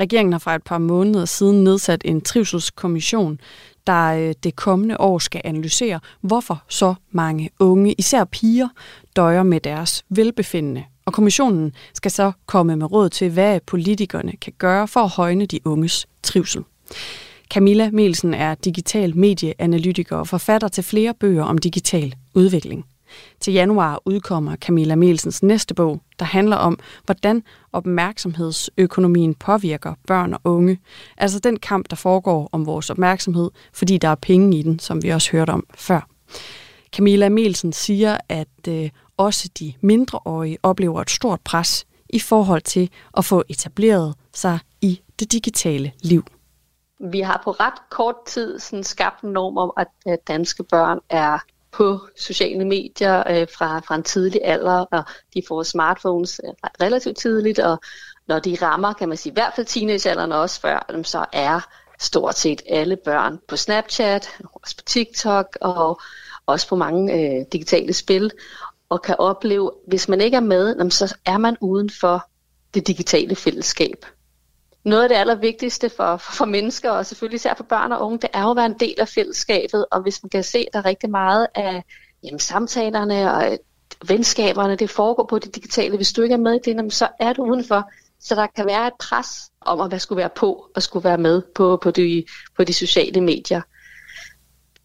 Regeringen 0.00 0.32
har 0.32 0.38
fra 0.38 0.54
et 0.54 0.62
par 0.62 0.78
måneder 0.78 1.24
siden 1.24 1.64
nedsat 1.64 2.02
en 2.04 2.20
trivselskommission, 2.20 3.40
der 3.86 4.06
øh, 4.06 4.34
det 4.42 4.56
kommende 4.56 5.00
år 5.00 5.18
skal 5.18 5.40
analysere, 5.44 6.00
hvorfor 6.20 6.62
så 6.68 6.94
mange 7.10 7.50
unge, 7.58 7.94
især 7.98 8.24
piger, 8.24 8.68
døjer 9.16 9.42
med 9.42 9.60
deres 9.60 10.04
velbefindende. 10.08 10.84
Og 11.04 11.12
kommissionen 11.12 11.72
skal 11.94 12.10
så 12.10 12.32
komme 12.46 12.76
med 12.76 12.92
råd 12.92 13.08
til, 13.08 13.30
hvad 13.30 13.60
politikerne 13.66 14.32
kan 14.36 14.52
gøre 14.58 14.88
for 14.88 15.00
at 15.00 15.10
højne 15.10 15.46
de 15.46 15.60
unges 15.64 16.06
trivsel. 16.22 16.62
Camilla 17.50 17.90
Melsen 17.90 18.34
er 18.34 18.54
digital 18.54 19.16
medieanalytiker 19.16 20.16
og 20.16 20.28
forfatter 20.28 20.68
til 20.68 20.84
flere 20.84 21.14
bøger 21.14 21.44
om 21.44 21.58
digital 21.58 22.14
udvikling. 22.34 22.84
Til 23.40 23.52
januar 23.52 24.02
udkommer 24.04 24.56
Camilla 24.56 24.94
Melsens 24.94 25.42
næste 25.42 25.74
bog, 25.74 26.00
der 26.18 26.24
handler 26.24 26.56
om, 26.56 26.78
hvordan 27.04 27.42
opmærksomhedsøkonomien 27.72 29.34
påvirker 29.34 29.94
børn 30.06 30.32
og 30.32 30.40
unge. 30.44 30.78
Altså 31.16 31.38
den 31.38 31.58
kamp, 31.58 31.90
der 31.90 31.96
foregår 31.96 32.48
om 32.52 32.66
vores 32.66 32.90
opmærksomhed, 32.90 33.50
fordi 33.72 33.98
der 33.98 34.08
er 34.08 34.14
penge 34.14 34.58
i 34.58 34.62
den, 34.62 34.78
som 34.78 35.02
vi 35.02 35.08
også 35.08 35.32
hørte 35.32 35.50
om 35.50 35.66
før. 35.74 36.08
Camilla 36.92 37.28
Melsen 37.28 37.72
siger, 37.72 38.18
at 38.28 38.68
øh, 38.68 38.90
også 39.16 39.50
de 39.58 39.74
mindreårige 39.80 40.58
oplever 40.62 41.00
et 41.00 41.10
stort 41.10 41.40
pres 41.40 41.86
i 42.08 42.18
forhold 42.18 42.62
til 42.62 42.90
at 43.16 43.24
få 43.24 43.42
etableret 43.48 44.14
sig 44.34 44.58
i 44.80 45.00
det 45.18 45.32
digitale 45.32 45.92
liv. 46.02 46.24
Vi 47.00 47.20
har 47.20 47.40
på 47.44 47.50
ret 47.50 47.90
kort 47.90 48.14
tid 48.26 48.58
sådan 48.58 48.84
skabt 48.84 49.22
en 49.22 49.30
norm 49.30 49.56
om, 49.56 49.72
at 49.76 49.88
danske 50.28 50.64
børn 50.64 50.98
er 51.10 51.38
på 51.76 52.00
sociale 52.16 52.64
medier 52.64 53.18
øh, 53.30 53.46
fra, 53.58 53.78
fra 53.80 53.94
en 53.94 54.02
tidlig 54.02 54.40
alder, 54.44 54.78
og 54.80 55.04
de 55.34 55.42
får 55.48 55.62
smartphones 55.62 56.40
øh, 56.44 56.52
relativt 56.80 57.16
tidligt, 57.16 57.58
og 57.58 57.78
når 58.28 58.38
de 58.38 58.56
rammer, 58.62 58.92
kan 58.92 59.08
man 59.08 59.18
sige, 59.18 59.30
i 59.30 59.34
hvert 59.34 59.52
fald 59.56 59.66
teenagealderen 59.66 60.32
og 60.32 60.40
også 60.40 60.60
før, 60.60 61.02
så 61.04 61.24
er 61.32 61.60
stort 62.00 62.38
set 62.38 62.62
alle 62.68 62.96
børn 62.96 63.38
på 63.48 63.56
Snapchat, 63.56 64.28
også 64.52 64.76
på 64.76 64.82
TikTok 64.82 65.58
og 65.60 66.00
også 66.46 66.68
på 66.68 66.76
mange 66.76 67.12
øh, 67.12 67.44
digitale 67.52 67.92
spil, 67.92 68.30
og 68.88 69.02
kan 69.02 69.16
opleve, 69.18 69.72
hvis 69.86 70.08
man 70.08 70.20
ikke 70.20 70.36
er 70.36 70.40
med, 70.40 70.90
så 70.90 71.16
er 71.24 71.38
man 71.38 71.56
uden 71.60 71.90
for 71.90 72.28
det 72.74 72.86
digitale 72.86 73.36
fællesskab. 73.36 74.06
Noget 74.86 75.02
af 75.02 75.08
det 75.08 75.16
allervigtigste 75.16 75.90
for, 75.90 76.16
for, 76.16 76.32
for 76.32 76.44
mennesker, 76.44 76.90
og 76.90 77.06
selvfølgelig 77.06 77.36
især 77.36 77.54
for 77.54 77.64
børn 77.64 77.92
og 77.92 78.00
unge, 78.06 78.18
det 78.18 78.30
er 78.32 78.42
jo 78.42 78.50
at 78.50 78.56
være 78.56 78.66
en 78.66 78.80
del 78.80 78.94
af 78.98 79.08
fællesskabet, 79.08 79.86
og 79.90 80.02
hvis 80.02 80.22
man 80.22 80.30
kan 80.30 80.42
se, 80.42 80.58
at 80.58 80.68
der 80.72 80.78
er 80.78 80.84
rigtig 80.84 81.10
meget 81.10 81.46
af 81.54 81.84
jamen, 82.22 82.38
samtalerne 82.38 83.32
og 83.32 83.52
øh, 83.52 83.58
venskaberne, 84.08 84.76
det 84.76 84.90
foregår 84.90 85.26
på 85.26 85.38
det 85.38 85.54
digitale. 85.54 85.96
Hvis 85.96 86.12
du 86.12 86.22
ikke 86.22 86.32
er 86.32 86.38
med 86.38 86.54
i 86.54 86.72
det, 86.72 86.92
så 86.92 87.08
er 87.20 87.32
du 87.32 87.44
udenfor. 87.44 87.90
Så 88.20 88.34
der 88.34 88.46
kan 88.46 88.66
være 88.66 88.86
et 88.86 88.92
pres 89.00 89.50
om 89.60 89.80
at 89.92 90.00
skulle 90.00 90.16
være 90.16 90.30
på 90.36 90.70
og 90.74 90.82
skulle 90.82 91.04
være 91.04 91.18
med 91.18 91.42
på, 91.54 91.78
på, 91.82 91.90
de, 91.90 92.24
på 92.56 92.64
de 92.64 92.72
sociale 92.72 93.20
medier. 93.20 93.60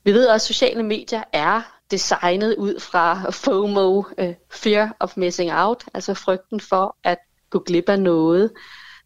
Vi 0.04 0.14
ved 0.14 0.28
også, 0.28 0.44
at 0.44 0.56
sociale 0.56 0.84
medier 0.84 1.24
er 1.34 1.62
designet 1.92 2.56
ud 2.56 2.80
fra 2.80 3.32
FOMO, 3.32 3.98
uh, 3.98 4.34
Fear 4.52 4.96
of 5.00 5.18
Missing 5.18 5.52
Out, 5.54 5.84
altså 5.94 6.14
frygten 6.14 6.60
for 6.60 6.98
at 7.04 7.18
gå 7.50 7.60
glip 7.60 7.90
af 7.90 8.00
noget. 8.00 8.52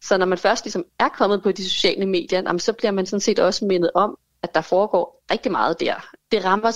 Så 0.08 0.18
når 0.18 0.26
man 0.26 0.38
først 0.38 0.64
ligesom 0.64 0.84
er 0.98 1.08
kommet 1.08 1.42
på 1.42 1.52
de 1.52 1.70
sociale 1.70 2.06
medier, 2.06 2.42
jamen, 2.46 2.60
så 2.60 2.72
bliver 2.72 2.90
man 2.90 3.06
sådan 3.06 3.20
set 3.20 3.38
også 3.38 3.64
mindet 3.64 3.90
om, 3.94 4.18
at 4.42 4.54
der 4.54 4.60
foregår 4.60 5.24
rigtig 5.30 5.52
meget 5.52 5.80
der. 5.80 5.94
Det 6.32 6.44
rammer 6.44 6.72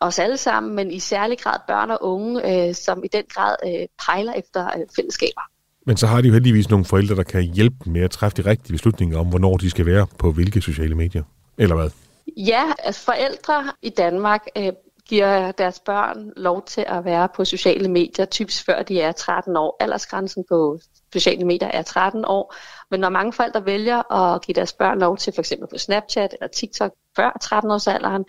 os 0.00 0.18
alle 0.18 0.36
sammen, 0.36 0.76
men 0.76 0.90
i 0.90 0.98
særlig 0.98 1.38
grad 1.38 1.58
børn 1.68 1.90
og 1.90 1.98
unge, 2.00 2.68
øh, 2.68 2.74
som 2.74 3.04
i 3.04 3.08
den 3.08 3.24
grad 3.28 3.56
øh, 3.66 3.86
pejler 4.06 4.32
efter 4.32 4.66
øh, 4.66 4.82
fællesskaber. 4.96 5.40
Men 5.86 5.96
så 5.96 6.06
har 6.06 6.20
de 6.20 6.28
jo 6.28 6.32
heldigvis 6.32 6.70
nogle 6.70 6.84
forældre, 6.84 7.14
der 7.16 7.22
kan 7.22 7.42
hjælpe 7.42 7.76
dem 7.84 7.92
med 7.92 8.00
at 8.00 8.10
træffe 8.10 8.42
de 8.42 8.50
rigtige 8.50 8.72
beslutninger 8.72 9.18
om, 9.18 9.26
hvornår 9.26 9.56
de 9.56 9.70
skal 9.70 9.86
være 9.86 10.06
på 10.18 10.32
hvilke 10.32 10.60
sociale 10.60 10.94
medier. 10.94 11.22
Eller 11.58 11.76
hvad? 11.76 11.90
Ja, 12.36 12.62
altså 12.78 13.04
forældre 13.04 13.72
i 13.82 13.90
Danmark 13.90 14.46
øh, 14.56 14.72
giver 15.08 15.52
deres 15.52 15.80
børn 15.80 16.32
lov 16.36 16.64
til 16.66 16.84
at 16.88 17.04
være 17.04 17.28
på 17.36 17.44
sociale 17.44 17.88
medier, 17.88 18.24
typisk 18.24 18.66
før 18.66 18.82
de 18.82 19.00
er 19.00 19.12
13 19.12 19.56
år. 19.56 19.76
Aldersgrænsen 19.80 20.44
på 20.48 20.80
sociale 21.12 21.44
medier 21.44 21.68
er 21.68 21.82
13 21.82 22.24
år. 22.24 22.54
Men 22.90 23.00
når 23.00 23.08
mange 23.08 23.32
forældre 23.32 23.66
vælger 23.66 24.12
at 24.12 24.42
give 24.42 24.54
deres 24.54 24.72
børn 24.72 24.98
lov 24.98 25.16
til, 25.16 25.32
for 25.32 25.42
eksempel 25.42 25.68
på 25.68 25.78
Snapchat 25.78 26.32
eller 26.32 26.48
TikTok 26.48 26.92
før 27.16 27.30
13-årsalderen, 27.44 28.24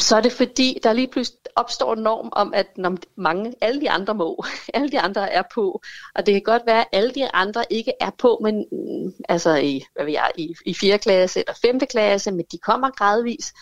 så 0.00 0.16
er 0.16 0.20
det 0.20 0.32
fordi, 0.32 0.78
der 0.82 0.92
lige 0.92 1.08
pludselig 1.08 1.38
opstår 1.56 1.94
en 1.94 2.02
norm 2.02 2.28
om, 2.32 2.54
at 2.54 2.78
når 2.78 2.96
mange, 3.16 3.54
alle 3.60 3.80
de 3.80 3.90
andre 3.90 4.14
må, 4.14 4.44
alle 4.74 4.90
de 4.90 5.00
andre 5.00 5.32
er 5.32 5.42
på, 5.54 5.82
og 6.14 6.26
det 6.26 6.34
kan 6.34 6.42
godt 6.42 6.62
være, 6.66 6.80
at 6.80 6.88
alle 6.92 7.10
de 7.14 7.34
andre 7.34 7.64
ikke 7.70 7.92
er 8.00 8.10
på, 8.18 8.40
men 8.42 8.66
mm, 8.72 9.12
altså 9.28 9.54
i, 9.54 9.84
hvad 9.94 10.04
ved 10.04 10.12
jeg, 10.12 10.30
i, 10.38 10.54
i 10.66 10.74
4. 10.74 10.98
klasse 10.98 11.40
eller 11.40 11.54
5. 11.62 11.80
klasse, 11.80 12.30
men 12.30 12.44
de 12.52 12.58
kommer 12.58 12.90
gradvis. 12.90 13.52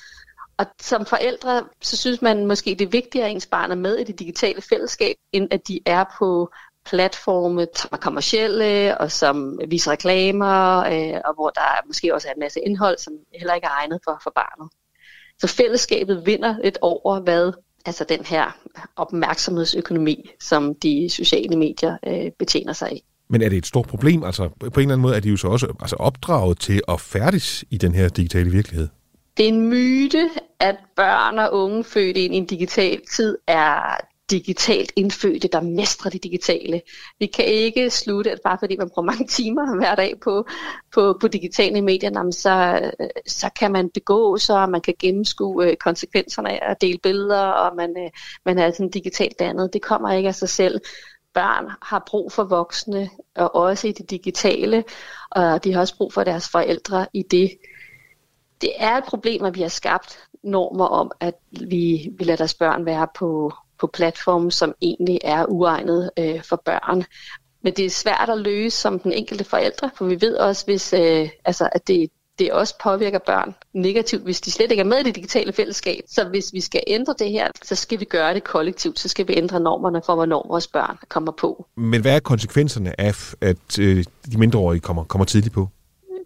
Og 0.57 0.67
som 0.81 1.07
forældre, 1.07 1.65
så 1.83 1.97
synes 1.97 2.23
man 2.23 2.47
måske, 2.47 2.71
det 2.71 2.85
er 2.85 2.91
vigtigere, 2.91 3.27
at 3.27 3.33
ens 3.33 3.47
barn 3.47 3.71
er 3.71 3.75
med 3.75 3.97
i 3.97 4.05
det 4.05 4.19
digitale 4.19 4.63
fællesskab, 4.63 5.17
end 5.33 5.49
at 5.51 5.69
de 5.69 5.81
er 5.87 6.05
på 6.19 6.51
platforme, 6.87 7.67
som 7.77 7.91
er 7.93 7.97
kommercielle, 7.97 8.99
og 8.99 9.13
som 9.13 9.59
viser 9.69 9.91
reklamer, 9.91 10.79
øh, 10.79 11.21
og 11.25 11.35
hvor 11.35 11.51
der 11.51 11.87
måske 11.87 12.15
også 12.15 12.29
er 12.29 12.33
en 12.33 12.41
masse 12.41 12.61
indhold, 12.61 12.99
som 12.99 13.13
heller 13.35 13.55
ikke 13.55 13.65
er 13.65 13.81
egnet 13.81 14.01
for, 14.05 14.21
for 14.23 14.33
barnet. 14.35 14.71
Så 15.39 15.47
fællesskabet 15.47 16.27
vinder 16.27 16.55
lidt 16.65 16.79
over, 16.81 17.21
hvad 17.21 17.53
altså 17.87 18.05
den 18.09 18.25
her 18.25 18.59
opmærksomhedsøkonomi, 18.97 20.31
som 20.41 20.75
de 20.75 21.09
sociale 21.11 21.57
medier 21.57 21.97
øh, 22.07 22.31
betjener 22.39 22.73
sig 22.73 22.89
af. 22.89 23.03
Men 23.29 23.43
er 23.43 23.49
det 23.49 23.59
et 23.59 23.67
stort 23.67 23.87
problem? 23.87 24.25
Altså 24.25 24.49
på 24.49 24.65
en 24.65 24.71
eller 24.81 24.81
anden 24.83 25.01
måde 25.01 25.17
er 25.17 25.21
de 25.21 25.29
jo 25.29 25.37
så 25.37 25.49
også 25.49 25.75
altså, 25.81 25.97
opdraget 25.97 26.59
til 26.59 26.81
at 26.89 27.01
færdes 27.01 27.65
i 27.71 27.77
den 27.77 27.95
her 27.95 28.09
digitale 28.09 28.51
virkelighed. 28.51 28.89
Det 29.37 29.45
er 29.45 29.49
en 29.49 29.69
myte, 29.69 30.31
at 30.61 30.77
børn 30.97 31.39
og 31.39 31.53
unge 31.53 31.85
født 31.85 32.17
ind 32.17 32.35
i 32.35 32.37
en 32.37 32.47
digital 32.47 33.01
tid 33.17 33.39
er 33.47 33.97
digitalt 34.33 34.93
indfødte, 34.97 35.49
der 35.49 35.61
mestrer 35.61 36.11
det 36.11 36.23
digitale. 36.23 36.83
Vi 37.19 37.27
kan 37.27 37.45
ikke 37.45 37.91
slutte, 37.91 38.31
at 38.31 38.41
bare 38.45 38.59
fordi 38.59 38.77
man 38.77 38.91
bruger 38.91 39.07
mange 39.07 39.27
timer 39.27 39.77
hver 39.79 39.95
dag 39.95 40.21
på, 40.25 40.47
på, 40.95 41.19
på 41.21 41.29
digitale 41.29 41.83
medier, 41.83 42.31
så, 42.31 42.81
øh, 43.01 43.09
så 43.27 43.51
kan 43.59 43.73
man 43.73 43.91
begå 43.95 44.39
sig, 44.39 44.63
og 44.63 44.71
man 44.71 44.81
kan 44.81 44.95
gennemskue 44.99 45.67
øh, 45.67 45.77
konsekvenserne 45.77 46.65
af 46.65 46.71
at 46.71 46.81
dele 46.81 46.99
billeder, 47.03 47.41
og 47.41 47.77
man, 47.77 47.91
øh, 47.99 48.11
man 48.45 48.59
er 48.59 48.71
sådan 48.71 48.91
digitalt 48.91 49.39
dannet. 49.39 49.73
Det 49.73 49.83
kommer 49.83 50.13
ikke 50.13 50.29
af 50.29 50.35
sig 50.35 50.49
selv. 50.49 50.81
Børn 51.35 51.71
har 51.83 52.05
brug 52.07 52.33
for 52.33 52.45
voksne, 52.45 53.11
og 53.37 53.55
også 53.55 53.89
i 53.89 53.93
det 53.93 54.11
digitale, 54.11 54.85
og 55.31 55.65
de 55.65 55.73
har 55.73 55.81
også 55.81 55.97
brug 55.97 56.13
for 56.13 56.25
deres 56.25 56.49
forældre 56.49 57.07
i 57.13 57.23
det. 57.23 57.51
Det 58.61 58.71
er 58.77 58.97
et 58.97 59.05
problem, 59.05 59.45
at 59.45 59.55
vi 59.55 59.61
har 59.61 59.69
skabt 59.69 60.29
normer 60.43 60.87
om, 60.87 61.11
at 61.21 61.35
vi, 61.51 62.11
vi 62.19 62.25
lader 62.25 62.37
deres 62.37 62.55
børn 62.55 62.87
være 62.87 63.09
på, 63.15 63.53
på 63.83 63.87
platforme, 63.87 64.53
som 64.53 64.75
egentlig 64.81 65.19
er 65.25 65.45
uegnet 65.49 66.11
øh, 66.19 66.43
for 66.45 66.63
børn. 66.65 67.05
Men 67.63 67.73
det 67.75 67.85
er 67.85 67.91
svært 67.91 68.29
at 68.29 68.39
løse 68.39 68.77
som 68.77 68.99
den 68.99 69.13
enkelte 69.13 69.45
forældre, 69.45 69.91
for 69.97 70.05
vi 70.05 70.21
ved 70.21 70.37
også, 70.37 70.65
hvis, 70.65 70.93
øh, 70.93 71.29
altså, 71.45 71.69
at 71.73 71.89
det, 71.89 72.11
det 72.39 72.53
også 72.53 72.75
påvirker 72.83 73.19
børn 73.19 73.55
negativt, 73.73 74.23
hvis 74.23 74.41
de 74.41 74.51
slet 74.51 74.71
ikke 74.71 74.81
er 74.81 74.85
med 74.85 74.99
i 74.99 75.03
det 75.03 75.15
digitale 75.15 75.53
fællesskab. 75.53 76.01
Så 76.09 76.25
hvis 76.25 76.53
vi 76.53 76.61
skal 76.61 76.81
ændre 76.87 77.15
det 77.19 77.31
her, 77.31 77.49
så 77.63 77.75
skal 77.75 78.01
vi 78.01 78.05
gøre 78.05 78.35
det 78.35 78.45
kollektivt. 78.45 78.99
Så 78.99 79.09
skal 79.09 79.29
vi 79.29 79.35
ændre 79.37 79.61
normerne 79.61 80.03
for, 80.07 80.15
hvornår 80.15 80.47
vores 80.49 80.67
børn 80.67 80.99
kommer 81.09 81.33
på. 81.33 81.67
Men 81.77 82.01
hvad 82.01 82.17
er 82.17 82.21
konsekvenserne 82.21 83.01
af, 83.01 83.35
at 83.41 83.79
øh, 83.81 84.05
de 84.33 84.39
mindreårige 84.39 84.81
kommer, 84.81 85.05
kommer 85.05 85.25
tidligt 85.25 85.55
på? 85.55 85.69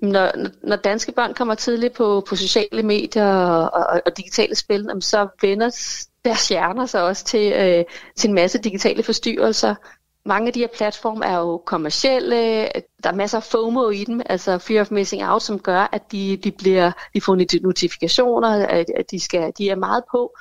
Når, 0.02 0.32
når 0.66 0.76
danske 0.76 1.12
børn 1.12 1.34
kommer 1.34 1.54
tidligt 1.54 1.94
på, 1.94 2.24
på 2.28 2.36
sociale 2.36 2.82
medier 2.82 3.26
og, 3.26 3.70
og, 3.72 4.02
og 4.06 4.16
digitale 4.16 4.54
spil, 4.54 4.90
så 5.00 5.28
vender 5.42 5.70
deres 6.24 6.48
hjerner 6.48 6.86
sig 6.86 7.02
også 7.02 7.24
til, 7.24 7.52
øh, 7.52 7.84
til 8.16 8.28
en 8.28 8.34
masse 8.34 8.58
digitale 8.58 9.02
forstyrrelser. 9.02 9.74
Mange 10.24 10.46
af 10.46 10.52
de 10.52 10.60
her 10.60 10.68
platforme 10.76 11.24
er 11.26 11.38
jo 11.38 11.62
kommercielle, 11.66 12.62
der 13.02 13.10
er 13.10 13.14
masser 13.14 13.38
af 13.38 13.44
FOMO 13.44 13.90
i 13.90 14.04
dem, 14.04 14.22
altså 14.26 14.58
fear 14.58 14.80
of 14.80 14.90
missing 14.90 15.24
out, 15.24 15.42
som 15.42 15.58
gør, 15.58 15.88
at 15.92 16.12
de, 16.12 16.36
de, 16.36 16.50
bliver, 16.50 16.92
de 17.14 17.20
får 17.20 17.60
notifikationer, 17.62 18.66
at 18.96 19.10
de, 19.10 19.20
skal, 19.20 19.52
de 19.58 19.70
er 19.70 19.76
meget 19.76 20.04
på 20.10 20.36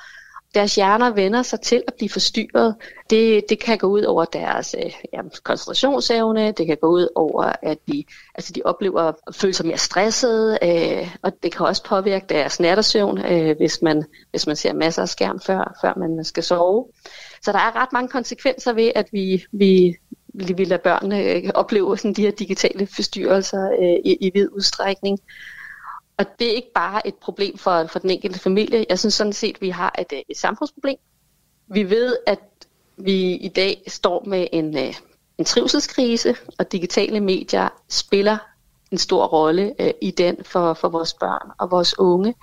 deres 0.56 0.74
hjerner 0.74 1.10
vender 1.10 1.42
sig 1.42 1.60
til 1.60 1.82
at 1.86 1.94
blive 1.94 2.08
forstyrret. 2.08 2.74
Det, 3.10 3.44
det 3.48 3.58
kan 3.58 3.78
gå 3.78 3.86
ud 3.86 4.02
over 4.02 4.24
deres 4.24 4.76
øh, 4.84 4.92
ja, 5.12 5.20
koncentrationsevne, 5.42 6.52
det 6.52 6.66
kan 6.66 6.76
gå 6.80 6.86
ud 6.86 7.08
over, 7.14 7.52
at 7.62 7.78
de, 7.88 8.04
altså 8.34 8.52
de 8.52 8.62
oplever 8.64 9.00
at 9.00 9.14
føle 9.34 9.54
sig 9.54 9.66
mere 9.66 9.78
stressede, 9.78 10.58
øh, 10.62 11.14
og 11.22 11.32
det 11.42 11.52
kan 11.52 11.66
også 11.66 11.84
påvirke 11.84 12.26
deres 12.28 12.60
nattersøvn, 12.60 13.18
øh, 13.18 13.56
hvis, 13.56 13.82
man, 13.82 14.04
hvis 14.30 14.46
man 14.46 14.56
ser 14.56 14.72
masser 14.72 15.02
af 15.02 15.08
skærm, 15.08 15.40
før, 15.40 15.78
før 15.80 15.92
man 15.96 16.24
skal 16.24 16.42
sove. 16.42 16.86
Så 17.42 17.52
der 17.52 17.58
er 17.58 17.82
ret 17.82 17.92
mange 17.92 18.08
konsekvenser 18.08 18.72
ved, 18.72 18.92
at 18.94 19.06
vi, 19.12 19.44
vi, 19.52 19.96
vi 20.34 20.64
lader 20.64 20.82
børnene 20.82 21.22
øh, 21.22 21.50
opleve 21.54 21.98
sådan 21.98 22.12
de 22.12 22.22
her 22.22 22.30
digitale 22.30 22.86
forstyrrelser 22.86 23.70
øh, 23.70 24.12
i, 24.12 24.16
i 24.20 24.30
vid 24.34 24.48
udstrækning. 24.52 25.20
Og 26.18 26.26
det 26.38 26.50
er 26.50 26.54
ikke 26.54 26.72
bare 26.74 27.06
et 27.06 27.14
problem 27.14 27.58
for, 27.58 27.86
for 27.86 27.98
den 27.98 28.10
enkelte 28.10 28.38
familie. 28.38 28.86
Jeg 28.88 28.98
synes 28.98 29.14
sådan 29.14 29.32
set, 29.32 29.54
at 29.56 29.60
vi 29.60 29.70
har 29.70 29.94
et, 29.98 30.12
øh, 30.12 30.22
et 30.28 30.36
samfundsproblem. 30.36 30.96
Vi 31.68 31.90
ved, 31.90 32.16
at 32.26 32.40
vi 32.96 33.32
i 33.32 33.48
dag 33.48 33.82
står 33.86 34.24
med 34.26 34.46
en, 34.52 34.78
øh, 34.78 34.94
en 35.38 35.44
trivselskrise, 35.44 36.36
og 36.58 36.72
digitale 36.72 37.20
medier 37.20 37.68
spiller 37.88 38.38
en 38.92 38.98
stor 38.98 39.26
rolle 39.26 39.74
øh, 39.78 39.90
i 40.02 40.10
den 40.10 40.44
for, 40.44 40.74
for 40.74 40.88
vores 40.88 41.14
børn 41.14 41.50
og 41.58 41.70
vores 41.70 41.98
unge. 41.98 42.34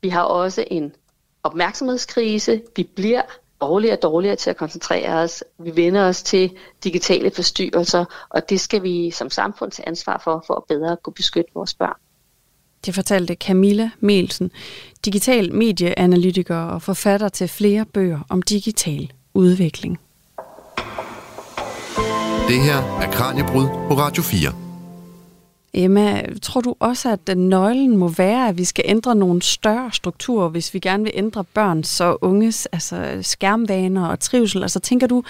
Vi 0.00 0.08
har 0.08 0.22
også 0.22 0.64
en 0.70 0.94
opmærksomhedskrise. 1.42 2.62
Vi 2.76 2.82
bliver 2.82 3.22
dårligere 3.60 3.96
og 3.96 4.02
dårligere 4.02 4.36
til 4.36 4.50
at 4.50 4.56
koncentrere 4.56 5.08
os. 5.08 5.44
Vi 5.58 5.76
vender 5.76 6.08
os 6.08 6.22
til 6.22 6.56
digitale 6.84 7.30
forstyrrelser, 7.30 8.04
og 8.28 8.48
det 8.50 8.60
skal 8.60 8.82
vi 8.82 9.10
som 9.10 9.30
samfund 9.30 9.70
tage 9.70 9.88
ansvar 9.88 10.20
for, 10.24 10.44
for 10.46 10.54
at 10.54 10.64
bedre 10.68 10.96
kunne 10.96 11.14
beskytte 11.14 11.50
vores 11.54 11.74
børn. 11.74 11.96
Det 12.86 12.94
fortalte 12.94 13.34
Camilla 13.34 13.90
Melsen, 14.00 14.50
digital 15.04 15.54
medieanalytiker 15.54 16.56
og 16.56 16.82
forfatter 16.82 17.28
til 17.28 17.48
flere 17.48 17.84
bøger 17.84 18.20
om 18.28 18.42
digital 18.42 19.12
udvikling. 19.34 19.98
Det 22.48 22.60
her 22.60 22.76
er 23.00 23.10
Kranjebrud 23.12 23.66
på 23.88 23.94
Radio 23.94 24.22
4. 24.22 24.52
Emma, 25.74 26.22
tror 26.42 26.60
du 26.60 26.74
også, 26.80 27.12
at 27.12 27.26
den 27.26 27.48
nøglen 27.48 27.96
må 27.96 28.08
være, 28.08 28.48
at 28.48 28.58
vi 28.58 28.64
skal 28.64 28.84
ændre 28.88 29.14
nogle 29.14 29.42
større 29.42 29.90
strukturer, 29.92 30.48
hvis 30.48 30.74
vi 30.74 30.78
gerne 30.78 31.02
vil 31.02 31.12
ændre 31.14 31.44
børns 31.44 32.00
og 32.00 32.24
unges 32.24 32.66
altså 32.66 33.18
skærmvaner 33.22 34.06
og 34.06 34.20
trivsel? 34.20 34.62
Altså 34.62 34.80
tænker 34.80 35.06
du, 35.06 35.22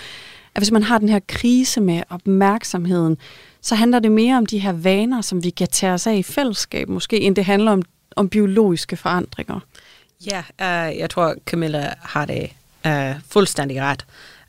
at 0.54 0.60
hvis 0.60 0.70
man 0.70 0.82
har 0.82 0.98
den 0.98 1.08
her 1.08 1.20
krise 1.28 1.80
med 1.80 2.02
opmærksomheden, 2.10 3.16
så 3.60 3.74
handler 3.74 3.98
det 3.98 4.12
mere 4.12 4.36
om 4.36 4.46
de 4.46 4.58
her 4.58 4.72
vaner, 4.72 5.20
som 5.20 5.44
vi 5.44 5.50
kan 5.50 5.68
tage 5.68 5.92
os 5.92 6.06
af 6.06 6.14
i 6.14 6.22
fællesskab, 6.22 6.88
måske, 6.88 7.20
end 7.20 7.36
det 7.36 7.44
handler 7.44 7.72
om, 7.72 7.82
om 8.16 8.28
biologiske 8.28 8.96
forandringer. 8.96 9.60
Ja, 10.26 10.38
uh, 10.38 10.98
jeg 10.98 11.10
tror, 11.10 11.34
Camilla 11.46 11.94
har 12.00 12.24
det 12.24 12.50
uh, 12.86 13.20
fuldstændig 13.28 13.80
ret, 13.80 14.04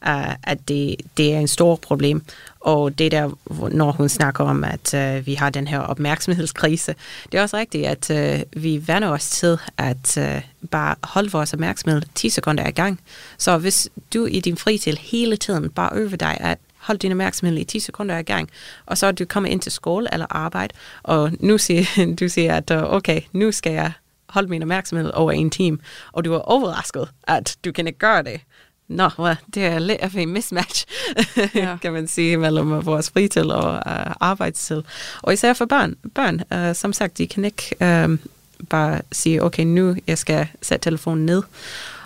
uh, 0.07 0.33
at 0.43 0.67
det, 0.67 0.95
det 1.17 1.33
er 1.33 1.39
en 1.39 1.47
stor 1.47 1.75
problem. 1.75 2.23
Og 2.59 2.99
det 2.99 3.11
der, 3.11 3.29
når 3.71 3.91
hun 3.91 4.09
snakker 4.09 4.43
om, 4.43 4.63
at 4.63 4.93
uh, 4.93 5.27
vi 5.27 5.33
har 5.33 5.49
den 5.49 5.67
her 5.67 5.79
opmærksomhedskrise, 5.79 6.95
det 7.31 7.37
er 7.37 7.41
også 7.41 7.57
rigtigt, 7.57 7.87
at 7.87 8.09
uh, 8.09 8.63
vi 8.63 8.87
vender 8.87 9.07
os 9.07 9.29
til 9.29 9.57
at 9.77 10.17
uh, 10.17 10.67
bare 10.69 10.95
holde 11.03 11.31
vores 11.31 11.53
opmærksomhed 11.53 12.01
10 12.15 12.29
sekunder 12.29 12.67
i 12.67 12.71
gang. 12.71 12.99
Så 13.37 13.57
hvis 13.57 13.89
du 14.13 14.25
i 14.25 14.39
din 14.39 14.57
fritid 14.57 14.93
hele 14.93 15.37
tiden 15.37 15.69
bare 15.69 15.89
øver 15.93 16.17
dig 16.17 16.37
at 16.39 16.57
hold 16.79 16.97
din 16.97 17.11
opmærksomhed 17.11 17.57
i 17.57 17.63
10 17.63 17.79
sekunder 17.79 18.17
i 18.17 18.23
gang, 18.23 18.49
og 18.85 18.97
så 18.97 19.11
du 19.11 19.25
kommer 19.25 19.49
ind 19.49 19.61
til 19.61 19.71
skole 19.71 20.13
eller 20.13 20.25
arbejde, 20.29 20.73
og 21.03 21.31
nu 21.39 21.57
siger 21.57 21.85
du 22.19 22.29
siger, 22.29 22.55
at 22.55 22.71
okay, 22.71 23.21
nu 23.31 23.51
skal 23.51 23.73
jeg 23.73 23.91
holde 24.29 24.47
min 24.47 24.61
opmærksomhed 24.61 25.11
over 25.13 25.31
en 25.31 25.49
time, 25.49 25.77
og 26.11 26.25
du 26.25 26.33
er 26.33 26.39
overrasket, 26.39 27.09
at 27.23 27.57
du 27.65 27.71
kan 27.71 27.87
ikke 27.87 27.99
gøre 27.99 28.23
det. 28.23 28.41
Nå, 28.87 29.09
well, 29.19 29.37
det 29.53 29.65
er 29.65 29.79
lidt 29.79 30.01
af 30.01 30.15
en 30.15 30.29
mismatch, 30.29 30.85
ja. 31.55 31.77
kan 31.81 31.93
man 31.93 32.07
sige, 32.07 32.37
mellem 32.37 32.85
vores 32.85 33.09
fritid 33.09 33.45
og 33.45 33.73
uh, 33.73 34.11
arbejdstid. 34.19 34.81
Og 35.21 35.33
især 35.33 35.53
for 35.53 35.65
børn. 35.65 35.95
Børn, 36.15 36.41
uh, 36.55 36.75
som 36.75 36.93
sagt, 36.93 37.17
de 37.17 37.27
kan 37.27 37.45
ikke 37.45 37.75
uh, 37.81 38.17
bare 38.69 39.01
sige, 39.11 39.43
okay, 39.43 39.63
nu 39.63 39.95
jeg 40.07 40.17
skal 40.17 40.47
sætte 40.61 40.83
telefonen 40.83 41.25
ned. 41.25 41.43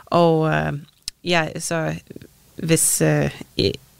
Og 0.06 0.40
uh, 0.40 0.80
ja, 1.24 1.60
så 1.60 1.96
hvis 2.56 3.02
uh, 3.06 3.30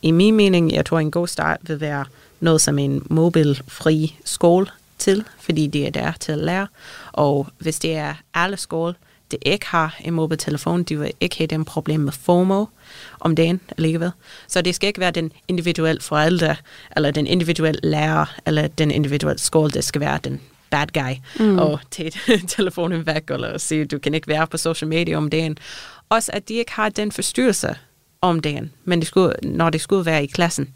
i, 0.04 0.12
min 0.12 0.36
mening, 0.36 0.72
jeg 0.72 0.86
tror 0.86 1.00
en 1.00 1.12
god 1.12 1.28
start 1.28 1.60
vil 1.62 1.82
være 1.82 2.06
noget 2.40 2.62
som 2.62 2.80
en 2.80 3.08
mobilfri 3.10 4.16
skole 4.26 4.68
til, 4.98 5.24
fordi 5.40 5.68
det 5.68 5.88
er 5.88 5.90
der 5.90 6.12
til 6.20 6.32
at 6.32 6.38
lære. 6.38 6.68
Og 7.12 7.48
hvis 7.58 7.80
det 7.80 7.96
er 7.96 8.14
alle 8.34 8.58
skole, 8.58 8.96
det 9.32 9.40
ikke 9.42 9.66
har 9.66 9.96
en 10.02 10.14
mobiltelefon, 10.14 10.84
de 10.84 11.00
vil 11.00 11.12
ikke 11.20 11.38
have 11.38 11.48
den 11.48 11.66
problem 11.66 12.00
med 12.00 12.12
FOMO 12.12 12.66
om 13.20 13.36
dagen 13.36 13.62
alligevel. 13.78 14.12
Så 14.48 14.62
det 14.62 14.76
skal 14.76 14.88
ikke 14.88 15.00
være 15.00 15.12
den 15.12 15.32
individuelle 15.48 16.02
forældre, 16.02 16.56
eller 16.96 17.12
den 17.12 17.28
individuelle 17.28 17.80
lærer, 17.84 18.36
eller 18.46 18.68
den 18.68 18.92
individuelle 18.92 19.40
skole, 19.40 19.72
det 19.72 19.84
skal 19.84 20.02
være 20.02 20.20
den 20.24 20.42
bad 20.70 20.88
guy, 20.94 21.44
mm. 21.46 21.60
og 21.60 21.80
tage 21.92 22.12
telefonen 22.48 23.06
væk, 23.06 23.30
eller 23.30 23.58
sige, 23.58 23.86
du 23.86 24.00
kan 24.00 24.14
ikke 24.14 24.28
være 24.28 24.48
på 24.48 24.58
social 24.58 24.90
media 24.90 25.18
om 25.18 25.30
dagen. 25.30 25.58
Også 26.10 26.32
at 26.34 26.50
de 26.50 26.54
ikke 26.54 26.72
har 26.72 26.90
den 26.90 27.12
forstyrrelse 27.12 27.76
om 28.24 28.40
dagen, 28.40 28.72
men 28.86 29.00
det 29.00 29.08
skulle, 29.08 29.34
når 29.44 29.70
det 29.70 29.82
skulle 29.82 30.06
være 30.06 30.24
i 30.24 30.28
klassen. 30.28 30.68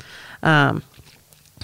Um, 0.48 0.84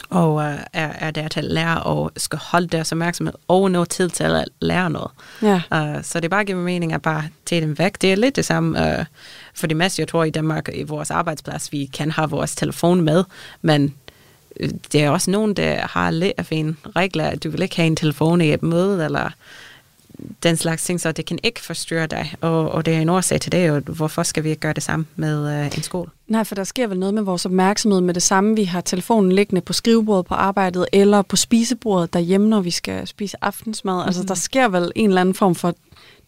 og 0.10 0.34
uh, 0.34 0.44
er, 0.74 0.90
er 1.00 1.12
der 1.12 1.28
til 1.28 1.40
at 1.40 1.46
lære 1.46 1.84
og 1.84 2.12
skal 2.18 2.40
holde 2.40 2.68
deres 2.68 2.92
opmærksomhed 2.92 3.34
over 3.48 3.70
noget 3.70 3.90
tid 3.90 4.10
til 4.10 4.24
at 4.24 4.46
lære 4.60 4.90
noget. 4.90 5.12
Ja. 5.42 5.62
Uh, 5.72 6.04
så 6.04 6.20
det 6.20 6.30
bare 6.30 6.46
giver 6.46 6.60
mening 6.60 6.94
at 6.94 7.02
bare 7.02 7.24
tage 7.46 7.62
dem 7.62 7.80
væk. 7.80 8.02
Det 8.02 8.12
er 8.12 8.16
lidt 8.16 8.36
det 8.36 8.46
samme 8.46 8.80
uh, 8.80 9.06
for 9.54 9.68
det 9.68 9.78
meste, 9.78 10.00
jeg 10.00 10.08
tror 10.08 10.24
i 10.24 10.30
Danmark, 10.30 10.70
i 10.74 10.84
vores 10.84 11.12
arbejdsplads, 11.12 11.72
vi 11.72 11.90
kan 11.94 12.12
have 12.12 12.30
vores 12.30 12.56
telefon 12.56 13.02
med, 13.02 13.24
men 13.62 13.96
det 14.92 15.04
er 15.04 15.10
også 15.10 15.32
nogen, 15.32 15.54
der 15.54 15.88
har 15.88 16.12
lidt 16.12 16.34
af 16.38 16.48
en 16.52 16.78
regler, 16.96 17.26
at 17.26 17.44
du 17.44 17.50
vil 17.50 17.62
ikke 17.62 17.76
have 17.76 17.88
en 17.88 17.96
telefon 17.96 18.42
i 18.42 18.54
et 18.54 18.64
møde, 18.64 19.06
eller 19.06 19.30
den 20.44 20.58
slags 20.58 20.84
ting, 20.84 21.02
så 21.02 21.12
det 21.12 21.26
kan 21.26 21.40
ikke 21.44 21.62
forstyrre 21.62 22.08
dig, 22.08 22.36
og, 22.42 22.72
og 22.72 22.86
det 22.86 22.94
er 22.94 23.02
en 23.02 23.10
årsag 23.10 23.42
til 23.42 23.52
det, 23.52 23.72
og 23.72 23.80
hvorfor 23.80 24.24
skal 24.24 24.44
vi 24.44 24.50
ikke 24.50 24.60
gøre 24.60 24.74
det 24.74 24.84
samme 24.84 25.06
med 25.16 25.60
øh, 25.60 25.66
en 25.66 25.84
skole? 25.84 26.10
Nej, 26.28 26.44
for 26.44 26.56
der 26.56 26.64
sker 26.64 26.88
vel 26.88 27.00
noget 27.00 27.14
med 27.14 27.22
vores 27.22 27.46
opmærksomhed 27.46 28.02
med 28.02 28.14
det 28.14 28.24
samme. 28.24 28.56
Vi 28.56 28.64
har 28.64 28.82
telefonen 28.82 29.32
liggende 29.32 29.62
på 29.62 29.74
skrivebordet 29.74 30.26
på 30.26 30.34
arbejdet, 30.34 30.86
eller 30.92 31.22
på 31.22 31.36
spisebordet 31.36 32.14
derhjemme, 32.14 32.50
når 32.50 32.62
vi 32.62 32.72
skal 32.72 33.08
spise 33.08 33.38
aftensmad. 33.42 33.94
Mm-hmm. 33.94 34.08
Altså, 34.08 34.22
mhm. 34.22 34.28
der 34.28 34.36
sker 34.36 34.68
vel 34.68 34.92
en 34.96 35.10
eller 35.10 35.22
anden 35.22 35.36
form 35.36 35.56
for 35.56 35.76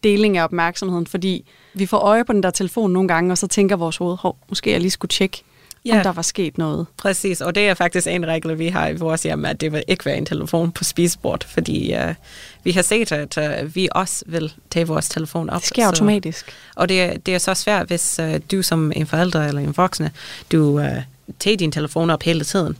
deling 0.04 0.36
af 0.36 0.44
opmærksomheden, 0.44 1.06
fordi 1.06 1.46
vi 1.74 1.86
får 1.86 1.98
øje 1.98 2.24
på 2.24 2.32
den 2.32 2.42
der 2.42 2.50
telefon 2.50 2.90
nogle 2.90 3.08
gange, 3.08 3.32
og 3.32 3.38
så 3.38 3.46
tænker 3.46 3.76
vores 3.76 3.96
hoved, 3.96 4.16
hov, 4.20 4.36
måske 4.48 4.70
jeg 4.70 4.80
lige 4.80 4.90
skulle 4.90 5.08
tjekke, 5.08 5.42
ja. 5.86 5.96
om 5.96 6.02
der 6.02 6.12
var 6.12 6.22
sket 6.22 6.58
noget. 6.58 6.86
Præcis, 6.96 7.40
og 7.40 7.54
det 7.54 7.68
er 7.68 7.74
faktisk 7.74 8.06
en 8.06 8.26
regel, 8.26 8.58
vi 8.58 8.68
har 8.68 8.88
i 8.88 8.96
vores 8.96 9.22
hjem, 9.22 9.44
at 9.44 9.60
det 9.60 9.72
vil 9.72 9.84
ikke 9.88 10.04
være 10.04 10.16
en 10.16 10.26
telefon 10.26 10.72
på 10.72 10.84
spisebord, 10.84 11.44
fordi 11.48 11.94
uh, 11.94 12.14
vi 12.64 12.70
har 12.70 12.82
set, 12.82 13.12
at 13.12 13.38
uh, 13.38 13.74
vi 13.74 13.88
også 13.92 14.24
vil 14.26 14.52
tage 14.70 14.86
vores 14.86 15.08
telefon 15.08 15.50
op. 15.50 15.60
Det 15.60 15.68
sker 15.68 15.82
så, 15.82 15.86
automatisk. 15.86 16.52
Og 16.76 16.88
det, 16.88 17.02
er, 17.02 17.16
det 17.18 17.34
er 17.34 17.38
så 17.38 17.54
svært, 17.54 17.86
hvis 17.86 18.20
uh, 18.22 18.34
du 18.50 18.62
som 18.62 18.92
en 18.96 19.06
forælder 19.06 19.46
eller 19.46 19.60
en 19.60 19.76
voksne, 19.76 20.10
du 20.52 20.80
uh, 20.80 20.86
tager 21.38 21.56
din 21.56 21.72
telefon 21.72 22.10
op 22.10 22.22
hele 22.22 22.44
tiden 22.44 22.76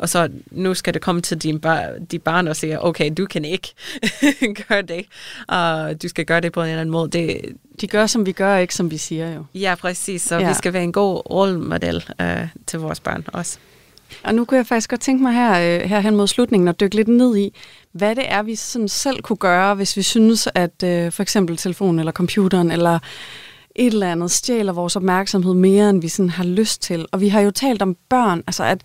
og 0.00 0.08
så 0.08 0.28
nu 0.50 0.74
skal 0.74 0.94
det 0.94 1.02
komme 1.02 1.20
til 1.20 1.38
din 1.38 1.60
bar, 1.60 1.92
de 2.10 2.18
barn 2.18 2.48
og 2.48 2.56
sige, 2.56 2.84
okay, 2.84 3.10
du 3.16 3.26
kan 3.26 3.44
ikke 3.44 3.74
gøre 4.68 4.82
det, 4.82 5.06
og 5.48 6.02
du 6.02 6.08
skal 6.08 6.24
gøre 6.24 6.40
det 6.40 6.52
på 6.52 6.62
en 6.62 6.68
eller 6.68 6.80
anden 6.80 6.92
måde. 6.92 7.10
Det, 7.10 7.40
de 7.80 7.86
gør, 7.86 8.06
som 8.06 8.26
vi 8.26 8.32
gør, 8.32 8.56
ikke 8.56 8.74
som 8.74 8.90
vi 8.90 8.96
siger 8.96 9.34
jo. 9.34 9.44
Ja, 9.54 9.74
præcis. 9.74 10.22
Så 10.22 10.38
ja. 10.38 10.48
vi 10.48 10.54
skal 10.54 10.72
være 10.72 10.82
en 10.82 10.92
god 10.92 11.30
rollemodel 11.30 12.04
øh, 12.20 12.48
til 12.66 12.78
vores 12.78 13.00
børn 13.00 13.24
også. 13.26 13.58
Og 14.24 14.34
nu 14.34 14.44
kunne 14.44 14.58
jeg 14.58 14.66
faktisk 14.66 14.90
godt 14.90 15.00
tænke 15.00 15.22
mig 15.22 15.32
her, 15.32 15.50
øh, 15.50 15.88
her 15.88 16.00
hen 16.00 16.16
mod 16.16 16.26
slutningen 16.26 16.68
at 16.68 16.80
dykke 16.80 16.96
lidt 16.96 17.08
ned 17.08 17.36
i, 17.36 17.54
hvad 17.92 18.16
det 18.16 18.24
er, 18.28 18.42
vi 18.42 18.54
sådan 18.54 18.88
selv 18.88 19.22
kunne 19.22 19.36
gøre, 19.36 19.74
hvis 19.74 19.96
vi 19.96 20.02
synes, 20.02 20.48
at 20.54 20.82
øh, 20.84 21.12
for 21.12 21.22
eksempel 21.22 21.56
telefonen 21.56 21.98
eller 21.98 22.12
computeren 22.12 22.70
eller 22.70 22.98
et 23.74 23.92
eller 23.92 24.12
andet 24.12 24.30
stjæler 24.30 24.72
vores 24.72 24.96
opmærksomhed 24.96 25.54
mere, 25.54 25.90
end 25.90 26.00
vi 26.00 26.08
sådan 26.08 26.30
har 26.30 26.44
lyst 26.44 26.82
til. 26.82 27.06
Og 27.12 27.20
vi 27.20 27.28
har 27.28 27.40
jo 27.40 27.50
talt 27.50 27.82
om 27.82 27.96
børn, 28.08 28.42
altså 28.46 28.64
at 28.64 28.82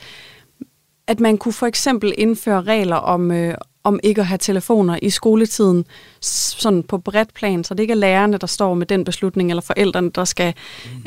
at 1.07 1.19
man 1.19 1.37
kunne 1.37 1.53
for 1.53 1.65
eksempel 1.65 2.13
indføre 2.17 2.61
regler 2.61 2.95
om, 2.95 3.31
øh, 3.31 3.55
om 3.83 3.99
ikke 4.03 4.21
at 4.21 4.27
have 4.27 4.37
telefoner 4.37 4.99
i 5.01 5.09
skoletiden, 5.09 5.85
sådan 6.21 6.83
på 6.83 6.97
bredt 6.97 7.33
plan, 7.33 7.63
så 7.63 7.73
det 7.73 7.83
ikke 7.83 7.91
er 7.91 7.95
lærerne, 7.95 8.37
der 8.37 8.47
står 8.47 8.73
med 8.73 8.85
den 8.85 9.03
beslutning, 9.03 9.49
eller 9.49 9.61
forældrene, 9.61 10.09
der 10.09 10.25
skal 10.25 10.53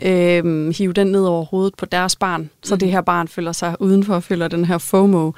øh, 0.03 0.75
hive 0.75 0.93
den 0.93 1.07
ned 1.07 1.25
over 1.25 1.45
hovedet 1.45 1.75
på 1.75 1.87
deres 1.87 2.17
barn, 2.17 2.51
så 2.63 2.77
det 2.77 2.91
her 2.91 3.01
barn 3.01 3.29
føler 3.29 3.53
sig 3.53 3.77
udenfor 3.81 4.15
og 4.15 4.23
føler 4.23 4.49
den 4.49 4.65
her 4.65 4.79
FOMO. 4.79 5.33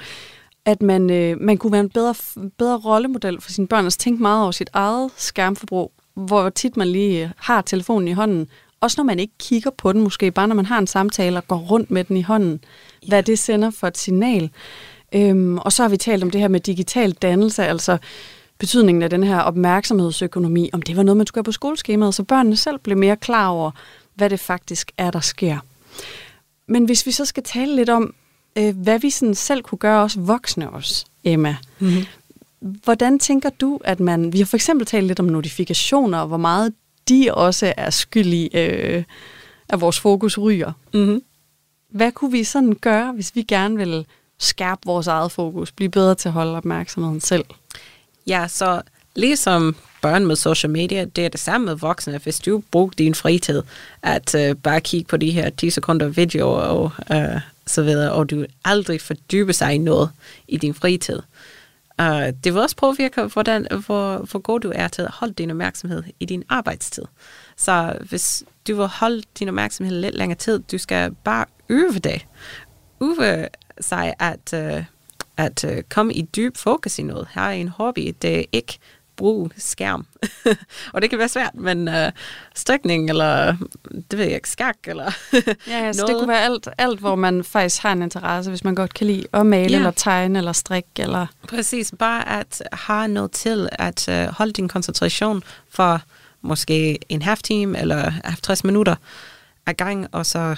At 0.65 0.81
man, 0.81 1.09
øh, 1.09 1.41
man 1.41 1.57
kunne 1.57 1.71
være 1.71 1.81
en 1.81 1.89
bedre, 1.89 2.15
bedre 2.57 2.77
rollemodel 2.77 3.41
for 3.41 3.51
sine 3.51 3.67
børn, 3.67 3.85
og 3.85 3.93
tænke 3.93 4.21
meget 4.21 4.43
over 4.43 4.51
sit 4.51 4.69
eget 4.73 5.11
skærmforbrug, 5.17 5.91
hvor 6.13 6.49
tit 6.49 6.77
man 6.77 6.87
lige 6.87 7.33
har 7.37 7.61
telefonen 7.61 8.07
i 8.07 8.11
hånden, 8.11 8.47
også 8.81 8.95
når 8.99 9.05
man 9.05 9.19
ikke 9.19 9.33
kigger 9.39 9.69
på 9.77 9.93
den, 9.93 10.01
måske 10.01 10.31
bare 10.31 10.47
når 10.47 10.55
man 10.55 10.65
har 10.65 10.79
en 10.79 10.87
samtale 10.87 11.37
og 11.37 11.47
går 11.47 11.57
rundt 11.57 11.91
med 11.91 12.03
den 12.03 12.17
i 12.17 12.21
hånden. 12.21 12.63
Hvad 13.07 13.23
det 13.23 13.39
sender 13.39 13.69
for 13.69 13.87
et 13.87 13.97
signal. 13.97 14.49
Øhm, 15.15 15.57
og 15.57 15.71
så 15.71 15.81
har 15.83 15.89
vi 15.89 15.97
talt 15.97 16.23
om 16.23 16.31
det 16.31 16.41
her 16.41 16.47
med 16.47 16.59
digital 16.59 17.11
dannelse, 17.11 17.63
altså 17.63 17.97
betydningen 18.57 19.01
af 19.01 19.09
den 19.09 19.23
her 19.23 19.39
opmærksomhedsøkonomi, 19.39 20.69
om 20.73 20.81
det 20.81 20.97
var 20.97 21.03
noget, 21.03 21.17
man 21.17 21.27
skulle 21.27 21.39
have 21.39 21.43
på 21.43 21.51
skoleskemaet, 21.51 22.15
så 22.15 22.23
børnene 22.23 22.55
selv 22.55 22.79
blev 22.79 22.97
mere 22.97 23.17
klar 23.17 23.47
over, 23.47 23.71
hvad 24.15 24.29
det 24.29 24.39
faktisk 24.39 24.91
er, 24.97 25.11
der 25.11 25.19
sker. 25.19 25.57
Men 26.67 26.85
hvis 26.85 27.05
vi 27.05 27.11
så 27.11 27.25
skal 27.25 27.43
tale 27.43 27.75
lidt 27.75 27.89
om, 27.89 28.13
øh, 28.55 28.77
hvad 28.77 28.99
vi 28.99 29.09
sådan 29.09 29.35
selv 29.35 29.61
kunne 29.61 29.79
gøre, 29.79 30.01
også 30.01 30.19
voksne 30.19 30.69
os, 30.69 31.05
Emma. 31.23 31.55
Mm-hmm. 31.79 32.05
Hvordan 32.59 33.19
tænker 33.19 33.49
du, 33.49 33.79
at 33.83 33.99
man... 33.99 34.33
Vi 34.33 34.37
har 34.37 34.45
for 34.45 34.57
eksempel 34.57 34.87
talt 34.87 35.07
lidt 35.07 35.19
om 35.19 35.25
notifikationer, 35.25 36.19
og 36.19 36.27
hvor 36.27 36.37
meget 36.37 36.73
de 37.09 37.29
også 37.33 37.73
er 37.77 37.89
skyld 37.89 38.33
i, 38.33 38.49
øh, 38.53 39.03
at 39.69 39.81
vores 39.81 39.99
fokus 39.99 40.37
ryger. 40.37 40.71
Mm-hmm. 40.93 41.21
Hvad 41.91 42.11
kunne 42.11 42.31
vi 42.31 42.43
sådan 42.43 42.73
gøre, 42.73 43.11
hvis 43.11 43.35
vi 43.35 43.41
gerne 43.41 43.77
vil 43.77 44.05
skærpe 44.39 44.81
vores 44.85 45.07
eget 45.07 45.31
fokus, 45.31 45.71
blive 45.71 45.89
bedre 45.89 46.15
til 46.15 46.29
at 46.29 46.33
holde 46.33 46.57
opmærksomheden 46.57 47.21
selv? 47.21 47.45
Ja, 48.27 48.47
så 48.47 48.81
ligesom 49.15 49.75
børn 50.01 50.25
med 50.25 50.35
social 50.35 50.69
media, 50.69 51.05
det 51.05 51.25
er 51.25 51.29
det 51.29 51.39
samme 51.39 51.65
med 51.65 51.75
voksne. 51.75 52.17
Hvis 52.17 52.39
du 52.39 52.63
bruger 52.71 52.89
din 52.89 53.15
fritid 53.15 53.61
at 54.01 54.35
uh, 54.35 54.57
bare 54.57 54.81
kigge 54.81 55.07
på 55.07 55.17
de 55.17 55.31
her 55.31 55.49
10 55.49 55.69
sekunder 55.69 56.07
videoer 56.07 56.61
og 56.61 56.91
uh, 57.09 57.41
så 57.67 57.83
videre, 57.83 58.11
og 58.11 58.29
du 58.29 58.45
aldrig 58.65 59.01
fordyber 59.01 59.53
sig 59.53 59.75
i 59.75 59.77
noget 59.77 60.09
i 60.47 60.57
din 60.57 60.73
fritid, 60.73 61.19
Uh, 61.99 62.07
det 62.43 62.53
vil 62.53 62.57
også 62.57 62.75
påvirke, 62.75 63.23
hvordan, 63.23 63.67
hvor, 63.85 64.17
hvor 64.17 64.39
god 64.39 64.59
du 64.59 64.71
er 64.75 64.87
til 64.87 65.01
at 65.01 65.11
holde 65.11 65.33
din 65.33 65.49
opmærksomhed 65.49 66.03
i 66.19 66.25
din 66.25 66.43
arbejdstid. 66.49 67.03
Så 67.57 67.97
hvis 68.09 68.43
du 68.67 68.75
vil 68.75 68.87
holde 68.87 69.23
din 69.39 69.47
opmærksomhed 69.47 70.01
lidt 70.01 70.15
længere 70.15 70.37
tid, 70.37 70.59
du 70.59 70.77
skal 70.77 71.11
bare 71.23 71.45
øve 71.71 71.99
det. 71.99 72.25
Øve 73.01 73.47
sig 73.81 74.13
at, 74.19 74.53
uh, 74.53 74.83
at 75.37 75.63
uh, 75.63 75.77
komme 75.89 76.13
i 76.13 76.21
dyb 76.21 76.57
fokus 76.57 76.99
i 76.99 77.03
noget. 77.03 77.27
Her 77.33 77.41
er 77.41 77.51
en 77.51 77.67
hobby, 77.67 78.15
det 78.21 78.39
er 78.39 78.43
ikke 78.51 78.79
bruge 79.21 79.49
skærm. 79.57 80.05
og 80.93 81.01
det 81.01 81.09
kan 81.09 81.19
være 81.19 81.29
svært, 81.29 81.55
men 81.55 81.87
uh, 81.87 81.93
strikning, 82.55 83.09
eller 83.09 83.55
det 84.11 84.19
ved 84.19 84.25
jeg 84.25 84.35
ikke, 84.35 84.49
skak, 84.49 84.77
eller 84.83 85.03
Ja, 85.67 85.73
altså, 85.73 86.01
noget. 86.01 86.07
det 86.07 86.19
kunne 86.19 86.27
være 86.27 86.43
alt, 86.43 86.67
alt, 86.77 86.99
hvor 86.99 87.15
man 87.15 87.43
faktisk 87.43 87.81
har 87.81 87.91
en 87.91 88.01
interesse, 88.01 88.51
hvis 88.51 88.63
man 88.63 88.75
godt 88.75 88.93
kan 88.93 89.07
lide 89.07 89.25
at 89.33 89.45
male, 89.45 89.71
ja. 89.71 89.77
eller 89.77 89.91
tegne, 89.91 90.39
eller 90.39 90.53
strikke, 90.53 90.89
eller... 90.97 91.27
Præcis, 91.47 91.93
bare 91.99 92.29
at 92.29 92.63
have 92.73 93.07
noget 93.07 93.31
til 93.31 93.69
at 93.71 94.07
uh, 94.07 94.35
holde 94.35 94.53
din 94.53 94.67
koncentration 94.67 95.43
for 95.69 96.01
måske 96.41 96.99
en 97.09 97.21
halv 97.21 97.39
time, 97.39 97.79
eller 97.79 98.11
50 98.23 98.63
minutter 98.63 98.95
ad 99.65 99.73
gang, 99.73 100.07
og 100.11 100.25
så 100.25 100.55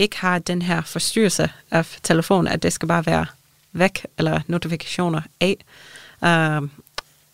ikke 0.00 0.18
har 0.18 0.38
den 0.38 0.62
her 0.62 0.82
forstyrrelse 0.82 1.50
af 1.70 1.98
telefonen, 2.02 2.48
at 2.48 2.62
det 2.62 2.72
skal 2.72 2.88
bare 2.88 3.06
være 3.06 3.26
væk, 3.72 4.06
eller 4.18 4.40
notifikationer 4.46 5.20
af. 5.40 5.56
Uh, 6.22 6.68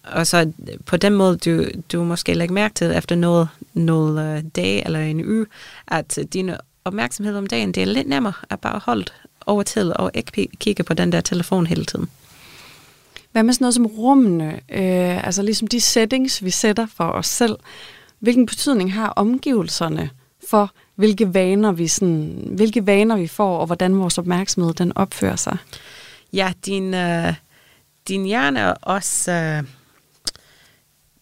og 0.04 0.26
så 0.26 0.52
på 0.86 0.96
den 0.96 1.14
måde, 1.14 1.36
du, 1.36 1.64
du 1.92 2.04
måske 2.04 2.34
lægger 2.34 2.54
mærke 2.54 2.74
til 2.74 2.96
efter 2.96 3.16
noget, 3.16 3.48
noget 3.74 4.38
uh, 4.38 4.50
dag 4.56 4.82
eller 4.86 5.00
en 5.00 5.24
uge, 5.24 5.46
at 5.86 6.18
din 6.32 6.50
opmærksomhed 6.84 7.36
om 7.36 7.46
dagen, 7.46 7.72
det 7.72 7.82
er 7.82 7.86
lidt 7.86 8.08
nemmere 8.08 8.32
at 8.50 8.60
bare 8.60 8.80
holde 8.84 9.04
over 9.46 9.62
til 9.62 9.92
og 9.96 10.10
ikke 10.14 10.48
kigge 10.60 10.82
på 10.82 10.94
den 10.94 11.12
der 11.12 11.20
telefon 11.20 11.66
hele 11.66 11.84
tiden. 11.84 12.08
Hvad 13.32 13.42
med 13.42 13.54
sådan 13.54 13.64
noget 13.64 13.74
som 13.74 13.86
rummene? 13.86 14.52
Øh, 14.52 15.26
altså 15.26 15.42
ligesom 15.42 15.68
de 15.68 15.80
settings, 15.80 16.44
vi 16.44 16.50
sætter 16.50 16.86
for 16.96 17.04
os 17.04 17.26
selv. 17.26 17.56
Hvilken 18.18 18.46
betydning 18.46 18.92
har 18.92 19.08
omgivelserne 19.08 20.10
for, 20.50 20.72
hvilke 20.96 21.34
vaner 21.34 21.72
vi, 21.72 21.88
sådan, 21.88 22.48
hvilke 22.50 22.86
vaner 22.86 23.16
vi 23.16 23.26
får, 23.26 23.58
og 23.58 23.66
hvordan 23.66 23.98
vores 23.98 24.18
opmærksomhed 24.18 24.74
den 24.74 24.92
opfører 24.96 25.36
sig? 25.36 25.56
Ja, 26.32 26.52
din, 26.66 26.94
øh, 26.94 27.34
din 28.08 28.24
hjerne 28.24 28.60
er 28.60 28.74
også... 28.82 29.32
Øh, 29.32 29.62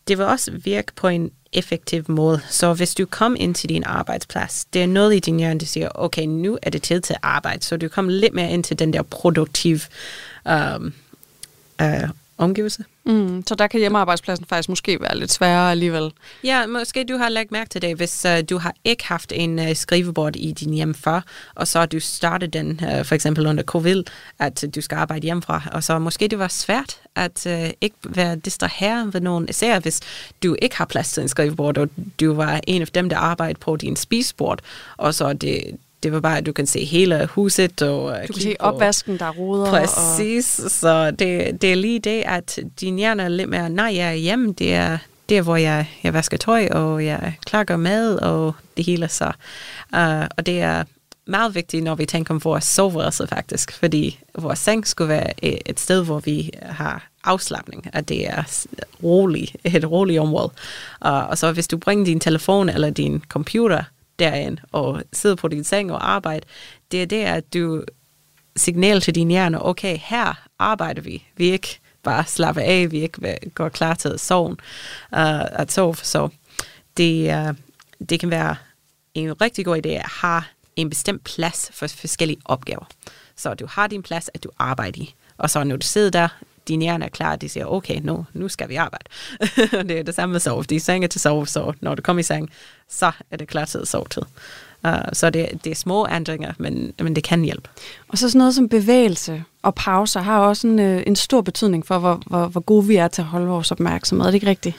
det 0.08 0.18
vil 0.18 0.26
også 0.26 0.52
virke 0.64 0.92
på 0.96 1.08
en 1.08 1.30
effektiv 1.52 2.04
måde. 2.08 2.40
Så 2.48 2.74
hvis 2.74 2.94
du 2.94 3.06
kom 3.06 3.36
ind 3.38 3.54
til 3.54 3.68
din 3.68 3.84
arbejdsplads, 3.84 4.64
det 4.64 4.82
er 4.82 4.86
noget 4.86 5.14
i 5.14 5.18
din 5.18 5.38
hjerne, 5.38 5.60
der 5.60 5.66
siger, 5.66 5.88
okay, 5.94 6.22
nu 6.26 6.58
er 6.62 6.70
det 6.70 6.82
tid 6.82 7.00
til 7.00 7.16
arbejde, 7.22 7.64
så 7.64 7.76
du 7.76 7.88
kommer 7.88 8.12
lidt 8.12 8.34
mere 8.34 8.50
ind 8.50 8.64
til 8.64 8.78
den 8.78 8.92
der 8.92 9.02
produktiv 9.02 9.78
øh, 10.48 10.80
øh, 11.80 12.08
omgivelse. 12.38 12.84
Mm, 13.06 13.42
så 13.46 13.54
der 13.54 13.66
kan 13.66 13.80
hjemmearbejdspladsen 13.80 14.46
faktisk 14.46 14.68
måske 14.68 15.00
være 15.00 15.18
lidt 15.18 15.32
sværere 15.32 15.70
alligevel. 15.70 16.12
Ja, 16.44 16.66
måske 16.66 17.04
du 17.04 17.16
har 17.16 17.28
lagt 17.28 17.52
mærke 17.52 17.70
til 17.70 17.82
det, 17.82 17.96
hvis 17.96 18.26
uh, 18.28 18.48
du 18.50 18.58
har 18.58 18.74
ikke 18.84 19.06
haft 19.06 19.32
en 19.34 19.58
uh, 19.58 19.74
skrivebord 19.74 20.36
i 20.36 20.52
din 20.52 20.72
hjem 20.72 20.94
før, 20.94 21.20
og 21.54 21.68
så 21.68 21.86
du 21.86 22.00
startet 22.00 22.52
den, 22.52 22.70
uh, 22.70 23.04
for 23.04 23.14
eksempel 23.14 23.46
under 23.46 23.62
covid, 23.62 24.02
at 24.38 24.64
uh, 24.64 24.70
du 24.74 24.80
skal 24.80 24.96
arbejde 24.96 25.24
hjemmefra, 25.24 25.62
og 25.72 25.84
så 25.84 25.98
måske 25.98 26.28
det 26.28 26.38
var 26.38 26.48
svært 26.48 26.96
at 27.14 27.46
uh, 27.46 27.70
ikke 27.80 27.96
være 28.08 28.36
distraheret 28.36 29.14
ved 29.14 29.20
nogen, 29.20 29.46
især 29.48 29.80
hvis 29.80 30.00
du 30.42 30.56
ikke 30.62 30.76
har 30.76 30.84
plads 30.84 31.12
til 31.12 31.22
en 31.22 31.28
skrivebord, 31.28 31.78
og 31.78 31.88
du 32.20 32.34
var 32.34 32.60
en 32.66 32.82
af 32.82 32.88
dem, 32.88 33.08
der 33.08 33.16
arbejdede 33.16 33.58
på 33.58 33.76
din 33.76 33.96
spisebord, 33.96 34.58
og 34.96 35.14
så 35.14 35.32
det, 35.32 35.76
det 36.04 36.12
var 36.12 36.20
bare, 36.20 36.38
at 36.38 36.46
du 36.46 36.52
kan 36.52 36.66
se 36.66 36.84
hele 36.84 37.26
huset. 37.26 37.82
Og 37.82 38.16
du 38.28 38.32
kan 38.32 38.42
se 38.42 38.56
opvasken, 38.58 39.18
der 39.18 39.30
ruder. 39.30 39.70
Præcis, 39.70 40.58
og... 40.58 40.70
så 40.70 41.10
det, 41.10 41.62
det 41.62 41.72
er 41.72 41.74
lige 41.74 41.98
det, 41.98 42.22
at 42.26 42.58
din 42.80 42.96
hjerne 42.96 43.22
er 43.22 43.28
lidt 43.28 43.50
mere, 43.50 43.70
nej, 43.70 43.92
jeg 43.96 44.08
er 44.08 44.14
hjemme, 44.14 44.52
det 44.52 44.74
er 44.74 44.98
der, 45.28 45.42
hvor 45.42 45.56
jeg, 45.56 45.86
jeg 46.02 46.14
vasker 46.14 46.36
tøj, 46.36 46.68
og 46.70 47.04
jeg 47.04 47.34
klakker 47.46 47.76
mad, 47.76 48.16
og 48.16 48.54
det 48.76 48.84
hele 48.84 49.08
så. 49.08 49.32
Uh, 49.92 50.26
og 50.36 50.46
det 50.46 50.60
er 50.60 50.84
meget 51.26 51.54
vigtigt, 51.54 51.84
når 51.84 51.94
vi 51.94 52.06
tænker 52.06 52.34
om 52.34 52.44
vores 52.44 52.64
soveværelse 52.64 53.26
faktisk, 53.26 53.72
fordi 53.72 54.18
vores 54.38 54.58
seng 54.58 54.86
skulle 54.86 55.08
være 55.08 55.44
et 55.70 55.80
sted, 55.80 56.04
hvor 56.04 56.18
vi 56.18 56.50
har 56.62 57.08
afslappning, 57.24 57.86
at 57.92 58.08
det 58.08 58.28
er 58.28 58.66
rolig, 59.02 59.54
et 59.64 59.90
roligt 59.90 60.20
område. 60.20 60.50
Uh, 61.06 61.28
og 61.28 61.38
så 61.38 61.52
hvis 61.52 61.68
du 61.68 61.78
bringer 61.78 62.04
din 62.04 62.20
telefon 62.20 62.68
eller 62.68 62.90
din 62.90 63.22
computer 63.28 63.82
derind 64.18 64.58
og 64.72 65.02
sidde 65.12 65.36
på 65.36 65.48
din 65.48 65.64
seng 65.64 65.92
og 65.92 66.10
arbejde, 66.10 66.46
det 66.90 67.02
er 67.02 67.06
det, 67.06 67.24
at 67.24 67.54
du 67.54 67.84
signal 68.56 69.00
til 69.00 69.14
din 69.14 69.28
hjerne, 69.28 69.66
okay, 69.66 69.98
her 70.02 70.48
arbejder 70.58 71.02
vi. 71.02 71.26
Vi 71.36 71.50
ikke 71.50 71.80
bare 72.02 72.24
slappe 72.26 72.62
af, 72.62 72.90
vi 72.90 73.00
ikke 73.00 73.38
går 73.54 73.68
klar 73.68 73.94
til 73.94 74.08
at 74.08 74.20
sove. 74.20 74.50
Uh, 74.50 75.60
at 75.60 75.72
sove. 75.72 75.96
Så 75.96 76.28
det, 76.96 77.34
uh, 77.48 77.54
det 78.08 78.20
kan 78.20 78.30
være 78.30 78.56
en 79.14 79.40
rigtig 79.40 79.64
god 79.64 79.86
idé 79.86 79.88
at 79.88 80.06
have 80.06 80.42
en 80.76 80.90
bestemt 80.90 81.24
plads 81.24 81.70
for 81.72 81.86
forskellige 81.86 82.40
opgaver. 82.44 82.84
Så 83.36 83.54
du 83.54 83.66
har 83.66 83.86
din 83.86 84.02
plads, 84.02 84.30
at 84.34 84.44
du 84.44 84.50
arbejder 84.58 85.00
i. 85.00 85.14
Og 85.38 85.50
så 85.50 85.64
når 85.64 85.76
du 85.76 85.86
sidder 85.86 86.10
der, 86.10 86.28
din 86.68 86.82
hjerne 86.82 87.04
er 87.04 87.08
klar, 87.08 87.36
de 87.36 87.48
siger, 87.48 87.66
okay, 87.66 88.00
nu, 88.02 88.26
nu 88.32 88.48
skal 88.48 88.68
vi 88.68 88.74
arbejde. 88.74 89.04
det 89.88 89.98
er 89.98 90.02
det 90.02 90.14
samme 90.14 90.32
med 90.32 90.40
sove. 90.40 90.62
De 90.62 90.80
senge 90.80 91.08
til 91.08 91.20
sove, 91.20 91.46
så 91.46 91.72
når 91.80 91.94
du 91.94 92.02
kommer 92.02 92.20
i 92.20 92.22
seng, 92.22 92.50
så 92.98 93.12
er 93.30 93.36
det 93.36 93.48
klar 93.48 93.64
til 93.64 93.78
at 93.78 93.88
sove 93.88 94.06
til. 94.10 94.22
Uh, 94.84 94.92
så 95.12 95.30
det, 95.30 95.64
det 95.64 95.70
er 95.70 95.74
små 95.74 96.08
ændringer, 96.10 96.52
men, 96.58 96.92
men 96.98 97.16
det 97.16 97.24
kan 97.24 97.42
hjælpe. 97.42 97.68
Og 98.08 98.18
så 98.18 98.28
sådan 98.28 98.38
noget 98.38 98.54
som 98.54 98.68
bevægelse 98.68 99.44
og 99.62 99.74
pauser 99.74 100.20
har 100.20 100.38
også 100.38 100.66
en, 100.66 100.78
øh, 100.78 101.02
en 101.06 101.16
stor 101.16 101.40
betydning 101.40 101.86
for, 101.86 101.98
hvor, 101.98 102.22
hvor, 102.26 102.46
hvor 102.46 102.60
gode 102.60 102.86
vi 102.86 102.96
er 102.96 103.08
til 103.08 103.22
at 103.22 103.28
holde 103.28 103.46
vores 103.46 103.72
opmærksomhed. 103.72 104.26
Er 104.26 104.30
det 104.30 104.34
ikke 104.34 104.46
rigtigt? 104.46 104.76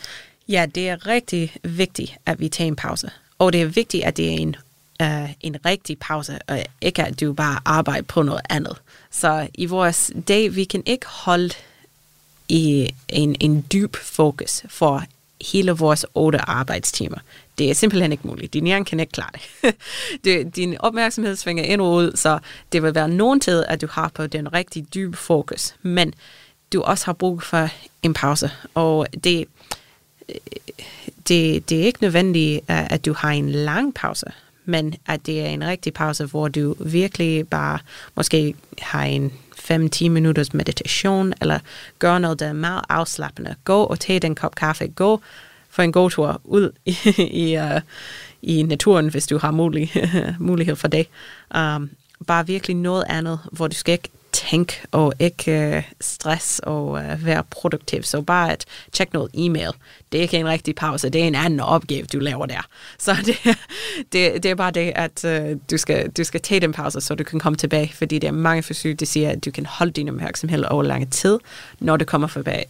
Ja, 0.47 0.66
det 0.76 0.89
er 0.89 1.07
rigtig 1.07 1.55
vigtigt, 1.63 2.18
at 2.26 2.39
vi 2.39 2.49
tager 2.49 2.68
en 2.68 2.76
pause. 2.76 3.09
Og 3.39 3.53
det 3.53 3.61
er 3.61 3.66
vigtigt, 3.66 4.03
at 4.03 4.18
det 4.18 4.26
er 4.26 4.38
en, 4.38 4.55
uh, 5.03 5.30
en 5.41 5.66
rigtig 5.66 5.99
pause, 5.99 6.39
og 6.47 6.63
ikke 6.82 7.03
at 7.03 7.20
du 7.20 7.34
bare 7.34 7.59
arbejder 7.66 8.03
på 8.03 8.22
noget 8.22 8.41
andet. 8.49 8.78
Så 9.11 9.47
i 9.53 9.66
vores 9.66 10.11
dag, 10.28 10.55
vi 10.55 10.63
kan 10.63 10.84
ikke 10.86 11.05
holde 11.07 11.53
i 12.47 12.89
en, 13.09 13.36
en 13.39 13.66
dyb 13.74 13.95
fokus 13.95 14.63
for 14.68 15.03
hele 15.51 15.72
vores 15.72 16.05
otte 16.13 16.41
arbejdstimer. 16.41 17.18
Det 17.58 17.70
er 17.70 17.74
simpelthen 17.74 18.12
ikke 18.12 18.28
muligt. 18.28 18.53
Din 18.53 18.66
hjerne 18.66 18.86
kan 18.86 18.99
ikke 18.99 19.12
klare 19.12 19.30
det. 19.34 19.76
det 20.24 20.56
din 20.56 20.78
opmærksomhed 20.80 21.36
svinger 21.36 21.64
ind 21.64 21.82
og 21.82 21.93
ud, 21.93 22.12
så 22.16 22.39
det 22.72 22.84
vil 22.84 22.95
være 22.95 23.10
nogen 23.10 23.39
tid, 23.39 23.66
at 23.68 23.82
du 23.82 23.88
har 23.91 24.12
på 24.16 24.28
den 24.28 24.53
rigtig 24.53 24.93
dybe 24.93 25.18
fokus. 25.18 25.76
Men 25.82 26.14
du 26.74 26.82
også 26.82 27.06
har 27.06 27.14
brug 27.14 27.43
for 27.43 27.70
en 28.03 28.14
pause. 28.14 28.51
Og 28.74 29.08
det, 29.24 29.45
det, 31.28 31.70
det 31.70 31.82
er 31.82 31.86
ikke 31.86 32.01
nødvendigt, 32.01 32.62
at 32.68 33.06
du 33.06 33.14
har 33.14 33.32
en 33.32 33.51
lang 33.51 33.93
pause, 33.93 34.26
men 34.66 34.95
at 35.06 35.26
det 35.26 35.41
er 35.41 35.45
en 35.45 35.64
rigtig 35.64 35.93
pause, 35.93 36.26
hvor 36.26 36.47
du 36.47 36.76
virkelig 36.80 37.47
bare 37.47 37.80
måske 38.16 38.56
har 38.80 39.03
en 39.03 39.34
5-10 39.72 40.10
minutters 40.10 40.53
meditation, 40.53 41.34
eller 41.41 41.60
gør 41.99 42.18
noget, 42.18 42.39
der 42.39 42.45
er 42.45 42.53
meget 42.53 42.82
afslappende. 42.89 43.56
Gå 43.64 43.84
og 43.84 43.99
tage 43.99 44.20
den 44.20 44.36
kop 44.36 44.56
kaffe. 44.56 44.88
Gå 44.88 45.22
for 45.76 45.84
en 45.84 45.92
god 45.92 46.10
tur 46.10 46.42
ud 46.44 46.72
i, 46.86 46.98
i, 47.52 47.58
uh, 47.58 47.82
i 48.42 48.64
naturen, 48.64 49.10
hvis 49.10 49.28
du 49.28 49.38
har 49.38 49.52
mulig, 49.52 49.92
mulighed 50.40 50.76
for 50.76 50.88
det. 50.88 51.08
Um, 51.58 51.90
bare 52.28 52.48
virkelig 52.48 52.76
noget 52.76 53.04
andet, 53.10 53.40
hvor 53.52 53.68
du 53.68 53.76
skal 53.76 53.92
ikke 53.92 54.10
tænke 54.32 54.82
og 54.92 55.14
ikke 55.20 55.76
uh, 55.78 55.84
stress 56.02 56.60
og 56.60 56.88
uh, 56.88 57.26
være 57.26 57.44
produktiv. 57.44 58.04
Så 58.04 58.22
bare 58.22 58.52
at 58.52 58.66
tjekke 58.92 59.14
noget 59.14 59.32
e-mail, 59.34 59.72
det 60.12 60.18
er 60.18 60.22
ikke 60.22 60.38
en 60.38 60.48
rigtig 60.48 60.76
pause, 60.76 61.10
det 61.10 61.24
er 61.24 61.28
en 61.28 61.36
anden 61.36 61.60
opgave, 61.60 62.06
du 62.06 62.20
laver 62.20 62.46
der. 62.46 62.68
Så 63.00 63.16
det, 63.26 63.58
det, 64.14 64.44
det 64.44 64.52
er 64.52 64.56
bare 64.56 64.72
det, 64.72 64.94
at 64.96 65.26
uh, 65.26 65.60
du, 65.72 65.78
skal, 65.78 66.10
du 66.10 66.24
skal 66.24 66.42
tage 66.42 66.60
den 66.60 66.72
pause, 66.72 67.02
så 67.02 67.16
du 67.16 67.24
kan 67.24 67.40
komme 67.40 67.58
tilbage, 67.58 67.94
fordi 67.94 68.20
det 68.20 68.28
er 68.28 68.32
mange 68.32 68.64
forsøg, 68.64 69.00
der 69.00 69.06
siger, 69.06 69.30
at 69.30 69.46
du 69.46 69.52
kan 69.52 69.66
holde 69.66 69.92
din 69.92 70.10
opmærksomhed 70.10 70.64
over 70.64 70.84
lang 70.84 71.12
tid, 71.12 71.40
når 71.80 71.98
du 71.98 72.06
kommer 72.06 72.28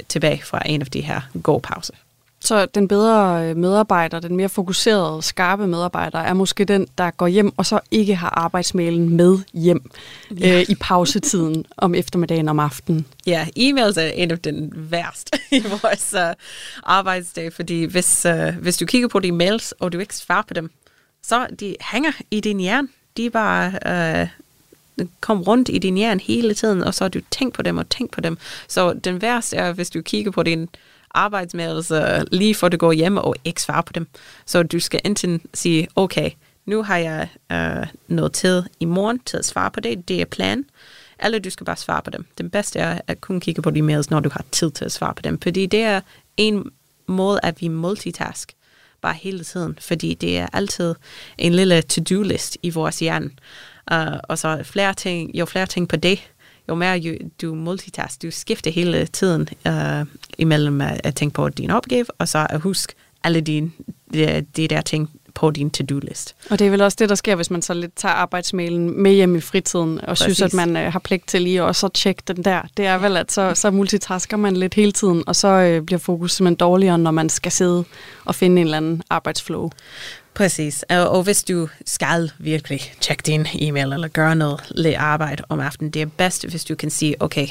tilbage 0.09 0.41
fra 0.43 0.61
en 0.65 0.81
af 0.81 0.87
de 0.87 1.01
her 1.01 1.21
gode 1.43 1.61
pauser. 1.61 1.93
Så 2.45 2.65
den 2.65 2.87
bedre 2.87 3.49
øh, 3.49 3.57
medarbejder, 3.57 4.19
den 4.19 4.35
mere 4.35 4.49
fokuserede, 4.49 5.21
skarpe 5.21 5.67
medarbejder, 5.67 6.19
er 6.19 6.33
måske 6.33 6.65
den, 6.65 6.87
der 6.97 7.11
går 7.11 7.27
hjem 7.27 7.53
og 7.57 7.65
så 7.65 7.79
ikke 7.91 8.15
har 8.15 8.29
arbejdsmailen 8.29 9.17
med 9.17 9.39
hjem 9.53 9.91
ja. 10.39 10.59
øh, 10.59 10.65
i 10.69 10.75
pausetiden 10.75 11.65
om 11.77 11.95
eftermiddagen 11.95 12.49
om 12.49 12.59
aftenen. 12.59 13.05
Ja, 13.27 13.47
e-mails 13.59 13.99
er 13.99 14.11
en 14.13 14.31
af 14.31 14.39
den 14.39 14.73
værste 14.75 15.39
i 15.51 15.63
vores 15.81 16.13
uh, 16.13 16.33
arbejdsdag, 16.83 17.53
fordi 17.53 17.83
hvis, 17.83 18.25
uh, 18.29 18.55
hvis 18.61 18.77
du 18.77 18.85
kigger 18.85 19.07
på 19.07 19.19
dine 19.19 19.37
mails, 19.37 19.71
og 19.71 19.93
du 19.93 19.99
ikke 19.99 20.15
svarer 20.15 20.43
på 20.47 20.53
dem, 20.53 20.71
så 21.23 21.47
de 21.59 21.75
hænger 21.81 22.11
i 22.31 22.39
din 22.39 22.59
hjerne. 22.59 22.87
De 23.17 23.29
bare 23.29 23.73
uh, 24.21 24.29
kom 25.19 25.41
rundt 25.41 25.69
i 25.69 25.77
din 25.77 25.95
hjerne 25.95 26.21
hele 26.23 26.53
tiden, 26.53 26.83
og 26.83 26.93
så 26.93 27.03
har 27.03 27.09
du 27.09 27.21
tænkt 27.31 27.55
på 27.55 27.61
dem 27.61 27.77
og 27.77 27.89
tænkt 27.89 28.13
på 28.13 28.21
dem. 28.21 28.37
Så 28.67 28.93
den 28.93 29.21
værste 29.21 29.57
er, 29.57 29.73
hvis 29.73 29.89
du 29.89 30.01
kigger 30.01 30.31
på 30.31 30.43
din 30.43 30.69
arbejdsmails 31.15 31.91
lige 32.31 32.55
for 32.55 32.69
du 32.69 32.77
går 32.77 32.91
hjem 32.91 33.17
og 33.17 33.35
ikke 33.43 33.61
svare 33.61 33.83
på 33.83 33.93
dem. 33.93 34.07
Så 34.45 34.63
du 34.63 34.79
skal 34.79 34.99
enten 35.05 35.41
sige, 35.53 35.87
okay, 35.95 36.31
nu 36.65 36.83
har 36.83 36.97
jeg 36.97 37.27
øh, 37.51 37.87
noget 38.07 38.33
tid 38.33 38.63
i 38.79 38.85
morgen 38.85 39.19
til 39.19 39.37
at 39.37 39.45
svare 39.45 39.71
på 39.71 39.79
det, 39.79 40.07
det 40.07 40.21
er 40.21 40.25
plan, 40.25 40.65
eller 41.23 41.39
du 41.39 41.49
skal 41.49 41.65
bare 41.65 41.75
svare 41.75 42.01
på 42.01 42.09
dem. 42.09 42.25
Den 42.37 42.49
bedste 42.49 42.79
er 42.79 42.99
at 43.07 43.21
kun 43.21 43.39
kigge 43.39 43.61
på 43.61 43.71
de 43.71 43.81
mails, 43.81 44.09
når 44.09 44.19
du 44.19 44.29
har 44.33 44.45
tid 44.51 44.71
til 44.71 44.85
at 44.85 44.91
svare 44.91 45.13
på 45.13 45.21
dem, 45.21 45.39
fordi 45.41 45.65
det 45.65 45.83
er 45.83 46.01
en 46.37 46.71
måde, 47.07 47.39
at 47.43 47.61
vi 47.61 47.67
multitask 47.67 48.53
bare 49.01 49.13
hele 49.13 49.43
tiden, 49.43 49.77
fordi 49.81 50.13
det 50.13 50.37
er 50.37 50.47
altid 50.53 50.95
en 51.37 51.53
lille 51.53 51.81
to-do-list 51.81 52.57
i 52.63 52.69
vores 52.69 52.99
hjerne. 52.99 53.29
Uh, 53.91 54.19
og 54.23 54.37
så 54.37 54.63
flere 54.63 54.93
ting, 54.93 55.35
jo 55.35 55.45
flere 55.45 55.65
ting 55.65 55.89
på 55.89 55.95
det, 55.95 56.19
jo 56.69 56.75
mere 56.75 57.19
du 57.41 57.55
multitask, 57.55 58.21
du 58.21 58.31
skifter 58.31 58.71
hele 58.71 59.07
tiden 59.07 59.47
uh, 59.65 60.07
imellem 60.37 60.81
at, 60.81 61.15
tænke 61.15 61.33
på 61.33 61.49
din 61.49 61.71
opgave, 61.71 62.05
og 62.19 62.27
så 62.27 62.47
at 62.49 62.61
huske 62.61 62.93
alle 63.23 63.41
dine 63.41 63.71
de, 64.13 64.45
de 64.55 64.67
der 64.67 64.81
ting 64.81 65.09
på 65.33 65.51
din 65.51 65.69
to-do-list. 65.69 66.35
Og 66.49 66.59
det 66.59 66.67
er 66.67 66.71
vel 66.71 66.81
også 66.81 66.97
det, 66.99 67.09
der 67.09 67.15
sker, 67.15 67.35
hvis 67.35 67.51
man 67.51 67.61
så 67.61 67.73
lidt 67.73 67.95
tager 67.95 68.13
arbejdsmailen 68.13 69.01
med 69.03 69.13
hjem 69.13 69.35
i 69.35 69.41
fritiden, 69.41 70.01
og 70.01 70.07
Præcis. 70.07 70.23
synes, 70.23 70.41
at 70.41 70.53
man 70.53 70.77
øh, 70.77 70.91
har 70.93 70.99
pligt 70.99 71.27
til 71.27 71.41
lige 71.41 71.63
at 71.63 71.85
tjekke 71.93 72.23
den 72.27 72.43
der. 72.43 72.61
Det 72.77 72.85
er 72.85 72.97
vel, 72.97 73.17
at 73.17 73.31
så, 73.31 73.53
så 73.55 73.71
multitasker 73.71 74.37
man 74.37 74.57
lidt 74.57 74.73
hele 74.73 74.91
tiden, 74.91 75.23
og 75.27 75.35
så 75.35 75.47
øh, 75.47 75.81
bliver 75.81 75.99
fokus 75.99 76.31
simpelthen 76.31 76.55
dårligere, 76.55 76.97
når 76.97 77.11
man 77.11 77.29
skal 77.29 77.51
sidde 77.51 77.83
og 78.25 78.35
finde 78.35 78.61
en 78.61 78.67
eller 78.67 78.77
anden 78.77 79.03
arbejdsflow. 79.09 79.69
Præcis. 80.35 80.83
Og, 80.89 81.23
hvis 81.23 81.43
du 81.43 81.69
skal 81.85 82.31
virkelig 82.37 82.93
tjekke 83.01 83.21
din 83.21 83.47
e-mail 83.53 83.93
eller 83.93 84.07
gøre 84.07 84.35
noget 84.35 84.61
lidt 84.71 84.95
arbejde 84.95 85.43
om 85.49 85.59
aftenen, 85.59 85.91
det 85.91 86.01
er 86.01 86.05
bedst, 86.05 86.45
hvis 86.47 86.63
du 86.65 86.75
kan 86.75 86.89
sige, 86.89 87.21
okay, 87.21 87.47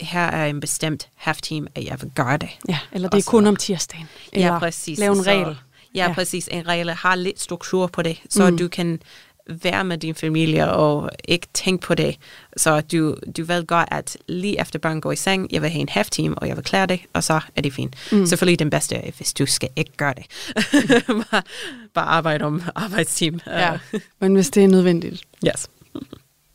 her 0.00 0.20
er 0.20 0.46
en 0.46 0.60
bestemt 0.60 1.08
half-team, 1.14 1.66
at 1.74 1.84
jeg 1.84 2.02
vil 2.02 2.10
gøre 2.14 2.36
det. 2.36 2.48
Ja, 2.68 2.78
eller 2.92 3.08
det 3.08 3.18
er 3.18 3.30
kun 3.30 3.46
om 3.46 3.56
tirsdagen. 3.56 4.08
Eller 4.32 4.52
ja, 4.52 4.58
præcis. 4.58 4.98
lave 4.98 5.16
en 5.16 5.26
regel. 5.26 5.56
Ja, 5.94 6.06
ja, 6.06 6.12
præcis. 6.12 6.48
En 6.52 6.68
regel 6.68 6.90
har 6.90 7.14
lidt 7.14 7.40
struktur 7.40 7.86
på 7.86 8.02
det, 8.02 8.20
så 8.30 8.50
mm. 8.50 8.58
du 8.58 8.68
kan 8.68 9.00
være 9.46 9.84
med 9.84 9.98
din 9.98 10.14
familie 10.14 10.72
og 10.72 11.10
ikke 11.24 11.46
tænke 11.54 11.86
på 11.86 11.94
det. 11.94 12.16
Så 12.56 12.80
du, 12.80 13.16
du 13.36 13.44
ved 13.44 13.66
godt, 13.66 13.88
at 13.90 14.16
lige 14.28 14.60
efter 14.60 14.78
børn 14.78 15.00
går 15.00 15.12
i 15.12 15.16
seng, 15.16 15.48
jeg 15.50 15.62
vil 15.62 15.70
have 15.70 15.80
en 15.80 15.88
half 15.88 16.10
team, 16.10 16.34
og 16.36 16.48
jeg 16.48 16.56
vil 16.56 16.64
klare 16.64 16.86
det, 16.86 17.00
og 17.12 17.24
så 17.24 17.40
er 17.56 17.60
det 17.60 17.72
fint. 17.72 17.96
Mm. 18.12 18.26
Selvfølgelig 18.26 18.58
den 18.58 18.70
bedste, 18.70 19.12
hvis 19.16 19.32
du 19.32 19.46
skal 19.46 19.68
ikke 19.76 19.92
gøre 19.96 20.14
det. 20.14 20.26
bare, 21.30 21.42
bare 21.94 22.06
arbejde 22.06 22.44
om 22.44 22.62
arbejdsteam. 22.74 23.40
Ja, 23.46 23.78
men 24.20 24.34
hvis 24.34 24.50
det 24.50 24.64
er 24.64 24.68
nødvendigt. 24.68 25.22
Yes. 25.46 25.68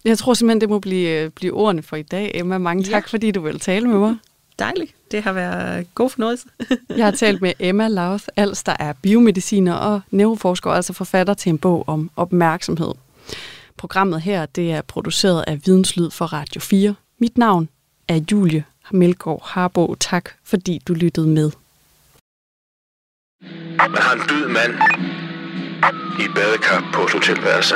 Jeg 0.05 0.17
tror 0.17 0.33
simpelthen, 0.33 0.61
det 0.61 0.69
må 0.69 0.79
blive, 0.79 1.09
øh, 1.09 1.29
blive 1.29 1.53
ordene 1.53 1.83
for 1.83 1.95
i 1.95 2.01
dag. 2.01 2.31
Emma, 2.33 2.57
mange 2.57 2.83
tak, 2.83 2.91
ja. 2.91 3.07
fordi 3.07 3.31
du 3.31 3.41
vil 3.41 3.59
tale 3.59 3.87
med 3.87 3.99
mig. 3.99 4.15
Dejligt. 4.59 4.95
Det 5.11 5.23
har 5.23 5.33
været 5.33 5.95
god 5.95 6.09
fornøjelse. 6.09 6.47
jeg 6.97 7.05
har 7.05 7.11
talt 7.11 7.41
med 7.41 7.53
Emma 7.59 7.87
Lauth, 7.87 8.23
Als, 8.35 8.63
der 8.63 8.75
er 8.79 8.93
biomediciner 8.93 9.73
og 9.73 10.01
neuroforsker, 10.11 10.71
altså 10.71 10.93
forfatter 10.93 11.33
til 11.33 11.49
en 11.49 11.57
bog 11.57 11.83
om 11.87 12.11
opmærksomhed. 12.15 12.91
Programmet 13.77 14.21
her 14.21 14.45
det 14.45 14.71
er 14.71 14.81
produceret 14.81 15.43
af 15.47 15.59
Videnslyd 15.65 16.09
for 16.11 16.25
Radio 16.25 16.61
4. 16.61 16.95
Mit 17.17 17.37
navn 17.37 17.69
er 18.07 18.19
Julie 18.31 18.63
Melgaard 18.91 19.41
Harbo. 19.45 19.95
Tak, 19.99 20.29
fordi 20.43 20.81
du 20.87 20.93
lyttede 20.93 21.27
med. 21.27 21.51
Man 23.79 24.01
har 24.01 24.13
en 24.13 24.21
død 24.29 24.47
mand 24.47 24.73
i 26.19 26.27
badekar 26.35 26.89
på 26.93 27.01
et 27.01 27.11
hotelværelse. 27.11 27.75